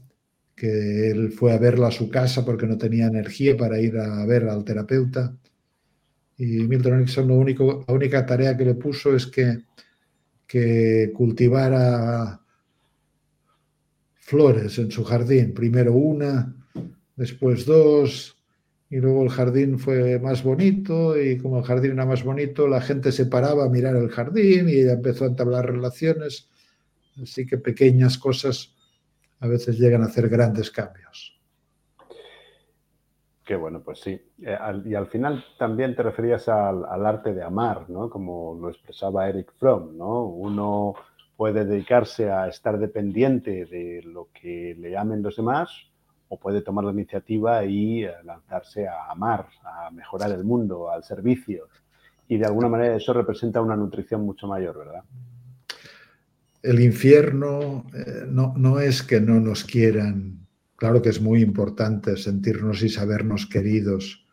que 0.56 1.12
él 1.12 1.32
fue 1.32 1.54
a 1.54 1.60
verla 1.60 1.88
a 1.88 1.92
su 1.92 2.10
casa 2.10 2.44
porque 2.46 2.66
no 2.66 2.78
tenía 2.78 3.08
energía 3.08 3.56
para 3.56 3.80
ir 3.80 3.98
a 3.98 4.26
ver 4.26 4.48
al 4.48 4.64
terapeuta. 4.64 5.38
Y 6.38 6.64
Milton 6.64 6.96
Erickson 6.96 7.28
lo 7.28 7.36
único, 7.36 7.84
la 7.88 7.94
única 7.94 8.26
tarea 8.26 8.58
que 8.58 8.66
le 8.66 8.76
puso 8.76 9.16
es 9.16 9.28
que 9.28 9.66
que 10.48 11.12
cultivara 11.14 12.42
flores 14.16 14.78
en 14.80 14.92
su 14.92 15.04
jardín. 15.04 15.54
Primero 15.54 15.94
una, 15.94 16.56
después 17.16 17.66
dos, 17.66 18.38
y 18.90 18.98
luego 18.98 19.24
el 19.24 19.30
jardín 19.30 19.78
fue 19.80 20.20
más 20.20 20.44
bonito 20.44 21.22
y 21.22 21.38
como 21.38 21.60
el 21.60 21.66
jardín 21.66 21.92
era 21.92 22.06
más 22.06 22.24
bonito, 22.24 22.68
la 22.68 22.82
gente 22.82 23.12
se 23.12 23.26
paraba 23.26 23.66
a 23.66 23.70
mirar 23.70 23.96
el 23.98 24.10
jardín 24.10 24.70
y 24.70 24.76
ella 24.76 24.94
empezó 24.94 25.26
a 25.26 25.28
entablar 25.28 25.70
relaciones. 25.70 26.50
Así 27.22 27.46
que 27.46 27.58
pequeñas 27.58 28.18
cosas 28.18 28.74
a 29.40 29.48
veces 29.48 29.78
llegan 29.78 30.04
a 30.04 30.06
hacer 30.06 30.30
grandes 30.30 30.72
cambios. 30.72 31.37
Qué 33.48 33.56
bueno, 33.56 33.82
pues 33.82 34.02
sí. 34.02 34.20
Eh, 34.42 34.58
y 34.84 34.94
al 34.94 35.08
final 35.08 35.42
también 35.58 35.96
te 35.96 36.04
referías 36.04 36.50
al, 36.50 36.84
arte 37.06 37.34
de 37.34 37.42
amar, 37.42 37.90
¿no? 37.90 38.10
Como 38.10 38.58
lo 38.60 38.70
expresaba 38.70 39.30
Eric 39.30 39.54
Fromm, 39.58 39.98
¿no? 39.98 40.24
Uno 40.26 40.96
puede 41.38 41.64
dedicarse 41.64 42.30
a 42.30 42.50
estar 42.50 42.78
dependiente 42.78 43.66
de 43.66 44.02
lo 44.04 44.28
que 44.34 44.76
le 44.78 44.98
amen 44.98 45.24
los 45.24 45.38
demás 45.38 45.70
o 46.28 46.38
puede 46.38 46.62
tomar 46.62 46.84
la 46.84 46.92
iniciativa 46.92 47.64
y 47.64 48.04
eh, 48.04 48.12
lanzarse 48.26 48.86
a 48.86 49.10
amar, 49.12 49.48
a 49.64 49.92
mejorar 49.92 50.32
el 50.32 50.44
mundo, 50.44 50.92
al 50.92 51.06
servicio. 51.06 51.70
Y 52.28 52.38
de 52.38 52.48
alguna 52.48 52.68
manera 52.68 52.98
eso 52.98 53.14
representa 53.14 53.62
una 53.62 53.78
nutrición 53.78 54.26
mucho 54.26 54.46
mayor, 54.46 54.78
¿verdad? 54.78 55.04
El 56.62 56.82
infierno 56.82 57.86
eh, 57.94 58.26
no, 58.28 58.54
no 58.58 58.82
es 58.82 59.04
que 59.04 59.22
no 59.22 59.40
nos 59.40 59.64
quieran 59.64 60.47
Claro 60.78 61.02
que 61.02 61.10
es 61.10 61.20
muy 61.20 61.42
importante 61.42 62.16
sentirnos 62.18 62.84
y 62.84 62.90
sabernos 62.90 63.48
queridos, 63.48 64.24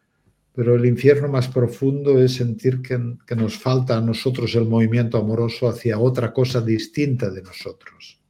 pero 0.55 0.75
el 0.77 0.85
infierno 0.85 1.27
más 1.27 1.49
profundo 1.49 2.23
es 2.23 2.35
sentir 2.35 2.83
que, 2.83 2.99
nos 3.35 3.57
falta 3.57 3.97
a 3.97 4.03
nosotros 4.03 4.55
el 4.55 4.67
movimiento 4.67 5.17
amoroso 5.17 5.69
hacia 5.69 5.99
otra 5.99 6.35
cosa 6.35 6.61
distinta 6.61 7.31
de 7.31 7.41
nosotros. 7.41 8.21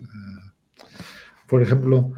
Eh, 0.00 0.04
por 1.48 1.60
ejemplo, 1.60 2.12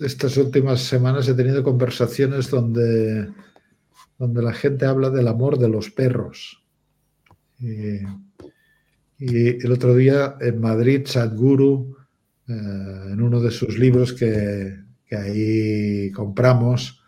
estas 0.00 0.36
últimas 0.36 0.80
semanas 0.80 1.28
he 1.28 1.34
tenido 1.34 1.62
conversaciones 1.62 2.50
donde, 2.50 3.32
donde 4.18 4.42
la 4.42 4.52
gente 4.52 4.84
habla 4.84 5.10
del 5.10 5.28
amor 5.28 5.58
de 5.60 5.68
los 5.68 5.90
perros. 5.90 6.60
Y, 7.60 8.00
y 9.16 9.64
el 9.64 9.70
otro 9.70 9.94
día 9.94 10.36
en 10.40 10.60
Madrid, 10.60 11.02
Sadhguru 11.06 11.99
eh, 12.50 13.12
en 13.12 13.22
uno 13.22 13.40
de 13.40 13.52
sus 13.52 13.78
libros 13.78 14.12
que, 14.12 14.76
ahí 15.12 16.10
compramos, 16.10 17.00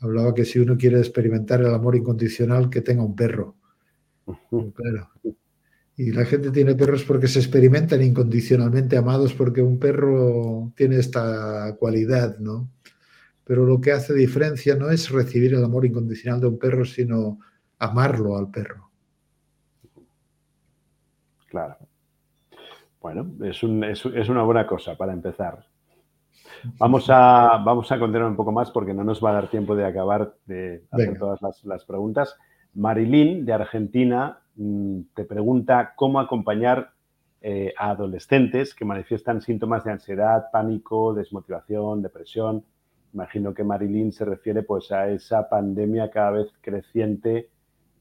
hablaba 0.00 0.34
que 0.34 0.44
si 0.44 0.58
uno 0.58 0.76
quiere 0.76 0.98
experimentar 0.98 1.60
el 1.60 1.72
amor 1.72 1.94
incondicional, 1.94 2.68
que 2.68 2.80
tenga 2.80 3.04
un 3.04 3.14
perro. 3.14 3.54
Y 5.96 6.10
la 6.10 6.24
gente 6.24 6.50
tiene 6.50 6.74
perros 6.74 7.04
porque 7.04 7.28
se 7.28 7.38
experimentan 7.38 8.02
incondicionalmente 8.02 8.96
amados, 8.96 9.34
porque 9.34 9.62
un 9.62 9.78
perro 9.78 10.72
tiene 10.74 10.96
esta 10.96 11.76
cualidad, 11.78 12.38
¿no? 12.38 12.68
Pero 13.44 13.64
lo 13.64 13.80
que 13.80 13.92
hace 13.92 14.14
diferencia 14.14 14.74
no 14.74 14.90
es 14.90 15.10
recibir 15.10 15.54
el 15.54 15.62
amor 15.62 15.86
incondicional 15.86 16.40
de 16.40 16.48
un 16.48 16.58
perro, 16.58 16.84
sino 16.84 17.38
amarlo 17.78 18.36
al 18.36 18.50
perro. 18.50 18.90
Claro. 21.48 21.76
Bueno, 23.02 23.26
es, 23.44 23.62
una 23.64 24.42
buena 24.44 24.64
cosa 24.66 24.96
para 24.96 25.12
empezar. 25.12 25.64
Vamos 26.78 27.10
a, 27.10 27.60
vamos 27.64 27.90
a 27.90 27.98
continuar 27.98 28.30
un 28.30 28.36
poco 28.36 28.52
más 28.52 28.70
porque 28.70 28.94
no 28.94 29.02
nos 29.02 29.22
va 29.22 29.30
a 29.30 29.34
dar 29.34 29.50
tiempo 29.50 29.74
de 29.74 29.84
acabar 29.84 30.34
de 30.46 30.84
hacer 30.92 31.18
todas 31.18 31.40
las, 31.64 31.84
preguntas. 31.84 32.36
Marilyn, 32.74 33.44
de 33.44 33.52
Argentina, 33.52 34.38
mm, 34.54 35.00
te 35.14 35.24
pregunta 35.24 35.94
cómo 35.96 36.20
acompañar 36.20 36.92
eh, 37.40 37.74
a 37.76 37.90
adolescentes 37.90 38.72
que 38.72 38.84
manifiestan 38.84 39.42
síntomas 39.42 39.82
de 39.82 39.90
ansiedad, 39.90 40.44
pánico, 40.52 41.12
desmotivación, 41.12 42.02
depresión. 42.02 42.64
Imagino 43.12 43.52
que 43.52 43.64
Marilyn 43.64 44.12
se 44.12 44.24
refiere 44.24 44.62
pues, 44.62 44.92
a 44.92 45.08
esa 45.08 45.48
pandemia 45.48 46.08
cada 46.10 46.30
vez 46.30 46.52
creciente 46.60 47.50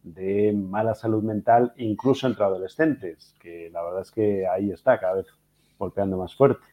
de 0.03 0.53
mala 0.53 0.95
salud 0.95 1.23
mental, 1.23 1.73
incluso 1.77 2.27
entre 2.27 2.43
adolescentes, 2.43 3.35
que 3.39 3.69
la 3.71 3.83
verdad 3.83 4.01
es 4.01 4.11
que 4.11 4.47
ahí 4.47 4.71
está 4.71 4.99
cada 4.99 5.15
vez 5.15 5.27
golpeando 5.77 6.17
más 6.17 6.35
fuerte. 6.35 6.65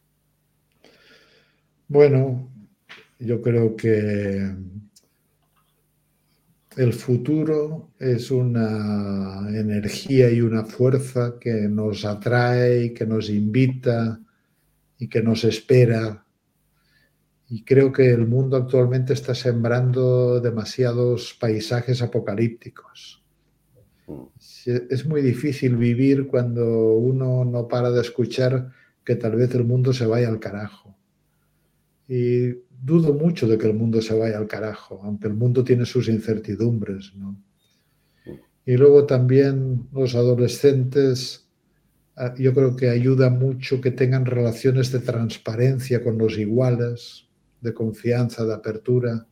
Bueno, 1.89 2.49
yo 3.19 3.41
creo 3.41 3.75
que 3.77 4.55
el 6.77 6.93
futuro 6.93 7.91
es 7.99 8.31
una 8.31 9.49
energía 9.49 10.31
y 10.31 10.41
una 10.41 10.65
fuerza 10.65 11.35
que 11.41 11.69
nos 11.69 12.05
atrae, 12.05 12.95
que 12.95 13.05
nos 13.05 13.31
invita 13.31 14.21
y 14.99 15.09
que 15.09 15.23
nos 15.23 15.45
espera. 15.45 16.25
Y 17.51 17.65
creo 17.65 17.93
que 17.93 18.11
el 18.11 18.27
mundo 18.27 18.57
actualmente 18.57 19.13
está 19.15 19.35
sembrando 19.35 20.41
demasiados 20.41 21.37
paisajes 21.41 22.03
apocalípticos 22.03 23.23
es 24.67 25.07
muy 25.07 25.23
difícil 25.23 25.77
vivir 25.77 26.27
cuando 26.27 26.95
uno 26.95 27.45
no 27.45 27.69
para 27.69 27.91
de 27.91 28.01
escuchar 28.01 28.71
que 29.05 29.17
tal 29.17 29.37
vez 29.37 29.55
el 29.55 29.65
mundo 29.65 29.93
se 29.93 30.07
vaya 30.07 30.29
al 30.29 30.41
carajo. 30.41 30.97
Y 32.07 32.51
dudo 32.83 33.13
mucho 33.13 33.47
de 33.47 33.59
que 33.59 33.67
el 33.67 33.75
mundo 33.75 34.01
se 34.01 34.17
vaya 34.17 34.39
al 34.39 34.47
carajo, 34.47 35.01
aunque 35.03 35.29
el 35.29 35.35
mundo 35.35 35.65
tiene 35.65 35.85
sus 35.85 36.09
incertidumbres. 36.09 37.13
Y 38.65 38.77
luego 38.77 39.07
también 39.07 39.89
los 39.93 40.15
adolescentes, 40.15 41.49
ah, 42.17 42.35
yo 42.39 42.53
creo 42.55 42.77
que 42.77 42.91
ayuda 42.91 43.31
mucho 43.31 43.81
que 43.81 43.91
tengan 43.91 44.27
relaciones 44.27 44.93
de 44.93 45.01
transparencia 45.01 46.03
con 46.03 46.19
los 46.19 46.39
iguales, 46.39 47.28
de 47.61 47.75
confianza, 47.75 48.45
de 48.45 48.55
apertura 48.55 49.27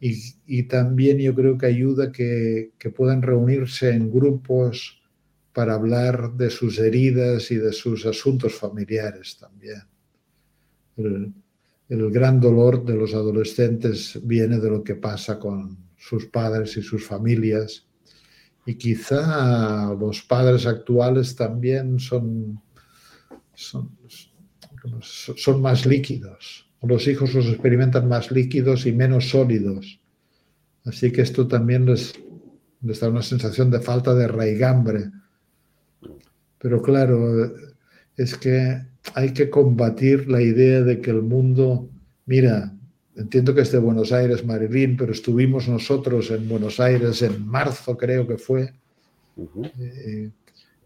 y, 0.00 0.62
también 0.64 1.18
yo 1.18 1.34
creo 1.34 1.58
que 1.58 1.66
ayuda 1.66 2.10
que, 2.10 2.72
que, 2.78 2.90
puedan 2.90 3.22
reunirse 3.22 3.90
en 3.90 4.10
grupos 4.10 5.02
para 5.52 5.74
hablar 5.74 6.32
de 6.34 6.48
sus 6.48 6.78
heridas 6.78 7.50
y 7.50 7.56
de 7.56 7.72
sus 7.72 8.06
asuntos 8.06 8.54
familiares 8.54 9.36
también. 9.38 9.82
El, 10.96 11.34
el 11.88 12.10
gran 12.10 12.40
dolor 12.40 12.84
de 12.84 12.94
los 12.94 13.12
adolescentes 13.14 14.18
viene 14.22 14.58
de 14.58 14.70
lo 14.70 14.82
que 14.82 14.94
pasa 14.94 15.38
con 15.38 15.76
sus 15.96 16.26
padres 16.26 16.76
y 16.76 16.82
sus 16.82 17.04
familias. 17.04 17.86
Y 18.64 18.76
quizá 18.76 19.92
los 19.94 20.22
padres 20.22 20.66
actuales 20.66 21.34
también 21.36 21.98
son, 21.98 22.62
son, 23.54 23.98
son 25.02 25.60
más 25.60 25.84
líquidos 25.84 26.69
los 26.82 27.06
hijos 27.08 27.34
los 27.34 27.46
experimentan 27.46 28.08
más 28.08 28.30
líquidos 28.30 28.86
y 28.86 28.92
menos 28.92 29.30
sólidos. 29.30 30.00
Así 30.84 31.12
que 31.12 31.22
esto 31.22 31.46
también 31.46 31.84
les, 31.86 32.14
da 32.80 33.08
una 33.08 33.22
sensación 33.22 33.70
de 33.70 33.80
falta 33.80 34.14
de 34.14 34.28
raigambre. 34.28 35.10
Pero 36.58 36.80
claro, 36.82 37.52
es 38.16 38.36
que 38.36 38.82
hay 39.14 39.32
que 39.32 39.50
combatir 39.50 40.28
la 40.28 40.40
idea 40.40 40.82
de 40.82 41.00
que 41.00 41.10
el 41.10 41.22
mundo, 41.22 41.88
mira, 42.26 42.74
entiendo 43.16 43.54
que 43.54 43.62
es 43.62 43.72
de 43.72 43.78
Buenos 43.78 44.12
Aires, 44.12 44.44
Marilín, 44.44 44.96
pero 44.96 45.12
estuvimos 45.12 45.68
nosotros 45.68 46.30
en 46.30 46.48
Buenos 46.48 46.80
Aires 46.80 47.22
en 47.22 47.46
marzo, 47.46 47.96
creo 47.96 48.26
que 48.26 48.38
fue, 48.38 48.72
eh, 49.78 50.30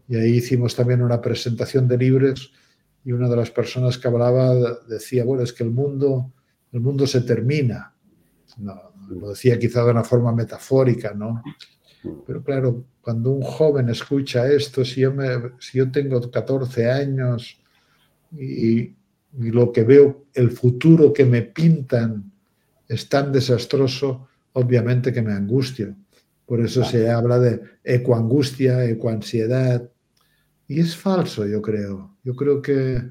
y 0.08 0.16
ahí 0.16 0.34
hicimos 0.36 0.74
también 0.74 1.02
una 1.02 1.20
presentación 1.20 1.88
de 1.88 1.98
libros 1.98 2.52
y 3.04 3.12
una 3.12 3.28
de 3.28 3.36
las 3.36 3.50
personas 3.50 3.98
que 3.98 4.08
hablaba 4.08 4.54
decía, 4.88 5.24
bueno, 5.24 5.42
es 5.42 5.52
que 5.52 5.62
el 5.62 5.70
mundo, 5.70 6.32
el 6.72 6.80
mundo 6.80 7.06
se 7.06 7.20
termina. 7.20 7.94
No, 8.58 8.92
lo 9.08 9.30
decía 9.30 9.58
quizá 9.58 9.84
de 9.84 9.90
una 9.90 10.04
forma 10.04 10.32
metafórica, 10.32 11.12
¿no? 11.12 11.42
Pero 12.26 12.42
claro, 12.42 12.84
cuando 13.00 13.30
un 13.30 13.42
joven 13.42 13.88
escucha 13.88 14.50
esto, 14.50 14.84
si 14.84 15.02
yo, 15.02 15.12
me, 15.12 15.26
si 15.58 15.78
yo 15.78 15.90
tengo 15.90 16.30
14 16.30 16.90
años 16.90 17.58
y, 18.32 18.94
lo 19.36 19.72
que 19.72 19.82
veo, 19.82 20.26
el 20.32 20.52
futuro 20.52 21.12
que 21.12 21.24
me 21.24 21.42
pintan 21.42 22.30
es 22.88 23.08
tan 23.08 23.32
desastroso, 23.32 24.28
obviamente 24.52 25.12
que 25.12 25.22
me 25.22 25.32
angustio. 25.32 25.96
Por 26.46 26.60
eso 26.60 26.84
se 26.84 27.10
habla 27.10 27.40
de 27.40 27.60
ecoangustia, 27.82 28.84
ecoansiedad. 28.84 29.90
Y 30.66 30.80
es 30.80 30.96
falso, 30.96 31.46
yo 31.46 31.60
creo. 31.60 32.16
Yo 32.22 32.34
creo 32.34 32.62
que, 32.62 33.02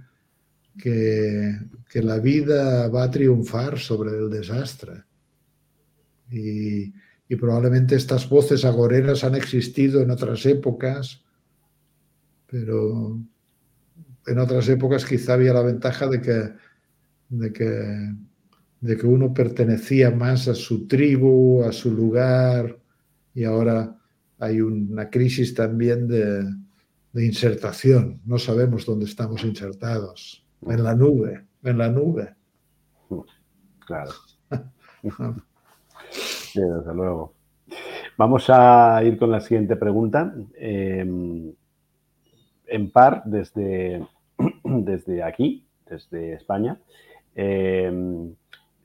que, 0.77 1.59
que 1.89 2.01
la 2.01 2.19
vida 2.19 2.87
va 2.87 3.03
a 3.03 3.11
triunfar 3.11 3.77
sobre 3.77 4.17
el 4.17 4.29
desastre. 4.29 5.03
Y, 6.31 6.93
y 7.27 7.35
probablemente 7.35 7.95
estas 7.95 8.27
voces 8.27 8.65
agoreras 8.65 9.23
han 9.23 9.35
existido 9.35 10.01
en 10.01 10.11
otras 10.11 10.45
épocas, 10.45 11.23
pero 12.47 13.19
en 14.25 14.39
otras 14.39 14.67
épocas 14.69 15.05
quizá 15.05 15.33
había 15.33 15.53
la 15.53 15.61
ventaja 15.61 16.07
de 16.07 16.21
que, 16.21 16.53
de 17.29 17.53
que, 17.53 18.13
de 18.81 18.97
que 18.97 19.07
uno 19.07 19.33
pertenecía 19.33 20.11
más 20.11 20.47
a 20.47 20.55
su 20.55 20.87
tribu, 20.87 21.63
a 21.63 21.71
su 21.71 21.91
lugar, 21.91 22.79
y 23.33 23.43
ahora 23.43 23.97
hay 24.39 24.61
una 24.61 25.09
crisis 25.09 25.53
también 25.53 26.07
de, 26.07 26.45
de 27.14 27.26
insertación. 27.26 28.20
No 28.26 28.38
sabemos 28.38 28.86
dónde 28.86 29.05
estamos 29.05 29.43
insertados. 29.43 30.45
En 30.68 30.84
la 30.84 30.95
nube, 30.95 31.45
en 31.64 31.78
la 31.78 31.89
nube. 31.89 32.36
Claro. 33.86 34.11
Sí, 36.11 36.61
desde 36.61 36.93
luego. 36.93 37.34
Vamos 38.16 38.47
a 38.47 39.01
ir 39.03 39.18
con 39.18 39.32
la 39.32 39.41
siguiente 39.41 39.76
pregunta. 39.76 40.36
Em, 40.55 41.51
en 42.68 42.91
par, 42.91 43.24
desde, 43.26 44.05
desde 44.64 45.24
aquí, 45.24 45.66
desde 45.89 46.34
España, 46.34 46.80
em, 47.34 48.36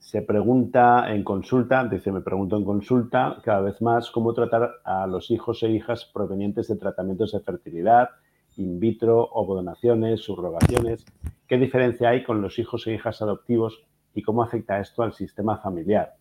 se 0.08 0.22
pregunta 0.22 1.12
en 1.12 1.22
consulta, 1.22 1.84
dice, 1.84 2.10
me 2.10 2.22
pregunto 2.22 2.56
en 2.56 2.64
consulta 2.64 3.36
cada 3.44 3.60
vez 3.60 3.82
más 3.82 4.10
cómo 4.10 4.32
tratar 4.32 4.76
a 4.82 5.06
los 5.06 5.30
hijos 5.30 5.62
e 5.62 5.68
hijas 5.68 6.06
provenientes 6.06 6.68
de 6.68 6.76
tratamientos 6.76 7.32
de 7.32 7.40
fertilidad, 7.40 8.08
in 8.56 8.80
vitro, 8.80 9.28
ovodonaciones, 9.32 10.22
subrogaciones. 10.22 11.04
¿Qué 11.46 11.58
diferencia 11.58 12.08
hay 12.08 12.24
con 12.24 12.40
los 12.40 12.58
hijos 12.58 12.86
e 12.86 12.94
hijas 12.94 13.20
adoptivos 13.20 13.84
y 14.14 14.22
cómo 14.22 14.42
afecta 14.42 14.80
esto 14.80 15.02
al 15.02 15.12
sistema 15.12 15.58
familiar? 15.58 16.14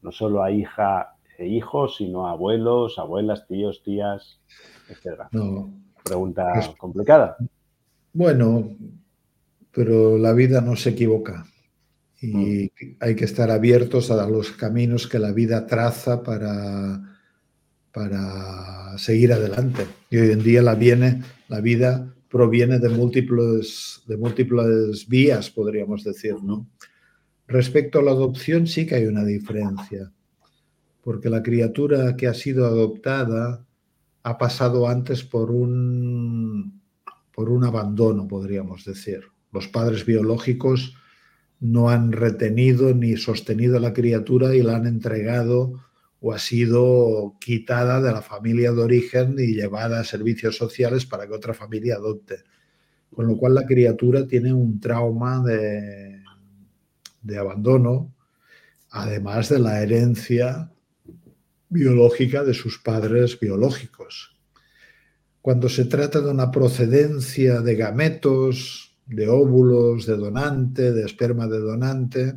no 0.00 0.12
solo 0.12 0.44
a 0.44 0.52
hija 0.52 1.16
e 1.36 1.48
hijos, 1.48 1.96
sino 1.96 2.28
a 2.28 2.32
abuelos, 2.32 3.00
abuelas, 3.00 3.48
tíos, 3.48 3.82
tías, 3.82 4.38
etc. 4.88 5.22
Pregunta 6.04 6.52
complicada. 6.78 7.36
Bueno, 8.12 8.76
pero 9.72 10.18
la 10.18 10.32
vida 10.34 10.60
no 10.60 10.76
se 10.76 10.90
equivoca 10.90 11.46
y 12.24 12.72
hay 13.00 13.14
que 13.14 13.24
estar 13.24 13.50
abiertos 13.50 14.10
a 14.10 14.28
los 14.28 14.52
caminos 14.52 15.06
que 15.06 15.18
la 15.18 15.32
vida 15.32 15.66
traza 15.66 16.22
para, 16.22 17.18
para 17.92 18.96
seguir 18.98 19.32
adelante. 19.32 19.86
Y 20.10 20.18
hoy 20.18 20.30
en 20.30 20.42
día 20.42 20.62
la, 20.62 20.74
viene, 20.74 21.22
la 21.48 21.60
vida 21.60 22.14
proviene 22.28 22.78
de 22.78 22.88
múltiples, 22.88 24.02
de 24.06 24.16
múltiples 24.16 25.06
vías, 25.06 25.50
podríamos 25.50 26.02
decir, 26.02 26.34
¿no? 26.42 26.68
Respecto 27.46 27.98
a 27.98 28.02
la 28.02 28.12
adopción 28.12 28.66
sí 28.66 28.86
que 28.86 28.94
hay 28.94 29.04
una 29.04 29.24
diferencia, 29.24 30.10
porque 31.02 31.28
la 31.28 31.42
criatura 31.42 32.16
que 32.16 32.26
ha 32.26 32.34
sido 32.34 32.66
adoptada 32.66 33.66
ha 34.22 34.38
pasado 34.38 34.88
antes 34.88 35.22
por 35.22 35.50
un, 35.50 36.80
por 37.34 37.50
un 37.50 37.64
abandono, 37.64 38.26
podríamos 38.26 38.84
decir. 38.84 39.24
Los 39.52 39.68
padres 39.68 40.06
biológicos 40.06 40.96
no 41.64 41.88
han 41.88 42.12
retenido 42.12 42.92
ni 42.92 43.16
sostenido 43.16 43.78
a 43.78 43.80
la 43.80 43.94
criatura 43.94 44.54
y 44.54 44.62
la 44.62 44.76
han 44.76 44.86
entregado 44.86 45.82
o 46.20 46.34
ha 46.34 46.38
sido 46.38 47.36
quitada 47.40 48.02
de 48.02 48.12
la 48.12 48.20
familia 48.20 48.70
de 48.72 48.82
origen 48.82 49.36
y 49.38 49.54
llevada 49.54 50.00
a 50.00 50.04
servicios 50.04 50.58
sociales 50.58 51.06
para 51.06 51.26
que 51.26 51.32
otra 51.32 51.54
familia 51.54 51.94
adopte. 51.94 52.44
Con 53.10 53.28
lo 53.28 53.38
cual 53.38 53.54
la 53.54 53.64
criatura 53.64 54.26
tiene 54.26 54.52
un 54.52 54.78
trauma 54.78 55.42
de, 55.42 56.22
de 57.22 57.38
abandono, 57.38 58.14
además 58.90 59.48
de 59.48 59.58
la 59.58 59.82
herencia 59.82 60.70
biológica 61.70 62.44
de 62.44 62.52
sus 62.52 62.78
padres 62.78 63.40
biológicos. 63.40 64.36
Cuando 65.40 65.70
se 65.70 65.86
trata 65.86 66.20
de 66.20 66.30
una 66.30 66.50
procedencia 66.50 67.62
de 67.62 67.74
gametos, 67.74 68.83
de 69.06 69.28
óvulos, 69.28 70.06
de 70.06 70.16
donante, 70.16 70.92
de 70.92 71.04
esperma 71.04 71.46
de 71.46 71.58
donante, 71.58 72.34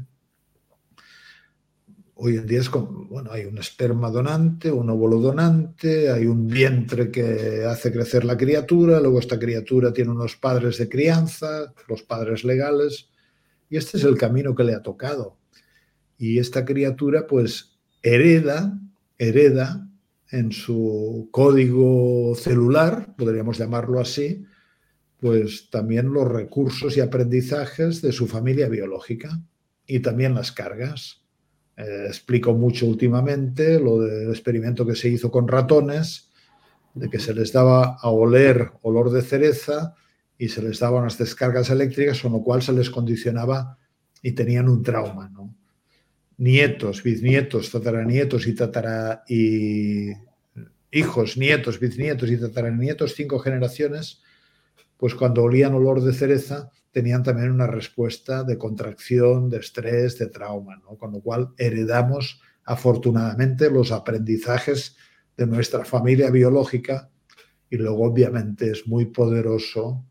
hoy 2.20 2.38
en 2.38 2.48
día 2.48 2.60
es 2.60 2.72
bueno, 2.72 3.32
hay 3.32 3.46
un 3.46 3.58
esperma 3.58 4.10
donante, 4.10 4.72
un 4.72 4.90
óvulo 4.90 5.20
donante, 5.20 6.10
hay 6.10 6.26
un 6.26 6.48
vientre 6.48 7.12
que 7.12 7.64
hace 7.66 7.92
crecer 7.92 8.26
la 8.26 8.38
criatura, 8.38 9.00
luego 9.00 9.20
esta 9.20 9.38
criatura 9.38 9.94
tiene 9.94 10.12
unos 10.12 10.36
padres 10.36 10.78
de 10.78 10.90
crianza, 10.90 11.74
los 11.88 12.04
padres 12.04 12.44
legales, 12.44 13.10
y 13.70 13.78
este 13.78 13.98
es 13.98 14.04
el 14.04 14.18
camino 14.18 14.56
que 14.56 14.64
le 14.64 14.74
ha 14.74 14.82
tocado. 14.82 15.38
Y 16.18 16.40
esta 16.40 16.66
criatura 16.66 17.28
pues 17.28 17.78
hereda, 18.02 18.80
hereda 19.20 19.88
en 20.32 20.52
su 20.52 21.30
código 21.32 22.34
celular, 22.36 23.16
podríamos 23.16 23.60
llamarlo 23.60 24.00
así, 24.00 24.44
pues 25.20 25.70
también 25.70 26.14
los 26.14 26.28
recursos 26.28 26.96
y 26.96 27.02
aprendizajes 27.02 28.02
de 28.02 28.12
su 28.12 28.28
familia 28.28 28.70
biológica 28.70 29.42
y 29.86 30.00
también 30.00 30.36
las 30.36 30.52
cargas. 30.52 31.24
Eh, 31.76 32.06
explico 32.08 32.54
mucho 32.54 32.86
últimamente 32.86 33.80
lo 33.80 34.00
del 34.00 34.30
experimento 34.30 34.86
que 34.86 34.96
se 34.96 35.10
hizo 35.10 35.32
con 35.32 35.48
ratones, 35.48 36.30
de 36.94 37.10
que 37.10 37.20
se 37.20 37.34
les 37.34 37.52
daba 37.52 37.98
a 38.02 38.10
oler 38.10 38.72
olor 38.82 39.12
de 39.12 39.22
cereza 39.22 39.96
y 40.38 40.50
se 40.50 40.62
les 40.62 40.80
daba 40.80 41.00
unas 41.00 41.18
descargas 41.18 41.70
eléctricas, 41.70 42.22
con 42.22 42.34
lo 42.34 42.44
cual 42.44 42.62
se 42.62 42.74
les 42.74 42.90
condicionaba 42.90 43.78
y 44.22 44.32
tenían 44.34 44.70
un 44.70 44.84
trauma. 44.84 45.32
Nietos, 46.38 47.02
bisnietos, 47.02 47.72
tataranietos 47.72 48.46
y, 48.48 48.54
tatara, 48.54 49.24
y 49.28 50.12
hijos, 50.92 51.38
nietos, 51.38 51.80
bisnietos 51.80 52.30
y 52.30 52.38
tataranietos, 52.38 53.16
cinco 53.16 53.40
generaciones, 53.40 54.22
pues 54.98 55.16
cuando 55.16 55.44
olían 55.44 55.74
olor 55.74 56.02
de 56.02 56.14
cereza 56.14 56.72
tenían 56.92 57.24
también 57.24 57.52
una 57.52 57.68
respuesta 57.68 58.44
de 58.44 58.58
contracción, 58.58 59.50
de 59.50 59.58
estrés, 59.58 60.18
de 60.18 60.28
trauma, 60.28 60.78
¿no? 60.78 60.98
con 60.98 61.12
lo 61.12 61.22
cual 61.22 61.50
heredamos 61.58 62.42
afortunadamente 62.64 63.70
los 63.70 63.92
aprendizajes 63.92 64.96
de 65.38 65.48
nuestra 65.48 65.86
familia 65.86 66.32
biológica 66.32 67.12
y 67.70 67.78
luego 67.78 68.06
obviamente 68.06 68.72
es 68.72 68.88
muy 68.88 69.06
poderoso 69.06 70.04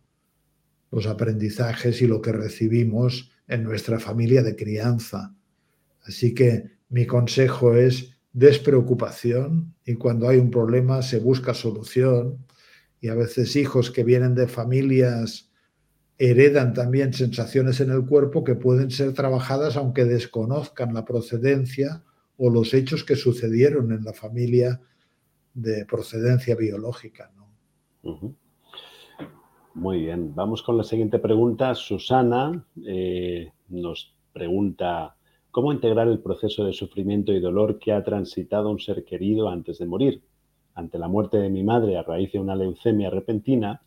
los 0.91 1.07
aprendizajes 1.07 2.01
y 2.01 2.07
lo 2.07 2.23
que 2.23 2.33
recibimos 2.33 3.33
en 3.49 3.65
nuestra 3.65 3.99
familia 3.99 4.43
de 4.43 4.57
crianza. 4.57 5.35
Así 6.05 6.35
que 6.35 6.79
mi 6.89 7.07
consejo 7.07 7.75
es 7.75 8.17
despreocupación 8.33 9.75
y 9.85 9.95
cuando 9.95 10.29
hay 10.29 10.39
un 10.39 10.51
problema 10.51 11.03
se 11.03 11.19
busca 11.19 11.55
solución 11.55 12.47
y 13.01 13.09
a 13.09 13.15
veces 13.15 13.57
hijos 13.57 13.91
que 13.91 14.05
vienen 14.05 14.35
de 14.35 14.49
familias 14.49 15.51
heredan 16.19 16.73
también 16.73 17.13
sensaciones 17.13 17.81
en 17.81 17.91
el 17.91 18.07
cuerpo 18.07 18.43
que 18.43 18.55
pueden 18.55 18.91
ser 18.91 19.13
trabajadas 19.13 19.77
aunque 19.77 20.05
desconozcan 20.05 20.95
la 20.95 21.05
procedencia 21.05 22.03
o 22.39 22.51
los 22.51 22.73
hechos 22.75 23.05
que 23.05 23.17
sucedieron 23.17 23.93
en 23.93 24.05
la 24.05 24.13
familia 24.13 24.81
de 25.55 25.85
procedencia 25.87 26.55
biológica. 26.55 27.31
¿no? 27.37 28.35
Muy 29.75 30.01
bien, 30.01 30.35
vamos 30.35 30.63
con 30.63 30.79
la 30.79 30.85
siguiente 30.85 31.19
pregunta. 31.19 31.75
Susana 31.75 32.65
eh, 32.87 33.53
nos 33.69 34.15
pregunta, 34.33 35.17
¿cómo 35.51 35.73
integrar 35.73 36.09
el 36.09 36.21
proceso 36.21 36.65
de 36.65 36.73
sufrimiento 36.73 37.33
y 37.33 37.41
dolor 37.41 37.79
que 37.79 37.93
ha 37.93 38.03
transitado 38.03 38.71
un 38.71 38.79
ser 38.79 39.05
querido 39.05 39.49
antes 39.49 39.79
de 39.79 39.87
morir? 39.87 40.23
Ante 40.77 40.99
la 40.99 41.09
muerte 41.09 41.39
de 41.39 41.49
mi 41.49 41.65
madre 41.65 41.97
a 41.97 42.03
raíz 42.03 42.31
de 42.33 42.39
una 42.39 42.55
leucemia 42.55 43.09
repentina, 43.09 43.81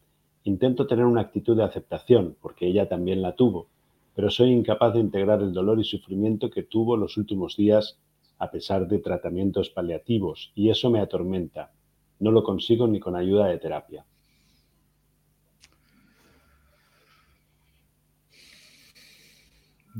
intento 0.44 0.88
tener 0.88 1.06
una 1.06 1.22
actitud 1.22 1.56
de 1.56 1.64
aceptación, 1.64 2.36
porque 2.42 2.66
ella 2.66 2.90
también 2.90 3.22
la 3.22 3.36
tuvo, 3.36 3.68
pero 4.16 4.32
soy 4.32 4.50
incapaz 4.50 4.96
de 4.96 5.00
integrar 5.00 5.40
el 5.44 5.54
dolor 5.54 5.80
y 5.80 5.84
sufrimiento 5.84 6.50
que 6.50 6.64
tuvo 6.64 6.98
los 6.98 7.16
últimos 7.16 7.56
días 7.56 8.00
a 8.40 8.50
pesar 8.50 8.88
de 8.88 8.98
tratamientos 8.98 9.70
paliativos, 9.70 10.52
y 10.56 10.72
eso 10.72 10.90
me 10.90 11.00
atormenta. 11.00 11.72
No 12.20 12.32
lo 12.32 12.44
consigo 12.44 12.88
ni 12.88 13.00
con 13.00 13.16
ayuda 13.16 13.46
de 13.46 13.60
terapia. 13.60 14.04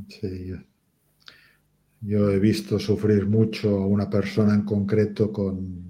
Sí. 0.08 0.54
Yo 2.00 2.30
he 2.30 2.40
visto 2.40 2.80
sufrir 2.80 3.26
mucho 3.26 3.68
a 3.76 3.86
una 3.86 4.10
persona 4.10 4.54
en 4.54 4.64
concreto 4.64 5.30
con, 5.30 5.89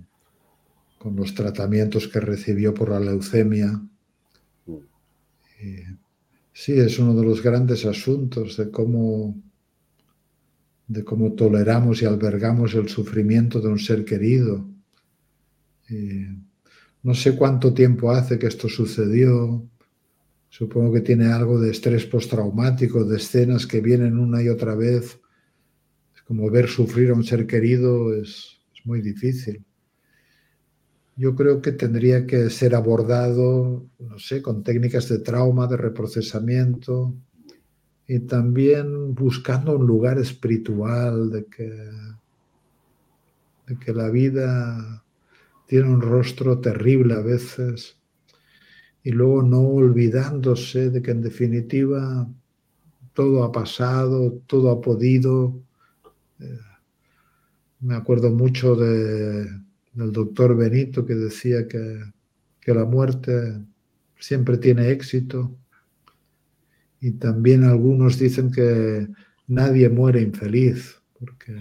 con 1.00 1.16
los 1.16 1.34
tratamientos 1.34 2.08
que 2.08 2.20
recibió 2.20 2.74
por 2.74 2.90
la 2.90 3.00
leucemia. 3.00 3.80
sí, 6.52 6.72
es 6.72 6.98
uno 6.98 7.18
de 7.18 7.24
los 7.24 7.42
grandes 7.42 7.86
asuntos 7.86 8.58
de 8.58 8.70
cómo, 8.70 9.34
de 10.88 11.02
cómo 11.02 11.32
toleramos 11.32 12.02
y 12.02 12.04
albergamos 12.04 12.74
el 12.74 12.90
sufrimiento 12.90 13.62
de 13.62 13.68
un 13.68 13.78
ser 13.78 14.04
querido. 14.04 14.68
no 17.02 17.14
sé 17.14 17.34
cuánto 17.34 17.72
tiempo 17.72 18.10
hace 18.10 18.38
que 18.38 18.48
esto 18.48 18.68
sucedió. 18.68 19.66
Supongo 20.50 20.92
que 20.92 21.00
tiene 21.00 21.32
algo 21.32 21.58
de 21.58 21.70
estrés 21.70 22.04
postraumático, 22.04 23.04
de 23.06 23.16
escenas 23.16 23.66
que 23.66 23.80
vienen 23.80 24.18
una 24.18 24.42
y 24.42 24.50
otra 24.50 24.74
vez. 24.74 25.18
Es 26.14 26.20
como 26.24 26.50
ver 26.50 26.68
sufrir 26.68 27.08
a 27.08 27.14
un 27.14 27.24
ser 27.24 27.46
querido 27.46 28.14
es, 28.14 28.60
es 28.74 28.84
muy 28.84 29.00
difícil 29.00 29.64
yo 31.16 31.34
creo 31.34 31.60
que 31.60 31.72
tendría 31.72 32.26
que 32.26 32.50
ser 32.50 32.74
abordado, 32.74 33.86
no 33.98 34.18
sé, 34.18 34.42
con 34.42 34.62
técnicas 34.62 35.08
de 35.08 35.18
trauma, 35.18 35.66
de 35.66 35.76
reprocesamiento 35.76 37.14
y 38.06 38.20
también 38.20 39.14
buscando 39.14 39.76
un 39.76 39.86
lugar 39.86 40.18
espiritual 40.18 41.30
de 41.30 41.44
que, 41.46 41.70
de 43.66 43.78
que 43.78 43.92
la 43.92 44.08
vida 44.08 45.04
tiene 45.66 45.88
un 45.88 46.00
rostro 46.00 46.58
terrible 46.58 47.14
a 47.14 47.20
veces 47.20 48.00
y 49.02 49.12
luego 49.12 49.42
no 49.42 49.60
olvidándose 49.60 50.90
de 50.90 51.02
que 51.02 51.10
en 51.12 51.22
definitiva 51.22 52.28
todo 53.14 53.44
ha 53.44 53.52
pasado, 53.52 54.40
todo 54.46 54.70
ha 54.70 54.80
podido. 54.80 55.62
Eh, 56.38 56.58
me 57.80 57.94
acuerdo 57.94 58.30
mucho 58.30 58.74
de 58.74 59.46
del 59.92 60.12
doctor 60.12 60.56
Benito 60.56 61.04
que 61.04 61.14
decía 61.14 61.66
que, 61.66 62.00
la 62.66 62.84
muerte 62.84 63.60
siempre 64.16 64.56
tiene 64.56 64.90
éxito. 64.90 65.56
Y 67.00 67.12
también 67.12 67.64
algunos 67.64 68.16
dicen 68.16 68.52
que 68.52 69.08
nadie 69.48 69.88
muere 69.88 70.20
infeliz, 70.20 71.02
porque 71.18 71.52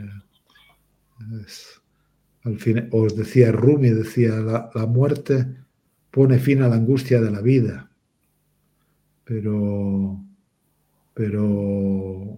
al 2.43 2.59
fin, 2.59 2.87
os 2.91 3.15
decía 3.15 3.51
Rumi, 3.51 3.89
decía, 3.89 4.35
la, 4.35 4.69
la, 4.75 4.85
muerte 4.85 5.47
pone 6.11 6.37
fin 6.37 6.61
a 6.61 6.67
la 6.67 6.75
angustia 6.75 7.19
de 7.21 7.31
la 7.31 7.41
vida, 7.41 7.89
pero, 9.23 10.23
pero, 11.13 12.37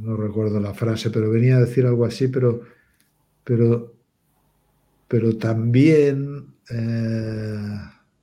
no 0.00 0.16
recuerdo 0.16 0.58
la 0.58 0.74
frase, 0.74 1.10
pero 1.10 1.30
venía 1.30 1.56
a 1.56 1.60
decir 1.60 1.86
algo 1.86 2.04
así, 2.04 2.28
pero 2.28 2.62
pero, 3.44 3.94
pero 5.08 5.36
también, 5.36 6.54
eh, 6.70 7.78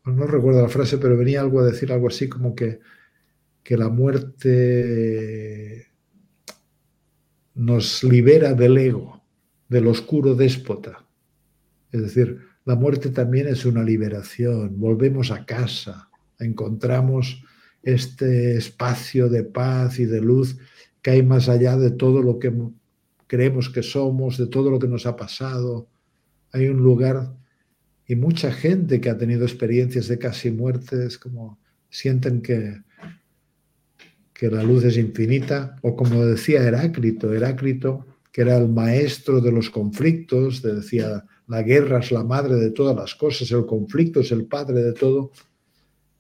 no 0.06 0.28
recuerdo 0.28 0.62
la 0.62 0.70
frase, 0.70 0.98
pero 0.98 1.18
venía 1.18 1.42
algo 1.42 1.60
a 1.60 1.66
decir 1.66 1.92
algo 1.92 2.08
así 2.08 2.28
como 2.28 2.56
que, 2.56 2.80
que 3.64 3.78
la 3.78 3.90
muerte 3.90 5.88
nos 7.56 8.04
libera 8.04 8.54
del 8.54 8.78
ego, 8.78 9.22
del 9.68 9.88
oscuro 9.88 10.36
déspota. 10.36 11.06
Es 11.92 12.02
decir, 12.02 12.40
la 12.66 12.76
muerte 12.76 13.10
también 13.10 13.48
es 13.48 13.66
una 13.66 13.84
liberación, 13.84 14.80
volvemos 14.80 15.32
a 15.32 15.46
casa, 15.46 16.10
encontramos 16.40 17.44
este 17.84 18.58
espacio 18.58 19.30
de 19.30 19.44
paz 19.44 20.00
y 20.00 20.06
de 20.06 20.22
luz 20.22 20.58
que 21.02 21.12
hay 21.12 21.24
más 21.24 21.50
allá 21.50 21.78
de 21.78 21.92
todo 21.92 22.22
lo 22.22 22.40
que 22.40 22.54
creemos 23.30 23.70
que 23.70 23.84
somos, 23.84 24.40
de 24.40 24.48
todo 24.48 24.72
lo 24.72 24.80
que 24.80 24.88
nos 24.88 25.06
ha 25.06 25.16
pasado. 25.16 25.88
Hay 26.52 26.68
un 26.68 26.78
lugar 26.78 27.32
y 28.08 28.16
mucha 28.16 28.52
gente 28.52 29.00
que 29.00 29.12
ha 29.12 29.20
tenido 29.20 29.46
experiencias 29.46 30.08
de 30.08 30.18
casi 30.18 30.50
muerte 30.50 31.06
es 31.06 31.20
como 31.20 31.60
sienten 31.92 32.42
que, 32.42 32.82
que 34.34 34.50
la 34.50 34.64
luz 34.64 34.84
es 34.84 34.98
infinita, 34.98 35.76
o 35.84 35.96
como 35.96 36.26
decía 36.26 36.64
Heráclito, 36.64 37.32
Heráclito, 37.32 38.08
que 38.32 38.42
era 38.42 38.58
el 38.58 38.68
maestro 38.68 39.42
de 39.42 39.52
los 39.52 39.70
conflictos, 39.70 40.64
decía, 40.64 41.24
la 41.48 41.62
guerra 41.62 42.00
es 42.00 42.12
la 42.12 42.24
madre 42.24 42.56
de 42.56 42.72
todas 42.72 42.96
las 42.96 43.14
cosas, 43.14 43.52
el 43.52 43.68
conflicto 43.68 44.22
es 44.22 44.32
el 44.32 44.46
padre 44.46 44.82
de 44.82 44.94
todo, 44.94 45.32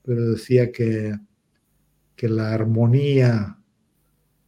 pero 0.03 0.31
decía 0.31 0.71
que, 0.71 1.15
que 2.15 2.29
la 2.29 2.53
armonía 2.53 3.58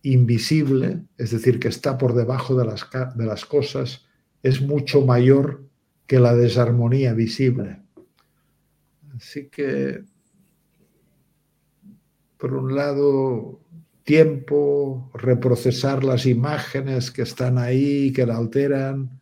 invisible, 0.03 1.03
es 1.17 1.31
decir, 1.31 1.59
que 1.59 1.67
está 1.67 1.97
por 1.97 2.13
debajo 2.13 2.55
de 2.55 2.65
las, 2.65 2.87
de 3.15 3.25
las 3.25 3.45
cosas, 3.45 4.05
es 4.43 4.61
mucho 4.61 5.05
mayor 5.05 5.63
que 6.07 6.19
la 6.19 6.35
desarmonía 6.35 7.13
visible. 7.13 7.81
Así 9.15 9.49
que, 9.49 10.03
por 12.37 12.55
un 12.55 12.75
lado, 12.75 13.59
tiempo, 14.03 15.11
reprocesar 15.13 16.03
las 16.03 16.25
imágenes 16.25 17.11
que 17.11 17.21
están 17.21 17.57
ahí, 17.57 18.11
que 18.11 18.25
la 18.25 18.37
alteran, 18.37 19.21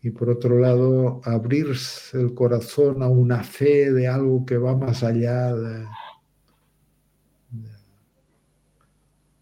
y 0.00 0.10
por 0.10 0.30
otro 0.30 0.60
lado, 0.60 1.20
abrirse 1.24 2.20
el 2.20 2.34
corazón 2.34 3.02
a 3.02 3.08
una 3.08 3.42
fe 3.42 3.92
de 3.92 4.06
algo 4.06 4.46
que 4.46 4.56
va 4.56 4.76
más 4.76 5.02
allá 5.02 5.52
de, 5.54 5.84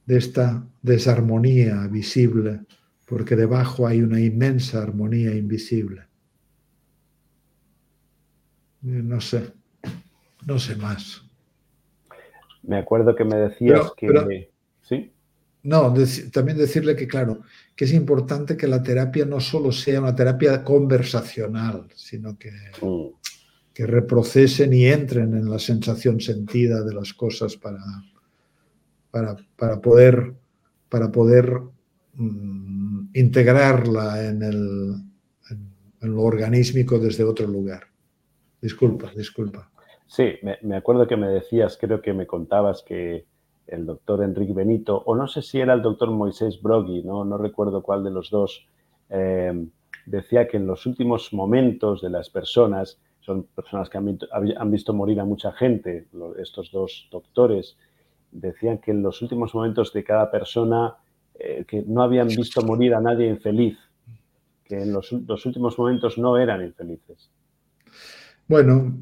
de 0.07 0.17
esta 0.17 0.65
desarmonía 0.83 1.87
visible, 1.89 2.61
porque 3.05 3.37
debajo 3.37 3.87
hay 3.87 4.03
una 4.03 4.21
inmensa 4.21 4.83
armonía 4.83 5.35
invisible. 5.35 6.03
No 8.83 9.21
sé, 9.21 9.53
no 10.47 10.59
sé 10.59 10.77
más. 10.77 11.23
Me 12.63 12.79
acuerdo 12.79 13.15
que 13.15 13.25
me 13.25 13.37
decías 13.37 13.93
que... 13.97 14.49
¿Sí? 14.83 15.13
No, 15.65 15.93
también 16.33 16.57
decirle 16.57 16.95
que, 16.95 17.09
claro, 17.09 17.41
que 17.75 17.87
es 17.87 17.93
importante 17.93 18.57
que 18.57 18.69
la 18.69 18.81
terapia 18.81 19.25
no 19.25 19.41
solo 19.41 19.73
sea 19.73 20.01
una 20.01 20.15
terapia 20.15 20.63
conversacional, 20.63 21.89
sino 21.97 22.39
que, 22.39 22.53
mm. 22.81 23.09
que 23.75 23.87
reprocesen 23.87 24.73
y 24.73 24.87
entren 24.87 25.35
en 25.35 25.51
la 25.51 25.59
sensación 25.59 26.21
sentida 26.21 26.85
de 26.85 26.95
las 26.95 27.13
cosas 27.15 27.57
para, 29.11 29.81
poder, 29.81 30.35
para 30.89 31.11
poder 31.11 31.61
mm, 32.15 33.09
integrarla 33.15 34.29
en, 34.29 34.43
el, 34.43 34.95
en, 35.51 36.15
lo 36.15 36.23
organísmico 36.23 36.99
desde 36.99 37.25
otro 37.25 37.47
lugar. 37.47 37.85
Disculpa, 38.61 39.11
disculpa. 39.17 39.71
Sí, 40.07 40.35
me, 40.63 40.77
acuerdo 40.77 41.07
que 41.07 41.17
me 41.17 41.29
decías, 41.29 41.77
creo 41.81 42.01
que 42.01 42.13
me 42.13 42.27
contabas 42.27 42.83
que 42.83 43.27
el 43.67 43.87
doctor 43.87 44.23
Enrique 44.23 44.53
Benito, 44.53 45.03
o 45.05 45.17
no 45.17 45.27
sé 45.27 45.43
si 45.43 45.59
era 45.59 45.75
el 45.75 45.83
doctor 45.83 46.11
Moisés 46.11 46.63
Brogui, 46.63 47.03
no, 47.03 47.25
no 47.25 47.39
recuerdo 47.39 47.83
cuál 47.83 48.05
de 48.05 48.11
los 48.11 48.31
dos, 48.31 48.67
eh, 49.11 49.67
decía 50.07 50.47
que 50.47 50.59
en 50.59 50.67
los 50.69 50.87
últimos 50.87 51.33
momentos 51.33 52.01
de 52.03 52.11
las 52.11 52.31
personas, 52.31 53.01
son 53.21 53.43
personas 53.45 53.91
que 53.91 53.99
han, 53.99 54.19
han 54.57 54.71
visto 54.71 54.95
morir 54.95 55.19
a 55.19 55.25
mucha 55.25 55.51
gente, 55.51 56.07
estos 56.39 56.71
dos 56.71 57.09
doctores, 57.11 57.77
decían 58.41 58.79
que 58.79 58.91
en 58.91 59.03
los 59.03 59.23
últimos 59.23 59.55
momentos 59.55 59.93
de 59.93 60.05
cada 60.05 60.31
persona 60.31 60.97
eh, 61.39 61.65
que 61.67 61.83
no 61.87 62.03
habían 62.03 62.29
visto 62.29 62.63
morir 62.63 62.95
a 62.95 63.01
nadie 63.01 63.29
infeliz, 63.29 63.79
que 64.65 64.83
en 64.83 64.93
los, 64.93 65.13
últimos 65.13 65.79
momentos 65.79 66.19
no 66.19 66.39
eran 66.39 66.63
infelices. 66.63 67.31
Bueno, 68.47 68.99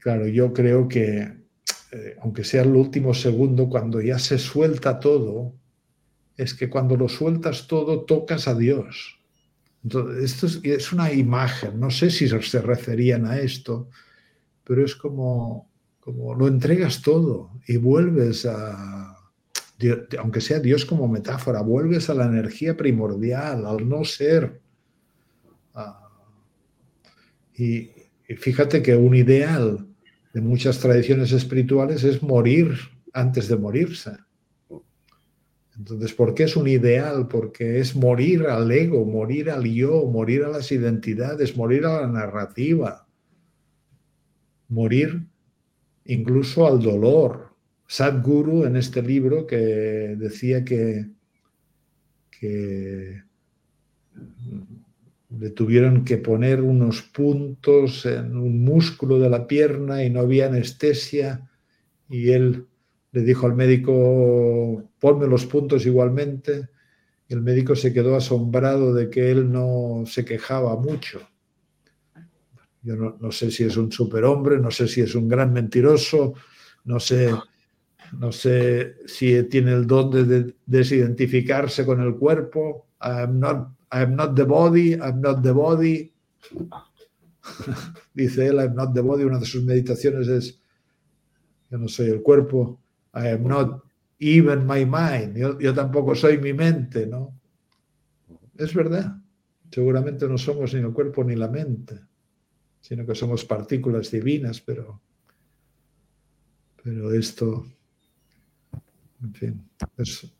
claro, 0.00 0.26
yo 0.26 0.52
creo 0.52 0.88
que 0.88 1.38
eh, 1.92 2.16
aunque 2.20 2.44
sea 2.44 2.62
el 2.62 2.74
último 2.74 3.14
segundo, 3.14 3.68
cuando 3.68 4.00
ya 4.00 4.18
se 4.18 4.38
suelta 4.38 5.00
todo, 5.00 5.54
es 6.36 6.54
que 6.54 6.68
cuando 6.68 6.96
lo 6.96 7.08
sueltas 7.08 7.66
todo 7.66 8.04
tocas 8.04 8.46
a 8.46 8.54
Dios. 8.54 9.18
Entonces, 9.82 10.32
esto 10.32 10.46
es, 10.46 10.60
es 10.64 10.92
una 10.92 11.12
imagen, 11.12 11.78
no 11.80 11.90
sé 11.90 12.10
si 12.10 12.28
se 12.28 12.60
referían 12.60 13.24
a 13.24 13.38
esto, 13.38 13.88
pero 14.64 14.84
es 14.84 14.94
como 14.94 15.67
lo 16.12 16.48
entregas 16.48 17.02
todo 17.02 17.50
y 17.66 17.76
vuelves 17.76 18.46
a, 18.46 19.18
aunque 20.18 20.40
sea 20.40 20.58
Dios 20.58 20.84
como 20.84 21.08
metáfora, 21.08 21.62
vuelves 21.62 22.10
a 22.10 22.14
la 22.14 22.26
energía 22.26 22.76
primordial, 22.76 23.64
al 23.66 23.88
no 23.88 24.04
ser. 24.04 24.60
Ah, 25.74 26.08
y, 27.56 27.90
fíjate 28.36 28.82
que 28.82 28.96
un 28.96 29.14
ideal 29.14 29.86
de 30.34 30.40
muchas 30.40 30.78
tradiciones 30.78 31.32
espirituales 31.32 32.04
es 32.04 32.22
morir 32.22 32.76
antes 33.12 33.48
de 33.48 33.56
morirse. 33.56 34.12
Entonces, 35.76 36.12
¿por 36.12 36.34
qué 36.34 36.42
es 36.42 36.56
un 36.56 36.66
ideal? 36.66 37.28
Porque 37.28 37.78
es 37.78 37.94
morir 37.94 38.46
al 38.46 38.70
ego, 38.70 39.04
morir 39.04 39.48
al 39.48 39.64
yo, 39.64 40.06
morir 40.06 40.42
a 40.42 40.48
las 40.48 40.72
identidades, 40.72 41.56
morir 41.56 41.86
a 41.86 42.00
la 42.00 42.08
narrativa, 42.08 43.06
morir 44.68 45.28
incluso 46.08 46.66
al 46.66 46.80
dolor, 46.80 47.54
Sadhguru 47.86 48.64
en 48.64 48.76
este 48.76 49.00
libro 49.00 49.46
que 49.46 49.56
decía 49.56 50.64
que, 50.64 51.06
que 52.30 53.22
le 55.38 55.50
tuvieron 55.50 56.04
que 56.04 56.18
poner 56.18 56.60
unos 56.60 57.02
puntos 57.02 58.04
en 58.04 58.36
un 58.36 58.64
músculo 58.64 59.18
de 59.18 59.30
la 59.30 59.46
pierna 59.46 60.04
y 60.04 60.10
no 60.10 60.20
había 60.20 60.46
anestesia 60.46 61.48
y 62.08 62.30
él 62.30 62.66
le 63.12 63.22
dijo 63.22 63.46
al 63.46 63.54
médico, 63.54 64.90
ponme 64.98 65.26
los 65.26 65.46
puntos 65.46 65.86
igualmente. 65.86 66.68
Y 67.28 67.34
el 67.34 67.42
médico 67.42 67.76
se 67.76 67.92
quedó 67.92 68.16
asombrado 68.16 68.94
de 68.94 69.10
que 69.10 69.30
él 69.30 69.50
no 69.50 70.04
se 70.06 70.24
quejaba 70.24 70.76
mucho. 70.76 71.20
Yo 72.88 72.96
no, 72.96 73.30
sé 73.30 73.50
si 73.50 73.64
es 73.64 73.76
un 73.76 73.92
superhombre, 73.92 74.58
no 74.58 74.70
sé 74.70 74.88
si 74.88 75.02
es 75.02 75.14
un 75.14 75.28
gran 75.28 75.52
mentiroso, 75.52 76.32
no 76.86 76.98
sé, 76.98 77.34
no 78.18 78.32
sé 78.32 78.96
si 79.04 79.42
tiene 79.42 79.74
el 79.74 79.86
don 79.86 80.10
de 80.10 80.54
desidentificarse 80.64 81.84
con 81.84 82.00
el 82.00 82.16
cuerpo. 82.16 82.86
I'm 83.02 83.38
not, 83.38 83.68
not 83.92 84.34
the 84.34 84.44
body, 84.44 84.94
I'm 84.94 85.20
not 85.20 85.42
the 85.42 85.52
body. 85.52 86.10
Dice 88.14 88.46
él, 88.46 88.58
I'm 88.58 88.74
not 88.74 88.94
the 88.94 89.02
body. 89.02 89.24
Una 89.24 89.38
de 89.38 89.44
sus 89.44 89.62
meditaciones 89.64 90.26
es, 90.28 90.58
yo 91.70 91.76
no 91.76 91.88
soy 91.88 92.06
el 92.06 92.22
cuerpo. 92.22 92.80
I 93.12 93.32
am 93.32 93.46
not 93.46 93.82
even 94.18 94.66
my 94.66 94.86
mind. 94.86 95.36
Yo, 95.36 95.58
yo 95.58 95.74
tampoco 95.74 96.14
soy 96.14 96.38
mi 96.38 96.54
mente, 96.54 97.06
¿no? 97.06 97.38
Es 98.56 98.72
verdad. 98.72 99.14
Seguramente 99.70 100.26
no 100.26 100.38
somos 100.38 100.72
ni 100.72 100.80
el 100.80 100.94
cuerpo 100.94 101.22
ni 101.22 101.36
la 101.36 101.48
mente 101.48 102.07
sino 102.80 103.04
que 103.06 103.14
somos 103.14 103.44
partículas 103.44 104.10
divinas, 104.10 104.60
pero, 104.60 105.00
pero 106.82 107.12
esto, 107.12 107.66
en 109.22 109.34
fin, 109.34 109.68
es, 109.96 110.32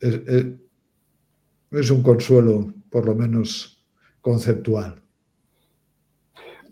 es, 1.71 1.91
un 1.91 2.03
consuelo, 2.03 2.73
por 2.91 3.07
lo 3.07 3.15
menos 3.15 3.85
conceptual. 4.21 5.03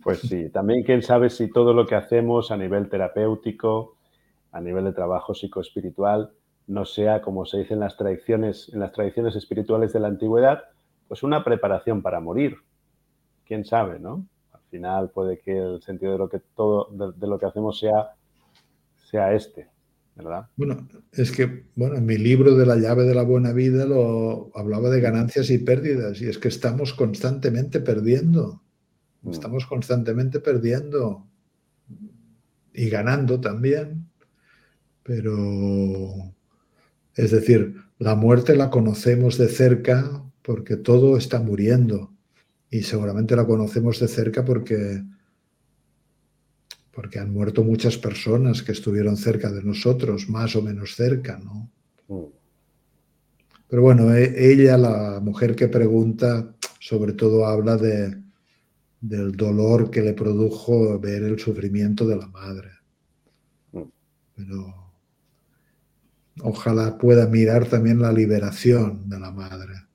Pues 0.02 0.20
sí, 0.20 0.50
también 0.50 0.84
quién 0.84 1.02
sabe 1.02 1.30
si 1.30 1.50
todo 1.50 1.74
lo 1.74 1.86
que 1.86 1.96
hacemos 1.96 2.50
a 2.50 2.56
nivel 2.56 2.88
terapéutico, 2.88 3.96
a 4.52 4.60
nivel 4.60 4.84
de 4.84 4.92
trabajo 4.92 5.34
psicoespiritual, 5.34 6.32
no 6.68 6.84
sea, 6.84 7.20
como 7.22 7.44
se 7.44 7.58
dice 7.58 7.74
en 7.74 7.80
las 7.80 7.96
tradiciones, 7.96 8.70
en 8.72 8.80
las 8.80 8.92
tradiciones 8.92 9.36
espirituales 9.36 9.92
de 9.92 10.00
la 10.00 10.08
antigüedad, 10.08 10.64
pues 11.08 11.22
una 11.22 11.44
preparación 11.44 12.02
para 12.02 12.20
morir. 12.20 12.56
Quién 13.44 13.64
sabe, 13.64 13.98
¿no? 13.98 14.26
Final 14.70 15.10
puede 15.10 15.38
que 15.38 15.56
el 15.56 15.82
sentido 15.82 16.12
de 16.12 16.18
lo 16.18 16.28
que 16.28 16.40
todo 16.54 16.88
de, 16.90 17.26
lo 17.26 17.38
que 17.38 17.46
hacemos 17.46 17.78
sea, 17.78 18.14
sea 19.10 19.32
este, 19.32 19.68
¿verdad? 20.14 20.46
Bueno, 20.56 20.88
es 21.12 21.32
que 21.32 21.64
bueno, 21.74 21.96
en 21.96 22.06
mi 22.06 22.18
libro 22.18 22.54
de 22.54 22.66
la 22.66 22.76
llave 22.76 23.04
de 23.04 23.14
la 23.14 23.22
buena 23.22 23.52
vida 23.52 23.86
lo 23.86 24.50
hablaba 24.54 24.90
de 24.90 25.00
ganancias 25.00 25.50
y 25.50 25.58
pérdidas, 25.58 26.20
y 26.20 26.28
es 26.28 26.38
que 26.38 26.48
estamos 26.48 26.94
constantemente 26.94 27.80
perdiendo. 27.80 28.62
Mm. 29.22 29.30
Estamos 29.30 29.66
constantemente 29.66 30.40
perdiendo 30.40 31.26
y 32.72 32.88
ganando 32.88 33.40
también. 33.40 34.08
Pero 35.02 35.32
es 37.14 37.30
decir, 37.30 37.76
la 37.98 38.14
muerte 38.14 38.56
la 38.56 38.70
conocemos 38.70 39.38
de 39.38 39.48
cerca 39.48 40.22
porque 40.42 40.76
todo 40.76 41.16
está 41.16 41.40
muriendo 41.40 42.15
y 42.70 42.82
seguramente 42.82 43.36
la 43.36 43.46
conocemos 43.46 44.00
de 44.00 44.08
cerca 44.08 44.44
porque, 44.44 45.02
porque 46.92 47.18
han 47.18 47.32
muerto 47.32 47.62
muchas 47.62 47.96
personas 47.96 48.62
que 48.62 48.72
estuvieron 48.72 49.16
cerca 49.16 49.50
de 49.52 49.62
nosotros, 49.62 50.28
más 50.28 50.56
o 50.56 50.62
menos 50.62 50.94
cerca, 50.94 51.38
¿no? 51.38 51.70
Mm. 52.08 52.32
Pero 53.68 53.82
bueno, 53.82 54.14
e, 54.14 54.52
ella, 54.52 54.76
la 54.76 55.20
mujer 55.20 55.56
que 55.56 55.68
pregunta, 55.68 56.54
sobre 56.80 57.12
todo 57.12 57.46
habla 57.46 57.76
de, 57.76 58.16
del 59.00 59.32
dolor 59.32 59.90
que 59.90 60.02
le 60.02 60.14
produjo 60.14 60.98
ver 60.98 61.22
el 61.22 61.38
sufrimiento 61.38 62.06
de 62.06 62.16
la 62.16 62.26
madre. 62.26 62.70
Mm. 63.72 63.82
Pero 64.34 64.74
ojalá 66.42 66.98
pueda 66.98 67.26
mirar 67.26 67.68
también 67.68 68.00
la 68.00 68.12
liberación 68.12 69.08
de 69.08 69.20
la 69.20 69.30
madre. 69.30 69.85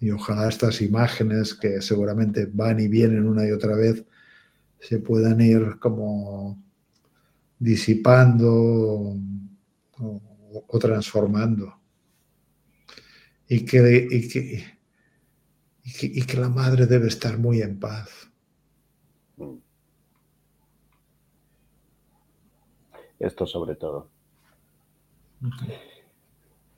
Y 0.00 0.10
ojalá 0.10 0.48
estas 0.48 0.82
imágenes 0.82 1.54
que 1.54 1.80
seguramente 1.80 2.48
van 2.52 2.80
y 2.80 2.88
vienen 2.88 3.26
una 3.26 3.46
y 3.46 3.50
otra 3.50 3.76
vez 3.76 4.04
se 4.78 4.98
puedan 4.98 5.40
ir 5.40 5.78
como 5.78 6.62
disipando 7.58 9.16
o, 9.98 10.78
transformando. 10.78 11.80
Y 13.48 13.64
que, 13.64 14.08
y 14.10 14.28
que, 14.28 14.64
y, 15.84 16.22
que, 16.22 16.36
la 16.36 16.48
madre 16.48 16.86
debe 16.86 17.08
estar 17.08 17.38
muy 17.38 17.62
en 17.62 17.78
paz. 17.78 18.30
Esto 23.18 23.46
sobre 23.46 23.76
todo. 23.76 24.10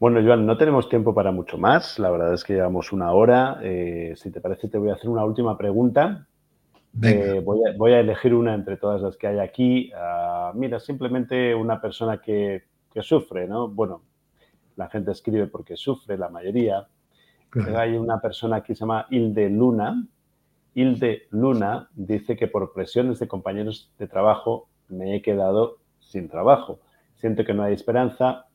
Bueno, 0.00 0.20
Joan, 0.24 0.46
no 0.46 0.56
tenemos 0.56 0.88
tiempo 0.88 1.12
para 1.12 1.32
mucho 1.32 1.58
más. 1.58 1.98
La 1.98 2.08
verdad 2.10 2.32
es 2.32 2.44
que 2.44 2.54
llevamos 2.54 2.92
una 2.92 3.10
hora. 3.10 3.58
Eh, 3.62 4.14
si 4.16 4.30
te 4.30 4.40
parece, 4.40 4.68
te 4.68 4.78
voy 4.78 4.90
a 4.90 4.94
hacer 4.94 5.10
una 5.10 5.24
última 5.24 5.58
pregunta. 5.58 6.28
Eh, 7.02 7.42
voy, 7.44 7.92
a, 7.92 8.00
elegir 8.00 8.32
una 8.32 8.54
entre 8.54 8.76
todas 8.76 9.02
las 9.02 9.16
que 9.16 9.26
hay 9.26 9.40
aquí. 9.40 9.90
Ah, 9.96 10.52
mira, 10.54 10.78
simplemente 10.78 11.52
una 11.52 11.80
persona 11.80 12.18
que, 12.18 12.62
sufre, 13.00 13.46
¿no? 13.46 13.68
Bueno, 13.68 14.02
la 14.76 14.88
gente 14.88 15.10
escribe 15.10 15.46
porque 15.48 15.76
sufre, 15.76 16.16
la 16.16 16.28
mayoría. 16.28 16.86
hay 17.76 17.96
una 17.96 18.20
persona 18.20 18.62
que 18.62 18.74
se 18.74 18.80
llama 18.80 19.06
Hilde 19.10 19.50
Luna. 19.50 20.06
Hilde 20.74 21.26
Luna 21.30 21.88
dice 21.94 22.36
que 22.36 22.46
por 22.46 22.72
presiones 22.72 23.18
de 23.18 23.26
compañeros 23.26 23.92
de 23.98 24.06
trabajo 24.06 24.68
me 24.88 25.16
he 25.16 25.22
quedado 25.22 25.78
sin 26.00 26.28
trabajo. 26.28 26.80
Siento 27.16 27.44
que 27.44 27.54
no 27.54 27.64
hay 27.64 27.74
esperanza 27.74 28.47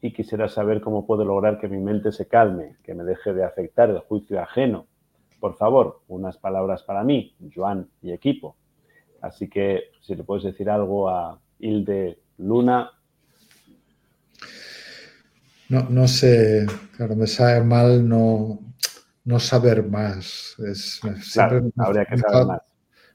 y 0.00 0.12
quisiera 0.12 0.48
saber 0.48 0.80
cómo 0.80 1.06
puedo 1.06 1.24
lograr 1.24 1.58
que 1.58 1.68
mi 1.68 1.78
mente 1.78 2.12
se 2.12 2.26
calme, 2.26 2.76
que 2.82 2.94
me 2.94 3.04
deje 3.04 3.32
de 3.32 3.44
afectar 3.44 3.90
el 3.90 3.98
juicio 4.00 4.40
ajeno. 4.40 4.86
Por 5.40 5.56
favor, 5.56 6.02
unas 6.08 6.36
palabras 6.38 6.82
para 6.82 7.04
mí, 7.04 7.34
Joan 7.54 7.88
y 8.02 8.12
equipo. 8.12 8.56
Así 9.20 9.48
que 9.48 9.90
si 10.00 10.14
le 10.14 10.24
puedes 10.24 10.44
decir 10.44 10.68
algo 10.70 11.08
a 11.08 11.40
Hilde 11.58 12.18
Luna. 12.38 12.90
No, 15.68 15.88
no 15.90 16.06
sé, 16.06 16.66
claro, 16.96 17.16
me 17.16 17.26
sabe 17.26 17.64
mal 17.64 18.08
no, 18.08 18.60
no 19.24 19.40
saber 19.40 19.84
más. 19.84 20.54
Es, 20.58 21.00
habría 21.78 22.04
que 22.04 22.18
saber 22.18 22.46
más. 22.46 22.62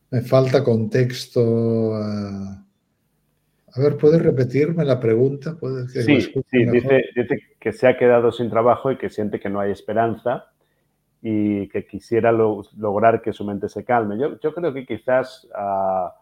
Me 0.10 0.22
falta 0.22 0.64
contexto. 0.64 1.96
A 3.74 3.80
ver, 3.80 3.98
¿puedes 3.98 4.22
repetirme 4.22 4.84
la 4.84 5.00
pregunta? 5.00 5.56
sí, 5.88 6.22
sí 6.22 6.66
dice, 6.66 7.06
que 7.60 7.72
se 7.72 7.88
ha 7.88 7.98
quedado 7.98 8.32
sin 8.32 8.50
trabajo 8.50 8.92
y 8.92 8.98
que 8.98 9.10
siente 9.10 9.40
que 9.40 9.50
no 9.50 9.60
hay 9.60 9.72
esperanza 9.72 10.48
y 11.22 11.70
que 11.70 11.86
quisiera 11.86 12.32
lograr 12.32 13.22
que 13.22 13.32
su 13.32 13.46
mente 13.46 13.70
se 13.70 13.86
calme. 13.86 14.18
Yo, 14.18 14.54
creo 14.54 14.74
que 14.74 14.86
quizás, 14.86 15.48
ah, 15.56 16.16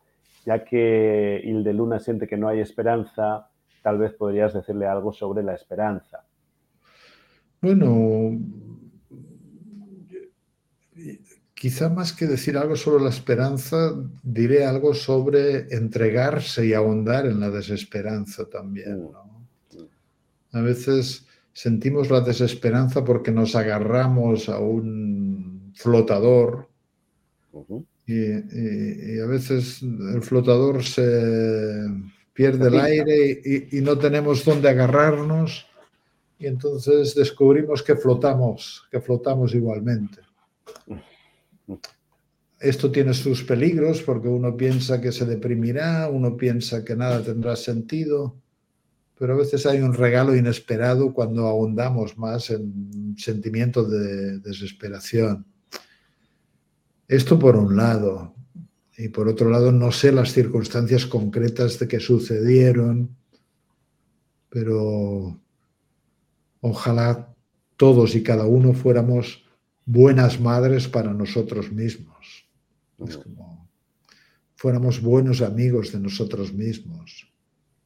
ya 0.45 0.63
que 0.63 1.41
Hilde 1.43 1.73
Luna 1.73 1.99
siente 1.99 2.27
que 2.27 2.37
no 2.37 2.49
hay 2.49 2.59
esperanza, 2.59 3.49
tal 3.81 3.97
vez 3.97 4.13
podrías 4.13 4.53
decirle 4.53 4.85
algo 4.85 5.11
sobre 5.13 5.41
la 5.41 5.55
esperanza. 5.55 6.23
Bueno, 7.61 8.37
Quizá 11.59 11.89
más 11.89 12.13
que 12.13 12.25
decir 12.25 12.55
algo 12.55 12.77
sobre 12.77 13.03
la 13.03 13.09
esperanza, 13.09 13.93
diré 14.23 14.63
algo 14.63 14.93
sobre 14.93 15.67
entregarse 15.75 16.65
y 16.65 16.73
ahondar 16.73 17.25
en 17.25 17.41
la 17.41 17.49
desesperanza 17.49 18.45
también. 18.45 19.09
Mm. 19.73 20.55
A 20.57 20.61
veces 20.61 21.27
sentimos 21.51 22.09
la 22.09 22.21
desesperanza 22.21 23.03
porque 23.03 23.31
nos 23.31 23.57
agarramos 23.57 24.47
a 24.47 24.57
un 24.59 25.73
flotador 25.75 26.69
y, 28.07 29.19
a 29.19 29.25
veces 29.25 29.81
el 29.81 30.21
flotador 30.21 30.81
se 30.85 31.85
pierde 32.31 32.69
el 32.69 32.79
aire 32.79 33.41
y, 33.43 33.79
y 33.79 33.81
no 33.81 33.97
tenemos 33.97 34.45
dónde 34.45 34.69
agarrarnos 34.69 35.67
y 36.39 36.47
entonces 36.47 37.15
descubrimos 37.15 37.83
que 37.83 37.97
flotamos, 37.97 38.87
que 38.89 39.01
flotamos 39.01 39.53
igualmente. 39.53 40.21
Esto 42.59 42.91
tiene 42.91 43.13
sus 43.13 43.43
peligros 43.43 44.01
porque 44.01 44.27
uno 44.27 44.57
piensa 44.57 44.99
que 44.99 45.11
se 45.11 45.25
deprimirá, 45.25 46.09
uno 46.09 46.35
piensa 46.35 46.83
que 46.83 46.95
nada 46.95 47.23
tendrá 47.23 47.55
sentido, 47.55 48.35
pero 49.17 49.33
a 49.33 49.37
veces 49.37 49.65
hay 49.65 49.79
un 49.79 49.93
regalo 49.93 50.35
inesperado 50.35 51.13
cuando 51.13 51.47
ahondamos 51.47 52.17
más 52.17 52.49
en 52.49 53.15
sentimientos 53.17 53.89
de 53.89 54.39
desesperación. 54.39 55.45
Esto 57.07 57.39
por 57.39 57.55
un 57.55 57.75
lado. 57.75 58.35
Y 58.97 59.07
por 59.09 59.27
otro 59.27 59.49
lado, 59.49 59.71
no 59.71 59.91
sé 59.91 60.11
las 60.11 60.33
circunstancias 60.33 61.05
concretas 61.05 61.79
de 61.79 61.87
que 61.87 61.99
sucedieron, 61.99 63.15
pero 64.49 65.39
ojalá 66.61 67.33
todos 67.77 68.15
y 68.15 68.23
cada 68.23 68.45
uno 68.45 68.73
fuéramos 68.73 69.48
buenas 69.89 70.39
madres 70.39 70.87
para 70.87 71.11
nosotros 71.15 71.71
mismos. 71.71 72.47
Es 72.99 73.17
como 73.17 73.67
fuéramos 74.55 75.01
buenos 75.01 75.41
amigos 75.41 75.91
de 75.91 75.99
nosotros 75.99 76.53
mismos. 76.53 77.27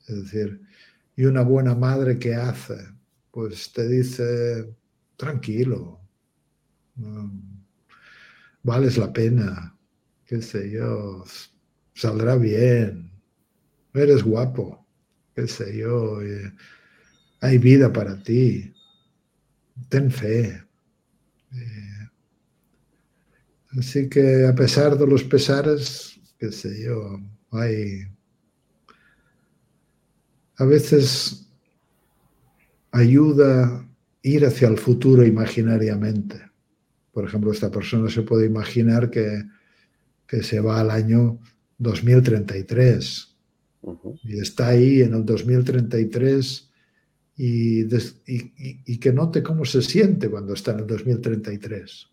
Es 0.08 0.24
decir, 0.24 0.62
y 1.16 1.24
una 1.24 1.44
buena 1.44 1.76
madre 1.76 2.20
que 2.20 2.36
hace, 2.36 2.76
pues 3.32 3.72
te 3.72 3.88
dice, 3.88 4.76
tranquilo, 5.16 6.02
vales 8.64 8.98
la 8.98 9.14
pena, 9.14 9.78
qué 10.26 10.42
sé 10.42 10.72
yo, 10.72 11.24
saldrá 11.94 12.36
bien, 12.36 13.12
eres 13.94 14.24
guapo, 14.24 14.86
qué 15.34 15.48
sé 15.48 15.78
yo, 15.78 16.20
hay 17.40 17.58
vida 17.60 17.94
para 17.94 18.22
ti, 18.22 18.74
ten 19.88 20.12
fe. 20.12 20.62
Eh, 21.56 21.93
así 23.78 24.10
que 24.10 24.46
a 24.46 24.56
pesar 24.56 24.98
de 24.98 25.08
los 25.08 25.24
pesares, 25.24 26.20
qué 26.38 26.52
sé 26.52 26.84
yo, 26.84 27.20
hay... 27.52 28.04
A 30.58 30.66
veces 30.66 31.48
ayuda 32.92 33.88
ir 34.22 34.46
hacia 34.46 34.68
el 34.68 34.78
futuro 34.78 35.26
imaginariamente. 35.26 36.42
Por 37.12 37.26
ejemplo, 37.26 37.52
esta 37.52 37.70
persona 37.70 38.10
se 38.10 38.22
puede 38.22 38.46
imaginar 38.46 39.10
que, 39.10 39.44
que 40.28 40.44
se 40.44 40.60
va 40.60 40.80
al 40.80 40.92
año 40.92 41.40
2033 41.78 43.34
y 44.24 44.40
está 44.40 44.70
ahí 44.70 45.02
en 45.02 45.14
el 45.14 45.26
2033 45.26 46.70
y, 47.36 47.82
y, 47.82 48.98
que 49.00 49.12
note 49.12 49.42
cómo 49.44 49.66
se 49.66 49.82
siente 49.82 50.30
cuando 50.30 50.54
está 50.54 50.72
en 50.72 50.80
el 50.80 50.88
2033. 50.88 52.08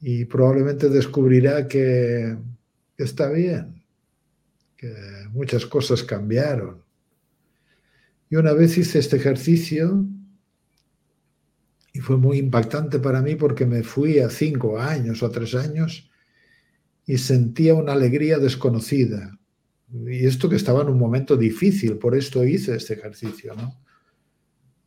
Y 0.00 0.24
probablemente 0.26 0.88
descubrirá 0.88 1.66
que, 1.66 2.36
está 2.96 3.30
bien, 3.30 3.82
que 4.76 4.92
muchas 5.30 5.66
cosas 5.66 6.02
cambiaron. 6.02 6.82
Y 8.30 8.36
una 8.36 8.52
vez 8.52 8.78
hice 8.78 8.98
este 8.98 9.16
ejercicio 9.16 10.06
y 11.92 12.00
fue 12.00 12.16
muy 12.16 12.38
impactante 12.38 12.98
para 12.98 13.22
mí 13.22 13.34
porque 13.34 13.66
me 13.66 13.82
fui 13.82 14.18
a 14.20 14.30
cinco 14.30 14.78
años 14.78 15.22
o 15.22 15.30
tres 15.30 15.54
años 15.54 16.10
y 17.06 17.18
sentía 17.18 17.74
una 17.74 17.94
alegría 17.94 18.38
desconocida. 18.38 19.38
Y 19.90 20.26
esto 20.26 20.48
que 20.48 20.56
estaba 20.56 20.82
en 20.82 20.88
un 20.88 20.98
momento 20.98 21.36
difícil, 21.36 21.96
por 21.96 22.14
esto 22.14 22.44
hice 22.44 22.76
este 22.76 22.94
ejercicio, 22.94 23.54
¿no? 23.54 23.80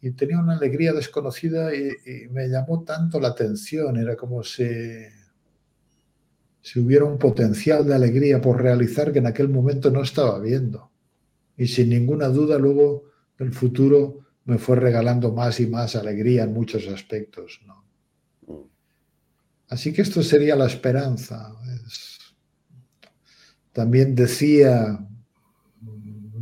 Y 0.02 0.12
tenía 0.12 0.40
una 0.40 0.54
alegría 0.54 0.94
desconocida 0.94 1.76
y, 1.76 2.28
me 2.32 2.48
llamó 2.48 2.84
tanto 2.84 3.20
la 3.20 3.30
atención, 3.30 3.98
era 3.98 4.16
como 4.16 4.44
si, 4.44 4.68
si 6.62 6.80
hubiera 6.80 7.06
un 7.06 7.20
potencial 7.20 7.86
de 7.86 7.94
alegría 7.94 8.42
por 8.42 8.62
realizar 8.62 9.12
que 9.12 9.20
en 9.20 9.28
aquel 9.28 9.50
momento 9.50 9.92
no 9.92 10.02
estaba 10.02 10.40
viendo. 10.40 10.92
Y 11.56 11.68
sin 11.68 11.90
ninguna 11.90 12.30
duda 12.30 12.58
luego 12.58 13.04
el 13.38 13.54
futuro 13.54 14.20
me 14.46 14.58
fue 14.58 14.76
regalando 14.76 15.32
más 15.32 15.60
y 15.60 15.68
más 15.68 15.96
alegría 15.96 16.44
en 16.44 16.54
muchos 16.54 16.88
aspectos. 16.88 17.62
¿no? 17.68 17.82
Así 19.72 19.94
que 19.94 20.02
esto 20.02 20.22
sería 20.24 20.56
la 20.56 20.66
esperanza. 20.66 21.56
También 23.72 24.16
decía, 24.16 25.00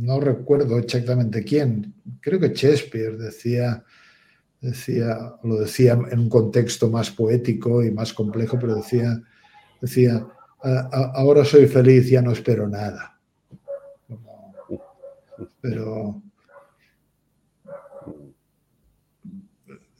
no 0.00 0.18
recuerdo 0.18 0.78
exactamente 0.78 1.44
quién, 1.44 1.94
creo 2.20 2.40
que 2.40 2.54
Shakespeare 2.54 3.18
decía, 3.18 3.84
decía, 4.60 5.34
lo 5.42 5.56
decía 5.60 5.92
en 6.10 6.18
un 6.18 6.28
contexto 6.30 6.88
más 6.88 7.10
poético 7.10 7.84
y 7.84 7.90
más 7.90 8.14
complejo, 8.14 8.58
pero 8.58 8.76
decía, 8.76 9.22
decía, 9.80 10.26
ahora 10.62 11.44
soy 11.44 11.66
feliz, 11.66 12.08
ya 12.08 12.22
no 12.22 12.32
espero 12.32 12.66
nada. 12.66 13.20
Pero 15.60 16.22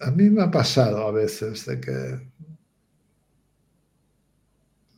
a 0.00 0.10
mí 0.10 0.30
me 0.30 0.42
ha 0.42 0.50
pasado 0.50 1.06
a 1.06 1.12
veces 1.12 1.66
de 1.66 1.78
que, 1.78 2.30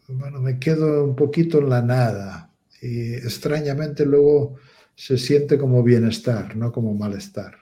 bueno, 0.07 0.41
me 0.41 0.61
quedo 0.61 1.05
un 1.05 1.17
poquito 1.17 1.59
en 1.59 1.71
la 1.71 1.83
nada 1.83 2.55
y 2.81 3.15
extrañamente 3.15 4.07
luego 4.07 4.59
se 4.95 5.19
siente 5.19 5.59
como 5.59 5.83
bienestar, 5.83 6.57
no 6.57 6.73
como 6.73 6.95
malestar. 6.95 7.57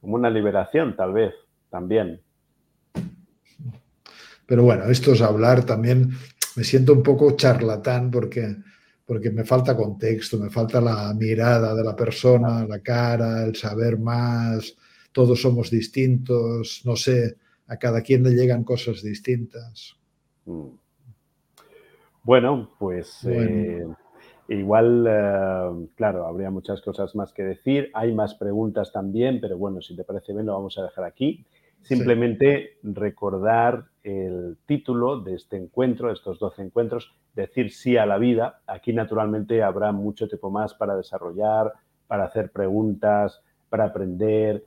Como 0.00 0.14
una 0.14 0.30
liberación, 0.30 0.96
tal 0.96 1.12
vez, 1.12 1.34
también. 1.70 2.20
Pero 4.46 4.62
bueno, 4.62 4.84
esto 4.84 5.12
es 5.12 5.20
hablar 5.20 5.64
también, 5.64 6.10
me 6.56 6.64
siento 6.64 6.92
un 6.92 7.02
poco 7.02 7.36
charlatán 7.36 8.10
porque, 8.10 8.56
porque 9.04 9.30
me 9.30 9.44
falta 9.44 9.76
contexto, 9.76 10.38
me 10.38 10.50
falta 10.50 10.80
la 10.80 11.12
mirada 11.14 11.74
de 11.74 11.84
la 11.84 11.94
persona, 11.94 12.66
la 12.66 12.80
cara, 12.80 13.44
el 13.44 13.54
saber 13.56 13.98
más, 13.98 14.74
todos 15.12 15.42
somos 15.42 15.70
distintos, 15.70 16.82
no 16.84 16.96
sé, 16.96 17.36
a 17.66 17.76
cada 17.76 18.00
quien 18.00 18.22
le 18.22 18.30
llegan 18.30 18.64
cosas 18.64 19.02
distintas. 19.02 19.96
Mm. 20.46 20.68
Bueno, 22.22 22.70
pues 22.78 23.24
eh, 23.24 23.86
igual, 24.48 25.06
eh, 25.08 25.88
claro, 25.94 26.26
habría 26.26 26.50
muchas 26.50 26.80
cosas 26.80 27.14
más 27.14 27.32
que 27.32 27.42
decir. 27.42 27.90
Hay 27.94 28.14
más 28.14 28.34
preguntas 28.34 28.92
también, 28.92 29.40
pero 29.40 29.58
bueno, 29.58 29.80
si 29.82 29.94
te 29.94 30.04
parece 30.04 30.32
bien, 30.32 30.46
lo 30.46 30.54
vamos 30.54 30.78
a 30.78 30.82
dejar 30.82 31.04
aquí. 31.04 31.44
Simplemente 31.82 32.78
recordar 32.82 33.84
el 34.02 34.56
título 34.66 35.20
de 35.20 35.34
este 35.34 35.56
encuentro, 35.56 36.08
de 36.08 36.14
estos 36.14 36.38
12 36.38 36.62
encuentros, 36.62 37.14
decir 37.34 37.72
sí 37.72 37.96
a 37.96 38.04
la 38.04 38.18
vida. 38.18 38.60
Aquí 38.66 38.92
naturalmente 38.92 39.62
habrá 39.62 39.92
mucho 39.92 40.28
tiempo 40.28 40.50
más 40.50 40.74
para 40.74 40.96
desarrollar, 40.96 41.72
para 42.06 42.24
hacer 42.24 42.50
preguntas, 42.50 43.40
para 43.68 43.84
aprender, 43.84 44.64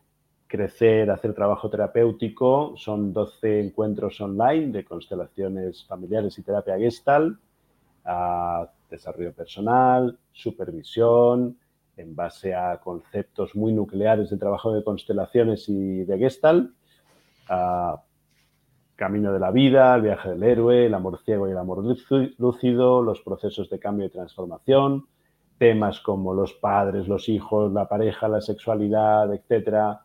crecer, 0.48 1.12
hacer 1.12 1.34
trabajo 1.34 1.70
terapéutico. 1.70 2.74
Son 2.78 3.14
12 3.14 3.60
encuentros 3.60 4.20
online 4.22 4.72
de 4.72 4.86
constelaciones 4.86 5.86
familiares 5.86 6.38
y 6.38 6.44
terapia 6.44 6.78
gestal, 6.78 7.38
desarrollo 8.92 9.34
personal, 9.34 10.20
supervisión, 10.32 11.58
en 11.98 12.16
base 12.16 12.54
a 12.54 12.78
conceptos 12.78 13.56
muy 13.56 13.74
nucleares 13.74 14.30
de 14.30 14.38
trabajo 14.38 14.74
de 14.74 14.84
constelaciones 14.84 15.68
y 15.68 16.04
de 16.04 16.18
gestal, 16.20 16.74
camino 18.96 19.34
de 19.34 19.40
la 19.40 19.52
vida, 19.52 19.96
el 19.96 20.04
viaje 20.04 20.30
del 20.30 20.44
héroe, 20.44 20.86
el 20.86 20.94
amor 20.94 21.20
ciego 21.24 21.48
y 21.48 21.52
el 21.52 21.58
amor 21.58 21.84
lúcido, 22.38 23.02
los 23.02 23.22
procesos 23.22 23.70
de 23.70 23.80
cambio 23.80 24.06
y 24.06 24.10
transformación, 24.10 25.08
temas 25.58 26.00
como 26.00 26.34
los 26.34 26.54
padres, 26.54 27.08
los 27.08 27.28
hijos, 27.28 27.72
la 27.72 27.88
pareja, 27.88 28.28
la 28.28 28.42
sexualidad, 28.42 29.34
etcétera, 29.34 30.02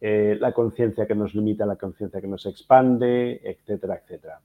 eh, 0.00 0.36
la 0.40 0.52
conciencia 0.52 1.06
que 1.06 1.14
nos 1.14 1.34
limita, 1.34 1.64
la 1.64 1.76
conciencia 1.76 2.20
que 2.20 2.28
nos 2.28 2.44
expande, 2.46 3.40
etcétera, 3.44 4.02
etcétera. 4.02 4.40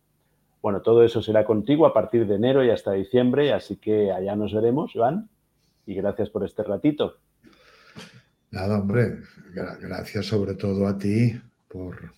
Bueno, 0.62 0.82
todo 0.82 1.04
eso 1.04 1.22
será 1.22 1.46
contigo 1.46 1.86
a 1.86 1.94
partir 1.94 2.28
de 2.28 2.36
enero 2.36 2.64
y 2.64 2.70
hasta 2.70 2.92
diciembre, 2.92 3.54
así 3.54 3.78
que 3.78 4.12
allá 4.12 4.36
nos 4.36 4.54
veremos, 4.54 4.92
Joan, 4.94 5.30
y 5.86 5.96
gracias 5.96 6.30
por 6.30 6.44
este 6.44 6.64
ratito. 6.64 7.18
Nada, 8.52 8.80
hombre, 8.80 9.20
gracias 9.54 10.26
sobre 10.26 10.56
todo 10.56 10.88
a 10.88 10.98
ti 10.98 11.40
por, 11.68 12.12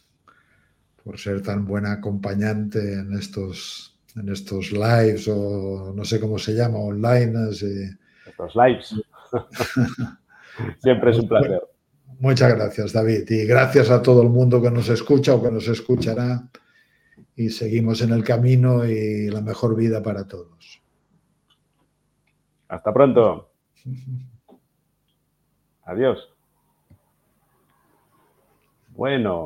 por 1.04 1.20
ser 1.20 1.42
tan 1.42 1.66
buena 1.66 1.92
acompañante 1.94 2.94
en 2.94 3.14
estos, 3.14 4.00
en 4.16 4.30
estos 4.30 4.72
lives 4.72 5.28
o 5.28 5.94
no 5.96 6.06
sé 6.06 6.20
cómo 6.20 6.40
se 6.40 6.54
llama, 6.54 6.80
online. 6.80 7.34
Estos 7.50 8.56
lives. 8.56 8.96
Siempre 10.80 11.12
es 11.12 11.20
un 11.20 11.28
placer. 11.28 11.62
Muchas 12.20 12.54
gracias, 12.54 12.94
David. 12.94 13.30
Y 13.30 13.46
gracias 13.46 13.90
a 13.90 14.02
todo 14.02 14.22
el 14.22 14.30
mundo 14.30 14.62
que 14.62 14.72
nos 14.72 14.90
escucha 14.90 15.34
o 15.36 15.44
que 15.44 15.52
nos 15.52 15.68
escuchará. 15.68 16.44
Y 17.36 17.50
seguimos 17.50 18.02
en 18.02 18.12
el 18.12 18.24
camino 18.24 18.86
y 18.86 19.30
la 19.30 19.42
mejor 19.42 19.76
vida 19.76 20.04
para 20.04 20.28
todos. 20.28 20.82
Hasta 22.68 22.94
pronto. 22.94 23.52
Adiós. 25.84 26.34
Bueno. 28.90 29.40